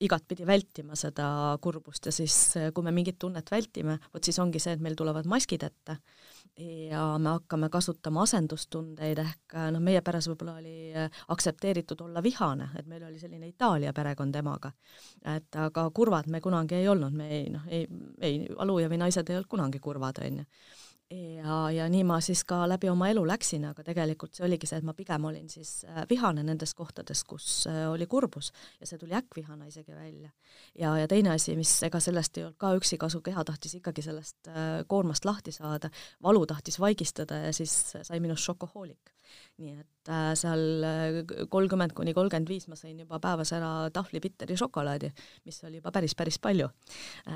igatpidi 0.04 0.46
vältima 0.48 0.96
seda 1.00 1.28
kurbust 1.64 2.10
ja 2.10 2.12
siis, 2.12 2.36
kui 2.76 2.84
me 2.84 2.92
mingit 2.92 3.18
tunnet 3.20 3.48
vältime, 3.52 3.98
vot 4.14 4.24
siis 4.24 4.40
ongi 4.44 4.60
see, 4.60 4.76
et 4.76 4.84
meil 4.84 4.96
tulevad 5.00 5.28
maskid 5.32 5.64
ette 5.64 5.98
ja 6.92 7.06
me 7.20 7.36
hakkame 7.38 7.70
kasutama 7.72 8.26
asendustundeid 8.28 9.22
ehk 9.24 9.56
noh, 9.72 9.84
meie 9.84 10.02
peres 10.06 10.28
võib-olla 10.32 10.58
oli 10.60 10.92
aktsepteeritud 11.32 12.04
olla 12.08 12.24
vihane, 12.24 12.70
et 12.80 12.88
meil 12.92 13.06
oli 13.08 13.20
selline 13.20 13.48
Itaalia 13.48 13.94
perekond 13.96 14.36
emaga. 14.36 14.72
et 15.36 15.56
aga 15.56 15.90
kurvad 15.96 16.28
me 16.28 16.42
kunagi 16.42 16.76
ei 16.76 16.88
olnud, 16.88 17.14
me 17.16 17.30
ei 17.30 17.50
noh, 17.50 17.68
ei, 17.68 17.88
ei 18.20 18.42
aluja 18.58 18.92
või 18.92 19.00
naised 19.06 19.30
ei 19.30 19.40
olnud 19.40 19.52
kunagi 19.52 19.80
kurvad, 19.80 20.20
on 20.26 20.44
ju 20.44 20.50
ja, 21.12 21.58
ja 21.72 21.86
nii 21.89 22.04
ma 22.08 22.18
siis 22.24 22.41
ka 22.48 22.63
läbi 22.70 22.89
oma 22.89 23.10
elu 23.12 23.22
läksin, 23.28 23.65
aga 23.70 23.84
tegelikult 23.86 24.36
see 24.36 24.46
oligi 24.48 24.70
see, 24.70 24.80
et 24.82 24.88
ma 24.88 24.95
pigem 24.97 25.28
olin 25.30 25.47
siis 25.51 25.84
äh, 25.86 26.03
vihane 26.10 26.43
nendes 26.43 26.74
kohtades, 26.78 27.24
kus 27.30 27.66
äh, 27.70 27.84
oli 27.91 28.08
kurbus 28.10 28.51
ja 28.80 28.89
see 28.89 28.99
tuli 29.01 29.14
äkkvihana 29.18 29.70
isegi 29.70 29.95
välja. 29.95 30.32
ja, 30.80 30.95
ja 30.97 31.08
teine 31.08 31.36
asi, 31.36 31.56
mis 31.56 31.72
ega 31.86 31.99
sellest 32.01 32.38
ei 32.38 32.47
olnud 32.47 32.58
ka 32.62 32.74
üksi 32.80 32.97
kasu, 33.01 33.22
keha 33.22 33.45
tahtis 33.45 33.78
ikkagi 33.80 34.06
sellest 34.06 34.49
äh, 34.49 34.82
koormast 34.88 35.26
lahti 35.26 35.53
saada, 35.53 35.91
valu 36.24 36.45
tahtis 36.45 36.80
vaigistada 36.80 37.45
ja 37.47 37.53
siis 37.53 37.76
sai 38.01 38.20
minust 38.20 38.45
šokohoolik 38.49 39.14
nii 39.62 39.74
et 39.80 40.12
äh, 40.12 40.32
seal 40.38 40.84
äh, 40.84 41.20
kolmkümmend 41.52 41.96
kuni 41.98 42.14
kolmkümmend 42.16 42.50
viis 42.52 42.68
ma 42.72 42.78
sõin 42.80 43.00
juba 43.04 43.20
päevas 43.24 43.54
ära 43.56 43.72
tahvli 43.96 44.22
bitteri 44.24 44.58
šokolaadi, 44.60 45.12
mis 45.48 45.62
oli 45.68 45.80
juba 45.80 45.94
päris, 45.96 46.16
päris 46.16 46.40
palju. 46.44 46.70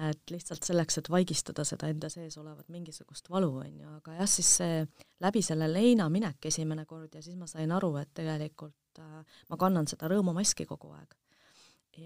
et 0.09 0.33
lihtsalt 0.33 0.67
selleks, 0.67 0.99
et 0.99 1.09
vaigistada 1.09 1.63
seda 1.67 1.89
enda 1.91 2.09
sees 2.11 2.37
olevat 2.37 2.67
mingisugust 2.69 3.29
valu, 3.29 3.53
on 3.63 3.79
ju, 3.79 3.95
aga 4.01 4.19
jah, 4.19 4.29
siis 4.29 4.51
see 4.59 4.83
läbi 5.23 5.41
selle 5.45 5.71
leina 5.71 6.09
minek 6.09 6.51
esimene 6.51 6.85
kord 6.85 7.15
ja 7.15 7.23
siis 7.23 7.37
ma 7.39 7.47
sain 7.47 7.71
aru, 7.71 7.95
et 8.01 8.11
tegelikult 8.13 8.99
äh, 8.99 9.41
ma 9.49 9.59
kannan 9.59 9.87
seda 9.87 10.11
rõõmumaski 10.11 10.67
kogu 10.69 10.93
aeg 10.97 11.15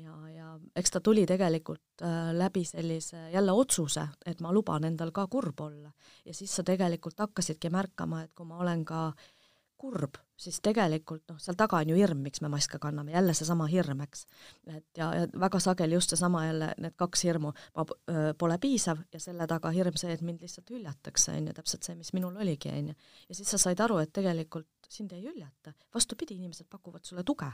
ja, 0.02 0.16
ja 0.30 0.48
eks 0.76 0.92
ta 0.92 1.02
tuli 1.04 1.26
tegelikult 1.30 2.02
äh, 2.02 2.32
läbi 2.38 2.64
sellise 2.66 3.30
jälle 3.34 3.52
otsuse, 3.52 4.08
et 4.26 4.42
ma 4.42 4.54
luban 4.54 4.84
endal 4.88 5.12
ka 5.12 5.28
kurb 5.28 5.60
olla. 5.62 5.92
ja 6.26 6.34
siis 6.34 6.56
sa 6.56 6.64
tegelikult 6.64 7.20
hakkasidki 7.20 7.70
märkama, 7.70 8.24
et 8.24 8.32
kui 8.36 8.46
ma 8.46 8.58
olen 8.58 8.86
ka 8.86 9.08
äh, 9.08 9.43
kurb, 9.78 10.18
siis 10.40 10.60
tegelikult 10.64 11.26
noh, 11.32 11.40
seal 11.42 11.58
taga 11.60 11.80
on 11.84 11.92
ju 11.92 11.98
hirm, 11.98 12.22
miks 12.26 12.42
me 12.44 12.50
maske 12.52 12.80
kanname, 12.82 13.12
jälle 13.12 13.34
seesama 13.38 13.68
hirm, 13.72 14.04
eks. 14.06 14.26
et 14.68 15.00
ja, 15.00 15.10
ja 15.18 15.28
väga 15.40 15.60
sageli 15.64 15.98
just 15.98 16.14
seesama 16.14 16.46
jälle, 16.46 16.70
need 16.84 16.96
kaks 17.00 17.26
hirmu, 17.28 17.52
ma 17.76 17.86
öö, 18.10 18.34
pole 18.40 18.58
piisav 18.64 19.04
ja 19.14 19.20
selle 19.20 19.48
taga 19.48 19.72
hirm 19.76 19.98
see, 20.00 20.14
et 20.14 20.22
mind 20.22 20.44
lihtsalt 20.46 20.72
hüljatakse, 20.72 21.36
on 21.36 21.50
ju, 21.50 21.56
täpselt 21.58 21.84
see, 21.88 21.98
mis 22.00 22.14
minul 22.14 22.38
oligi, 22.46 22.72
on 22.72 22.94
ju. 22.94 22.96
ja 23.30 23.40
siis 23.40 23.52
sa 23.52 23.62
said 23.66 23.84
aru, 23.84 24.00
et 24.04 24.14
tegelikult 24.14 24.90
sind 24.90 25.12
ei 25.16 25.26
hüljata, 25.26 25.76
vastupidi, 25.94 26.38
inimesed 26.40 26.70
pakuvad 26.70 27.04
sulle 27.04 27.24
tuge. 27.24 27.52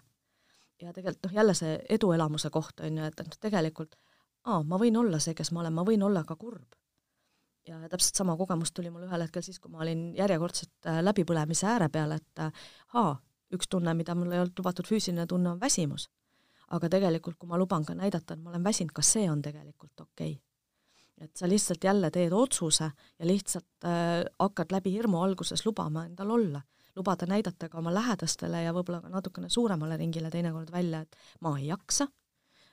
ja 0.82 0.94
tegelikult 0.94 1.26
noh, 1.26 1.38
jälle 1.42 1.58
see 1.58 1.80
eduelamuse 1.98 2.50
koht, 2.50 2.80
on 2.86 3.02
ju, 3.02 3.10
et 3.10 3.26
noh, 3.26 3.40
tegelikult 3.42 3.98
aa, 4.46 4.64
ma 4.64 4.80
võin 4.82 4.98
olla 4.98 5.20
see, 5.20 5.34
kes 5.38 5.52
ma 5.52 5.66
olen, 5.66 5.74
ma 5.76 5.88
võin 5.88 6.04
olla 6.04 6.24
ka 6.28 6.38
kurb 6.40 6.79
ja 7.70 7.90
täpselt 7.90 8.20
sama 8.20 8.36
kogemus 8.38 8.72
tuli 8.76 8.90
mul 8.94 9.06
ühel 9.08 9.24
hetkel 9.26 9.44
siis, 9.46 9.60
kui 9.62 9.72
ma 9.72 9.84
olin 9.86 10.10
järjekordselt 10.18 10.90
äh, 10.90 11.02
läbipõlemise 11.06 11.68
ääre 11.70 11.90
peal, 11.94 12.16
et 12.18 12.44
äh, 12.44 12.68
haa, 12.96 13.14
üks 13.56 13.70
tunne, 13.70 13.94
mida 13.98 14.16
mul 14.18 14.34
ei 14.34 14.42
olnud 14.42 14.60
lubatud 14.60 14.90
füüsiline 14.90 15.28
tunne, 15.30 15.54
on 15.56 15.62
väsimus. 15.62 16.10
aga 16.70 16.86
tegelikult, 16.90 17.38
kui 17.42 17.50
ma 17.50 17.58
luban 17.58 17.86
ka 17.86 17.96
näidata, 17.98 18.36
et 18.36 18.42
ma 18.44 18.52
olen 18.52 18.64
väsinud, 18.64 18.94
ka 18.94 19.02
see 19.02 19.26
on 19.30 19.42
tegelikult 19.42 20.02
okei 20.04 20.36
okay. 20.36 21.26
et 21.26 21.38
sa 21.38 21.48
lihtsalt 21.50 21.84
jälle 21.84 22.12
teed 22.12 22.34
otsuse 22.34 22.92
ja 23.20 23.26
lihtsalt 23.26 23.86
äh, 23.86 24.26
hakkad 24.40 24.72
läbi 24.72 24.94
hirmu 24.94 25.24
alguses 25.24 25.66
lubama 25.66 26.06
endal 26.06 26.30
olla, 26.38 26.62
lubada 26.96 27.26
näidata 27.26 27.70
ka 27.70 27.78
oma 27.82 27.94
lähedastele 27.94 28.64
ja 28.64 28.74
võib-olla 28.74 29.02
ka 29.02 29.10
natukene 29.10 29.50
suuremale 29.50 29.98
ringile 29.98 30.30
teinekord 30.30 30.72
välja, 30.72 31.02
et 31.02 31.16
ma 31.42 31.58
ei 31.58 31.68
jaksa, 31.72 32.08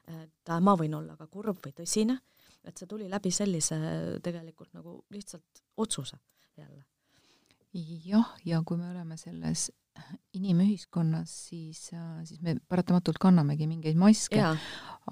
et 0.07 0.51
äh, 0.51 0.61
ma 0.61 0.77
võin 0.77 0.95
olla 0.95 1.17
ka 1.17 1.27
kurb 1.27 1.65
või 1.65 1.73
tõsine 1.73 2.21
et 2.67 2.77
see 2.77 2.89
tuli 2.91 3.09
läbi 3.11 3.31
sellise 3.31 3.79
tegelikult 4.23 4.73
nagu 4.75 4.99
lihtsalt 5.15 5.65
otsuse 5.77 6.19
jälle. 6.57 6.85
jah, 8.05 8.35
ja 8.45 8.63
kui 8.65 8.77
me 8.77 8.91
oleme 8.91 9.17
selles 9.17 9.71
inimühiskonnas, 10.37 11.33
siis, 11.49 11.91
siis 12.25 12.41
me 12.45 12.57
paratamatult 12.69 13.19
kannamegi 13.21 13.67
mingeid 13.69 13.97
maske, 14.01 14.43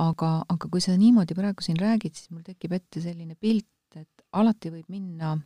aga, 0.05 0.31
aga 0.49 0.69
kui 0.71 0.83
sa 0.85 0.97
niimoodi 1.01 1.37
praegu 1.37 1.65
siin 1.65 1.79
räägid, 1.81 2.17
siis 2.17 2.31
mul 2.33 2.45
tekib 2.45 2.75
ette 2.77 3.03
selline 3.05 3.37
pilt, 3.41 3.69
et 3.97 4.25
alati 4.37 4.73
võib 4.75 4.91
minna 4.93 5.37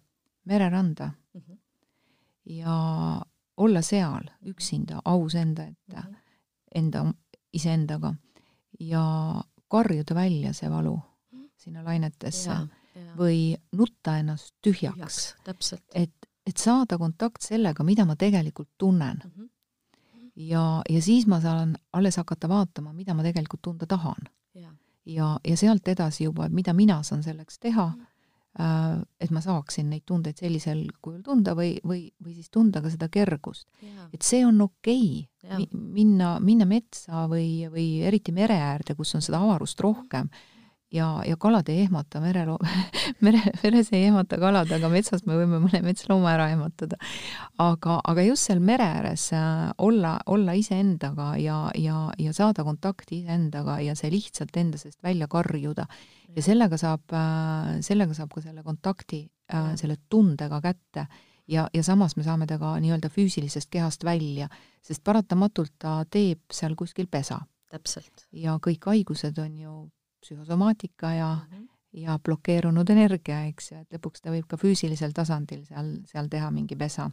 mereranda 0.49 1.11
mm 1.11 1.41
-hmm. 1.41 1.59
ja 2.59 2.77
olla 3.57 3.83
seal 3.83 4.31
üksinda, 4.47 5.03
aus 5.05 5.35
enda 5.35 5.67
ette 5.67 5.97
mm, 5.97 6.03
-hmm. 6.03 6.17
enda, 6.75 7.05
iseendaga 7.53 8.15
ja 8.81 9.05
karjuda 9.69 10.15
välja 10.15 10.53
see 10.53 10.71
valu 10.71 10.99
sinna 11.59 11.85
lainetesse 11.85 12.51
ja, 12.51 12.67
ja. 12.95 13.13
või 13.19 13.57
nutta 13.77 14.19
ennast 14.21 14.55
tühjaks, 14.65 15.35
tühjaks. 15.45 15.75
et, 15.95 16.29
et 16.47 16.57
saada 16.57 16.99
kontakt 16.99 17.45
sellega, 17.45 17.85
mida 17.85 18.07
ma 18.09 18.17
tegelikult 18.17 18.71
tunnen 18.79 19.21
mm. 19.25 19.31
-hmm. 19.31 19.49
ja, 20.49 20.83
ja 20.89 21.03
siis 21.03 21.27
ma 21.27 21.41
saan 21.41 21.77
alles 21.93 22.17
hakata 22.17 22.49
vaatama, 22.49 22.93
mida 22.93 23.15
ma 23.15 23.23
tegelikult 23.23 23.63
tunda 23.63 23.87
tahan. 23.87 24.31
ja, 24.55 24.71
ja, 25.07 25.39
ja 25.45 25.57
sealt 25.57 25.89
edasi 25.89 26.25
juba, 26.25 26.47
et 26.47 26.53
mida 26.53 26.73
mina 26.73 27.03
saan 27.03 27.23
selleks 27.23 27.59
teha 27.59 27.87
mm, 27.87 28.01
-hmm 28.03 28.15
et 29.21 29.31
ma 29.31 29.41
saaksin 29.41 29.91
neid 29.91 30.03
tundeid 30.07 30.41
sellisel 30.41 30.81
kujul 31.03 31.21
tunda 31.23 31.53
või, 31.55 31.77
või, 31.87 32.09
või 32.25 32.35
siis 32.35 32.51
tunda 32.51 32.81
ka 32.83 32.91
seda 32.91 33.09
kergust. 33.09 33.69
et 34.13 34.23
see 34.23 34.47
on 34.47 34.61
okei 34.61 35.29
okay. 35.45 35.67
minna, 35.73 36.41
minna 36.41 36.65
metsa 36.67 37.29
või, 37.31 37.69
või 37.71 38.03
eriti 38.03 38.33
mere 38.33 38.57
äärde, 38.59 38.97
kus 38.99 39.15
on 39.15 39.23
seda 39.23 39.39
avarust 39.39 39.81
rohkem 39.81 40.27
mm, 40.27 40.29
-hmm 40.29 40.58
ja, 40.93 41.23
ja 41.27 41.37
kalad 41.37 41.69
ei 41.69 41.83
ehmata, 41.85 42.21
merelo-, 42.21 42.59
mere, 43.25 43.41
veres 43.63 43.91
ei 43.97 44.07
ehmata 44.09 44.39
kalad, 44.41 44.71
aga 44.73 44.91
metsas 44.93 45.25
me 45.29 45.37
võime 45.37 45.61
mõne 45.63 45.83
metslooma 45.85 46.33
ära 46.35 46.49
ehmatada. 46.55 46.99
aga, 47.63 47.99
aga 48.05 48.25
just 48.27 48.49
seal 48.49 48.63
mere 48.65 48.87
ääres 48.99 49.29
äh, 49.37 49.69
olla, 49.85 50.19
olla 50.27 50.55
iseendaga 50.57 51.35
ja, 51.43 51.59
ja, 51.77 52.07
ja 52.19 52.33
saada 52.33 52.65
kontakti 52.65 53.23
iseendaga 53.23 53.81
ja 53.85 53.97
see 53.99 54.13
lihtsalt 54.15 54.57
enda 54.57 54.81
seest 54.81 55.03
välja 55.05 55.29
karjuda. 55.29 55.87
ja 56.37 56.43
sellega 56.45 56.81
saab, 56.81 57.05
äh, 57.13 57.79
sellega 57.85 58.15
saab 58.17 58.33
ka 58.35 58.45
selle 58.45 58.63
kontakti, 58.63 59.27
äh, 59.53 59.75
selle 59.77 59.99
tundega 60.09 60.61
kätte 60.65 61.07
ja, 61.49 61.69
ja 61.75 61.83
samas 61.83 62.17
me 62.17 62.25
saame 62.25 62.47
ta 62.47 62.59
ka 62.59 62.75
nii-öelda 62.81 63.13
füüsilisest 63.13 63.71
kehast 63.71 64.05
välja, 64.05 64.49
sest 64.85 65.05
paratamatult 65.05 65.77
ta 65.79 66.01
teeb 66.11 66.41
seal 66.53 66.77
kuskil 66.77 67.09
pesa. 67.11 67.45
täpselt. 67.69 68.25
ja 68.33 68.57
kõik 68.65 68.87
haigused 68.89 69.37
on 69.39 69.57
ju 69.61 69.73
psühhosomaatika 70.21 71.13
ja 71.15 71.29
mm, 71.35 71.57
-hmm. 71.57 71.69
ja 71.93 72.19
blokeerunud 72.25 72.91
energia, 72.91 73.45
eks 73.47 73.73
ju, 73.73 73.79
et 73.79 73.95
lõpuks 73.97 74.23
ta 74.23 74.31
võib 74.35 74.47
ka 74.49 74.57
füüsilisel 74.57 75.13
tasandil 75.13 75.65
seal, 75.65 75.95
seal 76.07 76.29
teha 76.29 76.51
mingi 76.51 76.77
pesa. 76.77 77.11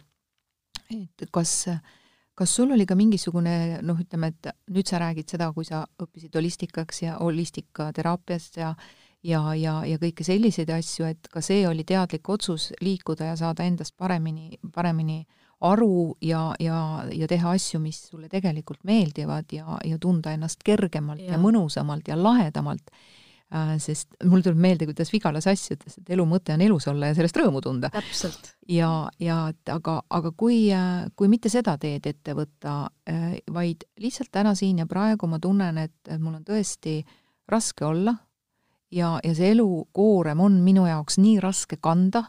et 0.92 1.30
kas, 1.32 1.66
kas 2.36 2.56
sul 2.56 2.72
oli 2.72 2.86
ka 2.86 2.96
mingisugune 2.96 3.80
noh, 3.82 4.00
ütleme, 4.00 4.28
et 4.28 4.52
nüüd 4.70 4.88
sa 4.88 5.00
räägid 5.00 5.30
seda, 5.30 5.52
kui 5.54 5.66
sa 5.66 5.86
õppisid 6.02 6.36
holistikaks 6.36 7.02
ja 7.02 7.18
holistikateraapiast 7.20 8.58
ja 8.58 8.76
ja, 9.26 9.42
ja, 9.56 9.80
ja 9.86 9.98
kõike 9.98 10.24
selliseid 10.24 10.70
asju, 10.70 11.06
et 11.06 11.28
ka 11.32 11.42
see 11.42 11.68
oli 11.68 11.84
teadlik 11.84 12.30
otsus 12.30 12.72
liikuda 12.82 13.32
ja 13.32 13.36
saada 13.36 13.64
endast 13.64 13.96
paremini, 13.98 14.60
paremini 14.74 15.26
aru 15.62 16.16
ja, 16.22 16.54
ja, 16.60 16.80
ja 17.14 17.28
teha 17.32 17.56
asju, 17.56 17.80
mis 17.84 18.02
sulle 18.10 18.30
tegelikult 18.32 18.84
meeldivad 18.88 19.52
ja, 19.56 19.78
ja 19.86 20.00
tunda 20.02 20.34
ennast 20.36 20.64
kergemalt 20.66 21.24
ja, 21.24 21.36
ja 21.36 21.42
mõnusamalt 21.42 22.10
ja 22.12 22.18
lahedamalt 22.20 22.92
äh,. 23.54 23.76
sest 23.80 24.18
mul 24.28 24.44
tuleb 24.44 24.60
meelde, 24.60 24.88
kuidas 24.90 25.14
Vigala 25.14 25.42
Sass 25.42 25.72
ütles, 25.72 25.96
et 26.02 26.12
elu 26.12 26.26
mõte 26.28 26.54
on 26.54 26.66
elus 26.66 26.90
olla 26.92 27.12
ja 27.12 27.16
sellest 27.18 27.40
rõõmu 27.40 27.62
tunda. 27.64 27.92
ja, 28.68 28.92
ja 29.20 29.40
et 29.54 29.72
aga, 29.72 30.02
aga 30.10 30.34
kui, 30.36 30.60
äh, 30.76 31.08
kui 31.16 31.32
mitte 31.32 31.50
seda 31.54 31.78
teed 31.82 32.08
ette 32.12 32.36
võtta 32.36 32.78
äh,, 33.10 33.40
vaid 33.54 33.88
lihtsalt 34.02 34.34
täna 34.36 34.56
siin 34.60 34.84
ja 34.84 34.90
praegu 34.92 35.30
ma 35.32 35.40
tunnen, 35.40 35.80
et 35.88 36.16
mul 36.20 36.36
on 36.42 36.46
tõesti 36.46 37.00
raske 37.48 37.86
olla 37.86 38.16
ja, 38.92 39.16
ja 39.24 39.34
see 39.36 39.54
elukoorem 39.56 40.42
on 40.44 40.60
minu 40.66 40.86
jaoks 40.90 41.20
nii 41.22 41.40
raske 41.44 41.80
kanda, 41.82 42.26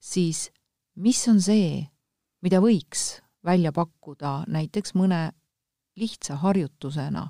siis 0.00 0.48
mis 0.98 1.20
on 1.30 1.40
see, 1.42 1.86
mida 2.44 2.60
võiks 2.64 3.20
välja 3.44 3.72
pakkuda 3.72 4.42
näiteks 4.50 4.94
mõne 4.98 5.28
lihtsa 5.98 6.38
harjutusena, 6.42 7.24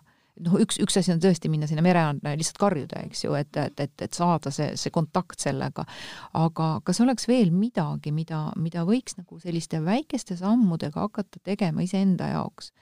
noh, 0.44 0.56
üks, 0.62 0.78
üks 0.82 0.98
asi 1.00 1.12
on 1.14 1.20
tõesti 1.22 1.50
minna 1.50 1.68
sinna 1.68 1.82
mere 1.84 2.02
alla 2.10 2.32
ja 2.32 2.38
lihtsalt 2.38 2.60
karjuda, 2.60 3.02
eks 3.08 3.24
ju, 3.24 3.34
et, 3.38 3.56
et, 3.56 3.80
et, 3.80 3.94
et 4.04 4.18
saada 4.18 4.52
see, 4.54 4.74
see 4.80 4.92
kontakt 4.94 5.40
sellega. 5.42 5.84
aga 6.38 6.68
kas 6.84 7.00
oleks 7.04 7.28
veel 7.30 7.52
midagi, 7.54 8.12
mida, 8.14 8.48
mida 8.60 8.84
võiks 8.88 9.18
nagu 9.18 9.40
selliste 9.42 9.80
väikeste 9.84 10.36
sammudega 10.38 11.06
hakata 11.06 11.42
tegema 11.44 11.84
iseenda 11.86 12.32
jaoks? 12.34 12.72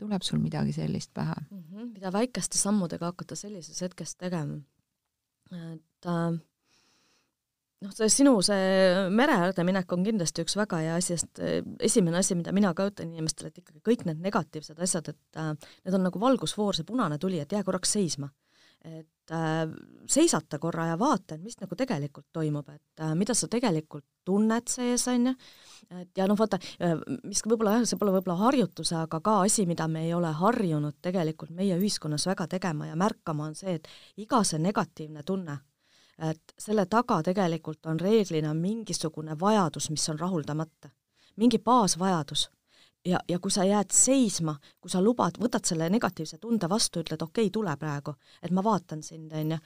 tuleb 0.00 0.22
sul 0.24 0.40
midagi 0.40 0.72
sellist 0.72 1.10
pähe 1.12 1.34
mm? 1.36 1.58
-hmm, 1.60 1.88
mida 1.92 2.12
väikeste 2.12 2.58
sammudega 2.58 3.10
hakata 3.12 3.36
sellises 3.36 3.82
hetkes 3.84 4.16
tegema? 4.16 4.62
et 5.52 6.06
äh, 6.06 6.40
noh, 7.84 7.92
see 7.96 8.10
sinu 8.12 8.34
see 8.44 9.06
mere 9.14 9.36
äärde 9.44 9.64
minek 9.66 9.92
on 9.94 10.04
kindlasti 10.06 10.44
üks 10.44 10.56
väga 10.60 10.82
hea 10.84 10.98
asi, 10.98 11.16
sest 11.16 11.40
eh, 11.44 11.60
esimene 11.86 12.20
asi, 12.20 12.36
mida 12.38 12.54
mina 12.56 12.72
ka 12.76 12.90
ütlen 12.90 13.14
inimestele, 13.14 13.52
et 13.52 13.62
ikkagi 13.62 13.80
kõik 13.86 14.04
need 14.08 14.20
negatiivsed 14.24 14.80
asjad, 14.80 15.12
et 15.14 15.40
äh, 15.40 15.54
need 15.84 15.96
on 15.96 16.06
nagu 16.08 16.22
valgusfoor, 16.22 16.76
see 16.76 16.88
punane 16.88 17.18
tuli, 17.20 17.40
et 17.40 17.56
jää 17.56 17.64
korraks 17.66 17.96
seisma. 17.98 18.30
et 18.80 19.32
äh, 19.36 19.66
seisata 20.08 20.58
korra 20.58 20.86
ja 20.88 20.98
vaata, 20.98 21.34
et 21.34 21.42
mis 21.44 21.58
nagu 21.60 21.76
tegelikult 21.76 22.30
toimub, 22.32 22.68
et 22.72 23.02
äh, 23.04 23.12
mida 23.12 23.34
sa 23.36 23.48
tegelikult 23.52 24.06
tunned 24.24 24.72
sees, 24.72 25.04
on 25.12 25.26
ju, 25.28 25.34
et 26.00 26.16
ja 26.16 26.24
noh, 26.28 26.38
vaata, 26.40 26.56
äh, 26.80 26.94
mis 27.28 27.44
võib-olla 27.44 27.74
jah, 27.76 27.84
see 27.90 28.00
pole 28.00 28.14
võib-olla 28.14 28.38
harjutus, 28.40 28.94
aga 28.96 29.20
ka 29.20 29.42
asi, 29.44 29.66
mida 29.68 29.84
me 29.88 30.06
ei 30.06 30.14
ole 30.16 30.32
harjunud 30.32 30.96
tegelikult 31.04 31.52
meie 31.52 31.76
ühiskonnas 31.76 32.24
väga 32.32 32.48
tegema 32.56 32.88
ja 32.88 32.96
märkama, 32.96 33.50
on 33.50 33.58
see, 33.58 33.76
et 33.76 33.92
iga 34.24 34.40
see 34.48 34.62
negatiivne 34.64 35.28
tunne 35.28 35.58
et 36.30 36.54
selle 36.58 36.86
taga 36.86 37.22
tegelikult 37.22 37.86
on 37.86 38.00
reeglina 38.00 38.54
mingisugune 38.54 39.36
vajadus, 39.40 39.90
mis 39.90 40.08
on 40.08 40.18
rahuldamata. 40.18 40.90
mingi 41.36 41.58
baasvajadus. 41.58 42.50
ja, 43.06 43.18
ja 43.28 43.38
kui 43.38 43.50
sa 43.50 43.64
jääd 43.64 43.90
seisma, 43.92 44.58
kui 44.80 44.90
sa 44.90 45.02
lubad, 45.02 45.38
võtad 45.40 45.64
selle 45.64 45.88
negatiivse 45.90 46.38
tunde 46.38 46.68
vastu, 46.68 47.00
ütled 47.00 47.22
okei 47.22 47.46
okay,, 47.46 47.50
tule 47.50 47.76
praegu, 47.76 48.14
et 48.42 48.50
ma 48.50 48.64
vaatan 48.64 49.02
sind, 49.02 49.32
on 49.32 49.50
ju, 49.50 49.58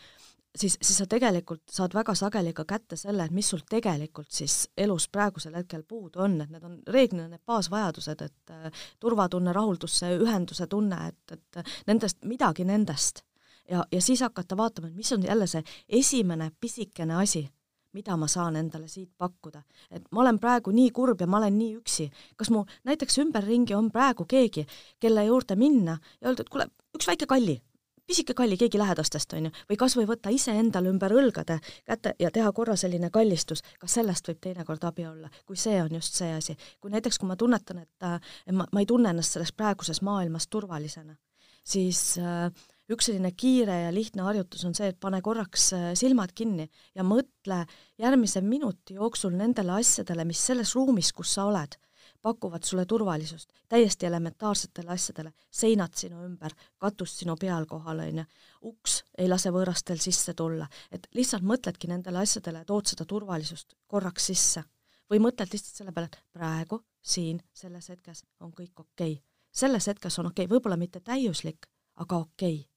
siis, 0.58 0.78
siis 0.82 0.98
sa 0.98 1.06
tegelikult 1.10 1.62
saad 1.70 1.94
väga 1.94 2.14
sageli 2.14 2.52
ka 2.54 2.64
kätte 2.68 2.96
selle, 2.96 3.24
et 3.24 3.34
mis 3.34 3.48
sul 3.50 3.64
tegelikult 3.70 4.30
siis 4.32 4.68
elus 4.76 5.08
praegusel 5.08 5.56
hetkel 5.58 5.82
puudu 5.82 6.22
on, 6.24 6.40
et 6.40 6.50
need 6.50 6.64
on 6.64 6.78
reeglina 6.88 7.28
need 7.28 7.42
baasvajadused, 7.46 8.22
et 8.22 8.54
äh, 8.54 8.84
turvatunne, 9.00 9.52
rahuldus, 9.52 9.98
see 10.02 10.16
ühenduse 10.18 10.66
tunne, 10.70 11.00
et, 11.08 11.38
et 11.38 11.74
nendest, 11.90 12.22
midagi 12.24 12.66
nendest. 12.68 13.24
Ja, 13.70 13.84
ja 13.92 14.00
siis 14.02 14.20
hakata 14.20 14.56
vaatama, 14.56 14.88
et 14.88 14.96
mis 14.96 15.12
on 15.12 15.22
jälle 15.22 15.46
see 15.46 15.62
esimene 15.88 16.50
pisikene 16.60 17.16
asi, 17.16 17.48
mida 17.92 18.16
ma 18.16 18.28
saan 18.28 18.56
endale 18.56 18.88
siit 18.88 19.10
pakkuda. 19.18 19.62
et 19.90 20.02
ma 20.10 20.20
olen 20.20 20.38
praegu 20.38 20.70
nii 20.70 20.90
kurb 20.90 21.20
ja 21.20 21.26
ma 21.26 21.38
olen 21.38 21.58
nii 21.58 21.76
üksi. 21.76 22.10
kas 22.36 22.50
mu 22.50 22.64
näiteks 22.84 23.18
ümberringi 23.18 23.74
on 23.74 23.90
praegu 23.90 24.24
keegi, 24.24 24.66
kelle 25.00 25.24
juurde 25.24 25.56
minna 25.56 25.98
ja 26.20 26.28
öelda, 26.28 26.42
et 26.42 26.48
kuule, 26.48 26.68
üks 26.96 27.06
väike 27.06 27.26
kalli 27.26 27.60
pisike 28.06 28.34
kalli 28.34 28.56
keegi 28.56 28.78
lähedastest, 28.78 29.32
on 29.32 29.48
ju, 29.48 29.50
või 29.70 29.78
kas 29.80 29.96
või 29.96 30.06
võtta 30.08 30.32
iseendale 30.34 30.90
ümber 30.92 31.12
õlgade 31.16 31.58
kätte 31.88 32.14
ja 32.20 32.30
teha 32.30 32.52
korra 32.52 32.76
selline 32.76 33.10
kallistus, 33.10 33.62
ka 33.80 33.88
sellest 33.88 34.28
võib 34.28 34.42
teinekord 34.44 34.84
abi 34.84 35.06
olla, 35.08 35.30
kui 35.46 35.56
see 35.56 35.78
on 35.82 35.94
just 35.96 36.20
see 36.20 36.32
asi. 36.34 36.56
kui 36.80 36.92
näiteks, 36.92 37.18
kui 37.18 37.28
ma 37.28 37.36
tunnetan, 37.36 37.80
et 37.86 38.04
äh, 38.04 38.20
ma, 38.52 38.66
ma 38.72 38.82
ei 38.82 38.86
tunne 38.86 39.10
ennast 39.10 39.36
selles 39.36 39.52
praeguses 39.52 40.02
maailmas 40.02 40.48
turvalisena, 40.52 41.16
siis 41.64 42.18
äh, 42.18 42.50
üks 42.92 43.08
selline 43.08 43.30
kiire 43.32 43.76
ja 43.86 43.92
lihtne 43.94 44.26
harjutus 44.26 44.64
on 44.68 44.74
see, 44.76 44.90
et 44.92 45.00
pane 45.00 45.20
korraks 45.24 45.70
äh, 45.76 45.86
silmad 45.98 46.34
kinni 46.36 46.66
ja 46.94 47.04
mõtle 47.06 47.62
järgmise 48.00 48.42
minuti 48.44 48.98
jooksul 48.98 49.32
nendele 49.38 49.78
asjadele, 49.78 50.26
mis 50.28 50.42
selles 50.50 50.74
ruumis, 50.76 51.12
kus 51.16 51.32
sa 51.38 51.46
oled, 51.48 51.78
pakuvad 52.24 52.64
sulle 52.64 52.84
turvalisust 52.86 53.52
täiesti 53.68 54.06
elementaarsetele 54.06 54.92
asjadele, 54.92 55.32
seinad 55.50 55.96
sinu 55.96 56.24
ümber, 56.24 56.52
katus 56.78 57.18
sinu 57.18 57.36
peal 57.40 57.66
kohal, 57.68 58.04
on 58.04 58.20
ju, 58.22 58.24
uks 58.72 59.00
ei 59.18 59.28
lase 59.28 59.52
võõrastel 59.54 60.00
sisse 60.00 60.34
tulla, 60.36 60.68
et 60.92 61.08
lihtsalt 61.16 61.44
mõtledki 61.44 61.88
nendele 61.88 62.20
asjadele, 62.24 62.64
tood 62.68 62.92
seda 62.92 63.08
turvalisust 63.08 63.76
korraks 63.86 64.32
sisse. 64.32 64.64
või 65.10 65.20
mõtled 65.20 65.52
lihtsalt 65.52 65.76
selle 65.76 65.92
peale, 65.92 66.08
et 66.08 66.20
praegu, 66.32 66.80
siin, 67.02 67.40
selles 67.52 67.88
hetkes 67.88 68.24
on 68.40 68.52
kõik 68.52 68.80
okei 68.80 69.12
okay.. 69.12 69.22
selles 69.52 69.86
hetkes 69.86 70.18
on 70.18 70.32
okei 70.32 70.44
okay., 70.46 70.56
võib-olla 70.56 70.76
mitte 70.76 71.00
täiuslik, 71.00 71.68
aga 71.94 72.16
okei 72.16 72.54
okay. 72.60 72.73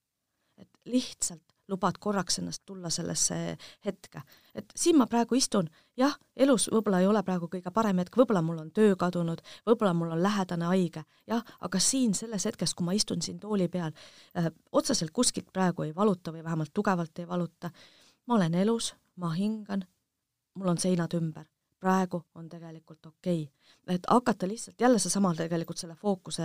Et 0.58 0.70
lihtsalt 0.86 1.58
lubad 1.68 1.98
korraks 2.00 2.40
ennast 2.40 2.64
tulla 2.66 2.90
sellesse 2.90 3.58
hetke. 3.86 4.22
et 4.56 4.72
siin 4.76 4.98
ma 4.98 5.08
praegu 5.08 5.36
istun, 5.36 5.68
jah, 5.98 6.16
elus 6.36 6.70
võib-olla 6.72 7.02
ei 7.04 7.08
ole 7.08 7.24
praegu 7.24 7.50
kõige 7.52 7.72
parem 7.74 8.00
hetk, 8.02 8.16
võib-olla 8.18 8.42
mul 8.42 8.62
on 8.62 8.72
töö 8.72 8.96
kadunud, 9.00 9.42
võib-olla 9.68 9.94
mul 9.98 10.14
on 10.16 10.24
lähedane 10.24 10.70
haige, 10.72 11.04
jah, 11.28 11.44
aga 11.60 11.82
siin 11.84 12.16
selles 12.18 12.48
hetkes, 12.48 12.74
kui 12.74 12.88
ma 12.88 12.96
istun 12.96 13.22
siin 13.22 13.40
tooli 13.40 13.68
peal 13.68 13.92
äh,, 14.38 14.50
otseselt 14.72 15.12
kuskilt 15.12 15.52
praegu 15.54 15.84
ei 15.84 15.94
valuta 15.96 16.32
või 16.32 16.44
vähemalt 16.44 16.74
tugevalt 16.74 17.20
ei 17.20 17.28
valuta, 17.28 17.72
ma 18.28 18.40
olen 18.40 18.56
elus, 18.64 18.94
ma 19.16 19.34
hingan, 19.36 19.86
mul 20.56 20.76
on 20.76 20.82
seinad 20.82 21.14
ümber. 21.20 21.46
Praegu 21.78 22.24
on 22.34 22.48
tegelikult 22.50 23.06
okei. 23.06 23.44
Okay.. 23.44 23.96
et 23.96 24.08
hakata 24.10 24.48
lihtsalt, 24.50 24.82
jälle 24.82 25.00
seesama 25.00 25.36
tegelikult 25.38 25.78
selle 25.78 25.94
fookuse 25.96 26.44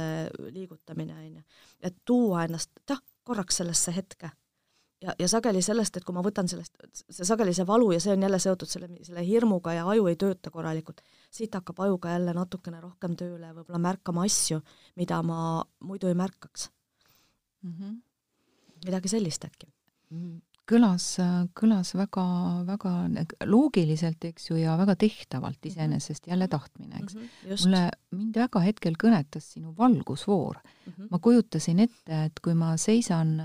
liigutamine, 0.50 1.14
on 1.14 1.38
ju, 1.38 1.42
et 1.80 1.96
tuua 2.04 2.42
ennast, 2.44 2.70
jah, 2.90 3.00
korraks 3.24 3.60
sellesse 3.60 3.94
hetke 3.96 4.30
ja, 5.02 5.14
ja 5.18 5.28
sageli 5.28 5.62
sellest, 5.62 5.96
et 5.96 6.06
kui 6.06 6.14
ma 6.16 6.22
võtan 6.24 6.48
sellest, 6.50 6.76
see 7.10 7.26
sageli 7.26 7.54
see 7.56 7.66
valu 7.68 7.90
ja 7.94 8.00
see 8.02 8.14
on 8.14 8.22
jälle 8.26 8.38
seotud 8.42 8.70
selle, 8.70 8.88
selle 9.06 9.24
hirmuga 9.26 9.74
ja 9.76 9.86
aju 9.94 10.06
ei 10.10 10.18
tööta 10.20 10.52
korralikult, 10.54 11.02
siit 11.32 11.54
hakkab 11.58 11.82
ajuga 11.86 12.14
jälle 12.14 12.34
natukene 12.36 12.80
rohkem 12.82 13.16
tööle 13.18 13.52
võib-olla 13.56 13.82
märkama 13.82 14.26
asju, 14.28 14.62
mida 15.00 15.20
ma 15.26 15.40
muidu 15.84 16.10
ei 16.10 16.18
märkaks 16.18 16.68
mm. 17.62 17.74
-hmm. 17.74 18.00
midagi 18.86 19.12
sellist 19.12 19.44
äkki 19.48 19.70
mm, 20.10 20.40
kõlas, 20.72 21.06
kõlas 21.58 21.92
väga, 21.98 22.24
väga 22.68 22.92
loogiliselt, 23.48 24.24
eks 24.30 24.50
ju, 24.50 24.56
ja 24.60 24.76
väga 24.80 24.96
tehtavalt 25.00 25.60
mhm. 25.60 25.70
iseenesest, 25.70 26.26
jälle 26.30 26.48
tahtmine, 26.48 27.02
eks 27.02 27.14
mm. 27.14 27.28
-hmm, 27.28 27.62
mulle, 27.64 27.84
mind 28.18 28.40
väga 28.42 28.64
hetkel 28.64 28.98
kõnetas 29.00 29.52
sinu 29.54 29.74
valgusfoor 29.78 30.58
mm. 30.62 30.92
-hmm. 30.92 31.08
ma 31.10 31.18
kujutasin 31.18 31.84
ette, 31.86 32.24
et 32.24 32.44
kui 32.44 32.54
ma 32.54 32.76
seisan 32.76 33.36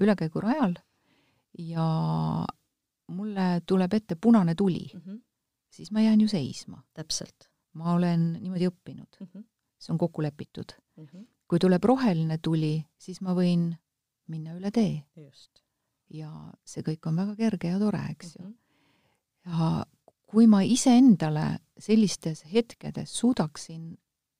ülekäigurajal 0.00 0.76
ja 1.58 1.88
mulle 3.08 3.62
tuleb 3.66 3.92
ette 3.92 4.16
punane 4.16 4.54
tuli 4.54 4.90
mm, 4.94 5.00
-hmm. 5.00 5.20
siis 5.70 5.92
ma 5.92 6.00
jään 6.00 6.20
ju 6.20 6.28
seisma. 6.28 6.82
täpselt. 6.94 7.50
ma 7.72 7.92
olen 7.92 8.32
niimoodi 8.32 8.68
õppinud 8.68 9.20
mm. 9.20 9.26
-hmm. 9.26 9.44
see 9.78 9.92
on 9.92 9.98
kokku 9.98 10.22
lepitud 10.22 10.72
mm. 10.96 11.04
-hmm. 11.04 11.26
kui 11.48 11.58
tuleb 11.58 11.84
roheline 11.84 12.38
tuli, 12.38 12.84
siis 12.98 13.20
ma 13.20 13.34
võin 13.34 13.74
minna 14.26 14.54
üle 14.56 14.70
tee. 14.70 15.04
Ja 16.14 16.30
see 16.66 16.84
kõik 16.86 17.08
on 17.10 17.18
väga 17.18 17.34
kerge 17.38 17.72
ja 17.72 17.80
tore, 17.82 18.02
eks 18.14 18.36
ju. 18.38 18.44
Mhm. 18.44 18.54
ja 19.44 19.84
kui 20.34 20.46
ma 20.50 20.62
iseendale 20.66 21.58
sellistes 21.78 22.44
hetkedes 22.52 23.12
suudaksin 23.20 23.92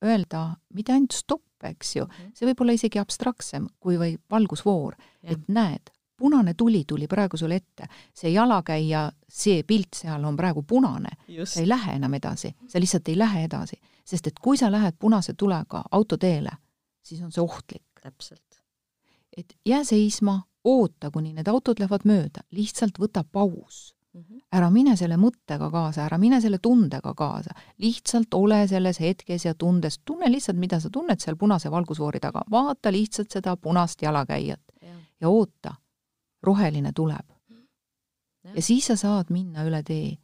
öelda 0.05 0.57
mitte 0.75 0.93
ainult 0.93 1.15
stopp, 1.17 1.65
eks 1.65 1.97
ju, 1.97 2.07
mhm. 2.07 2.33
see 2.37 2.49
võib 2.51 2.63
olla 2.65 2.77
isegi 2.77 3.01
abstraktsem 3.01 3.69
kui 3.81 3.99
või 4.01 4.17
valgusfoor, 4.31 4.97
et 5.23 5.49
näed, 5.49 5.91
punane 6.17 6.55
tuli 6.55 6.85
tuli 6.89 7.07
praegu 7.11 7.37
sulle 7.37 7.59
ette, 7.61 7.89
see 8.15 8.33
jalakäija, 8.35 9.07
see 9.29 9.63
pilt 9.67 9.99
seal 9.99 10.25
on 10.25 10.37
praegu 10.37 10.63
punane, 10.63 11.17
sa 11.45 11.61
ei 11.61 11.69
lähe 11.69 11.97
enam 11.99 12.15
edasi, 12.15 12.55
sa 12.69 12.81
lihtsalt 12.81 13.09
ei 13.09 13.19
lähe 13.19 13.45
edasi, 13.49 13.81
sest 14.05 14.31
et 14.31 14.39
kui 14.39 14.61
sa 14.61 14.71
lähed 14.73 14.99
punase 14.99 15.35
tulega 15.35 15.83
autoteele, 15.91 16.53
siis 17.03 17.23
on 17.23 17.33
see 17.33 17.43
ohtlik. 17.43 17.83
täpselt. 18.05 18.61
et 19.37 19.57
jää 19.67 19.85
seisma, 19.85 20.43
oota, 20.65 21.11
kuni 21.11 21.33
need 21.33 21.49
autod 21.49 21.81
lähevad 21.81 22.07
mööda, 22.09 22.45
lihtsalt 22.51 22.99
võta 22.99 23.25
paus. 23.25 23.95
Mhm. 24.15 24.39
ära 24.55 24.69
mine 24.71 24.93
selle 24.97 25.17
mõttega 25.19 25.67
kaasa, 25.71 26.05
ära 26.05 26.19
mine 26.23 26.39
selle 26.41 26.61
tundega 26.63 27.15
kaasa, 27.19 27.51
lihtsalt 27.83 28.35
ole 28.35 28.61
selles 28.71 29.01
hetkes 29.01 29.45
ja 29.45 29.55
tundes, 29.59 29.99
tunne 30.05 30.29
lihtsalt, 30.31 30.59
mida 30.59 30.79
sa 30.81 30.91
tunned 30.91 31.19
seal 31.19 31.37
punase 31.37 31.71
valgusfoori 31.71 32.21
taga, 32.21 32.45
vaata 32.51 32.93
lihtsalt 32.93 33.35
seda 33.35 33.57
punast 33.57 34.03
jalakäijat. 34.03 34.61
Ja, 34.83 34.95
ja 35.21 35.29
oota, 35.29 35.75
roheline 36.43 36.93
tuleb. 36.95 37.27
ja 38.55 38.63
siis 38.63 38.87
sa 38.87 38.97
saad 38.97 39.31
minna 39.31 39.65
üle 39.65 39.83
tee. 39.83 40.19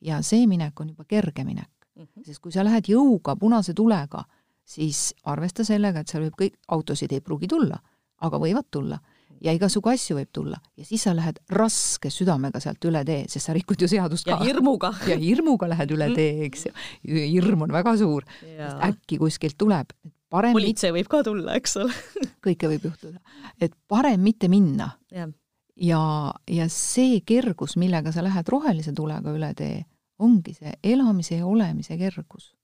Ja 0.00 0.22
see 0.22 0.46
minek 0.46 0.80
on 0.80 0.88
juba 0.88 1.04
kerge 1.04 1.44
minek. 1.44 1.70
Mm, 1.94 2.02
-hmm. 2.04 2.24
sest 2.24 2.40
kui 2.40 2.52
sa 2.52 2.64
lähed 2.64 2.88
jõuga 2.88 3.36
punase 3.36 3.74
tulega, 3.74 4.24
siis 4.64 5.14
arvesta 5.24 5.64
sellega, 5.64 6.00
et 6.00 6.08
seal 6.08 6.22
võib 6.24 6.40
kõik, 6.40 6.56
autosid 6.68 7.12
ei 7.12 7.20
pruugi 7.20 7.48
tulla, 7.48 7.78
aga 8.20 8.38
võivad 8.38 8.64
tulla 8.70 8.98
ja 9.44 9.52
igasugu 9.54 9.92
asju 9.92 10.16
võib 10.18 10.30
tulla 10.34 10.58
ja 10.78 10.86
siis 10.86 11.04
sa 11.04 11.14
lähed 11.16 11.38
raske 11.52 12.10
südamega 12.12 12.60
sealt 12.62 12.84
üle 12.88 13.04
tee, 13.06 13.24
sest 13.30 13.48
sa 13.48 13.54
rikud 13.56 13.80
ju 13.80 13.88
seadust 13.90 14.26
ka. 14.26 14.38
ja 14.38 14.48
hirmuga. 14.48 14.92
ja 15.10 15.18
hirmuga 15.20 15.68
lähed 15.70 15.94
üle 15.96 16.10
tee, 16.16 16.46
eks 16.48 16.68
ju. 16.68 16.74
hirm 17.04 17.66
on 17.66 17.74
väga 17.74 17.96
suur, 18.00 18.26
äkki 18.88 19.20
kuskilt 19.20 19.58
tuleb. 19.60 19.92
parem 20.32 20.56
politsei 20.56 20.92
mit... 20.92 21.02
võib 21.02 21.12
ka 21.12 21.22
tulla, 21.28 21.56
eks 21.60 21.78
ole 21.82 21.92
kõike 22.46 22.72
võib 22.72 22.88
juhtuda. 22.90 23.20
et 23.60 23.76
parem 23.88 24.24
mitte 24.24 24.50
minna. 24.52 24.94
ja, 25.12 25.28
ja, 25.76 26.02
ja 26.50 26.68
see 26.72 27.20
kergus, 27.26 27.76
millega 27.80 28.14
sa 28.14 28.24
lähed 28.24 28.48
rohelise 28.48 28.96
tulega 28.96 29.34
üle 29.34 29.52
tee, 29.58 29.84
ongi 30.24 30.56
see 30.56 30.76
elamise 30.94 31.40
ja 31.42 31.46
olemise 31.46 32.00
kergus. 32.00 32.54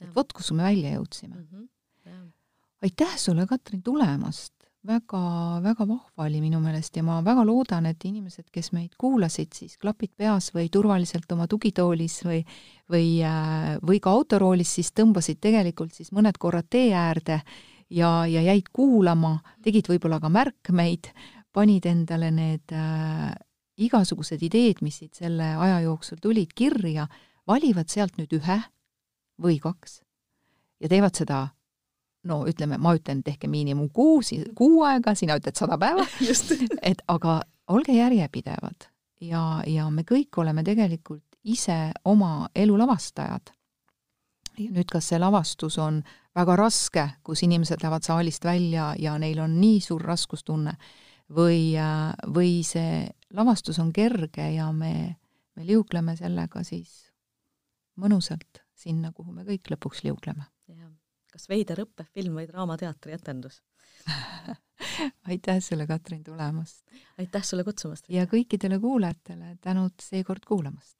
et 0.00 0.10
vot, 0.14 0.32
kus 0.32 0.54
me 0.54 0.70
välja 0.70 0.96
jõudsime 0.98 1.36
mm. 1.36 1.46
-hmm. 1.50 1.68
Aitäh 2.82 3.12
sulle, 3.14 3.44
Katrin, 3.46 3.78
tulemast 3.82 4.61
väga, 4.86 5.22
väga 5.62 5.86
vahva 5.86 6.26
oli 6.26 6.40
minu 6.42 6.60
meelest 6.60 6.96
ja 6.96 7.02
ma 7.06 7.20
väga 7.24 7.44
loodan, 7.46 7.86
et 7.86 8.04
inimesed, 8.04 8.48
kes 8.52 8.72
meid 8.72 8.96
kuulasid, 8.98 9.52
siis 9.54 9.76
klapid 9.78 10.12
peas 10.16 10.50
või 10.54 10.68
turvaliselt 10.72 11.30
oma 11.32 11.46
tugitoolis 11.50 12.22
või 12.26 12.42
või, 12.92 13.22
äh, 13.24 13.78
või 13.82 14.00
ka 14.02 14.12
autoroolis, 14.12 14.74
siis 14.78 14.92
tõmbasid 14.92 15.40
tegelikult 15.40 15.94
siis 15.94 16.12
mõned 16.12 16.38
korrad 16.38 16.68
tee 16.70 16.92
äärde 16.94 17.40
ja, 17.90 18.10
ja 18.26 18.42
jäid 18.42 18.68
kuulama, 18.72 19.38
tegid 19.64 19.88
võib-olla 19.88 20.20
ka 20.20 20.30
märkmeid, 20.32 21.12
panid 21.52 21.86
endale 21.86 22.30
need 22.34 22.74
äh, 22.76 23.32
igasugused 23.82 24.42
ideed, 24.42 24.82
mis 24.82 25.00
siit 25.00 25.14
selle 25.22 25.54
aja 25.56 25.80
jooksul 25.86 26.20
tulid, 26.22 26.52
kirja, 26.54 27.08
valivad 27.48 27.90
sealt 27.90 28.18
nüüd 28.20 28.32
ühe 28.38 28.60
või 29.42 29.58
kaks 29.62 30.00
ja 30.82 30.90
teevad 30.90 31.16
seda 31.16 31.46
no 32.28 32.42
ütleme, 32.46 32.78
ma 32.78 32.94
ütlen, 32.96 33.22
tehke 33.26 33.48
miinimum 33.50 33.88
kuus, 33.94 34.32
kuu 34.54 34.82
aega, 34.86 35.14
sina 35.18 35.36
ütled 35.40 35.58
sada 35.58 35.78
päeva 35.80 36.06
et 36.90 37.02
aga 37.10 37.40
olge 37.72 37.96
järjepidevad 37.96 38.88
ja, 39.22 39.62
ja 39.66 39.88
me 39.90 40.04
kõik 40.08 40.38
oleme 40.42 40.64
tegelikult 40.66 41.24
ise 41.42 41.92
oma 42.04 42.48
elu 42.54 42.76
lavastajad. 42.78 43.52
ja 44.58 44.70
nüüd, 44.70 44.88
kas 44.90 45.08
see 45.10 45.18
lavastus 45.18 45.78
on 45.78 46.02
väga 46.36 46.56
raske, 46.56 47.06
kus 47.24 47.42
inimesed 47.42 47.82
lähevad 47.82 48.04
saalist 48.06 48.44
välja 48.44 48.92
ja 48.98 49.16
neil 49.18 49.40
on 49.40 49.58
nii 49.60 49.80
suur 49.80 50.02
raskustunne, 50.04 50.76
või, 51.32 51.74
või 52.34 52.62
see 52.66 53.06
lavastus 53.32 53.78
on 53.82 53.92
kerge 53.92 54.50
ja 54.54 54.70
me, 54.72 55.16
me 55.56 55.66
liugleme 55.66 56.16
sellega 56.16 56.64
siis 56.64 57.12
mõnusalt 57.96 58.62
sinna, 58.74 59.12
kuhu 59.12 59.32
me 59.32 59.44
kõik 59.46 59.72
lõpuks 59.74 60.02
liugleme. 60.04 60.51
Kas 61.32 61.48
veider 61.48 61.82
õppefilm 61.86 62.38
või 62.40 62.48
Draamateatri 62.50 63.16
etendus 63.16 63.62
aitäh 65.30 65.60
sulle, 65.60 65.86
Katrin, 65.86 66.24
tulemast! 66.24 66.84
aitäh 67.18 67.44
sulle 67.44 67.64
kutsumast! 67.64 68.08
ja 68.08 68.26
kõikidele 68.30 68.80
kuulajatele 68.80 69.56
tänud 69.60 69.98
seekord 70.00 70.44
kuulamast! 70.48 70.98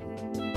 thank 0.00 0.36
you 0.36 0.49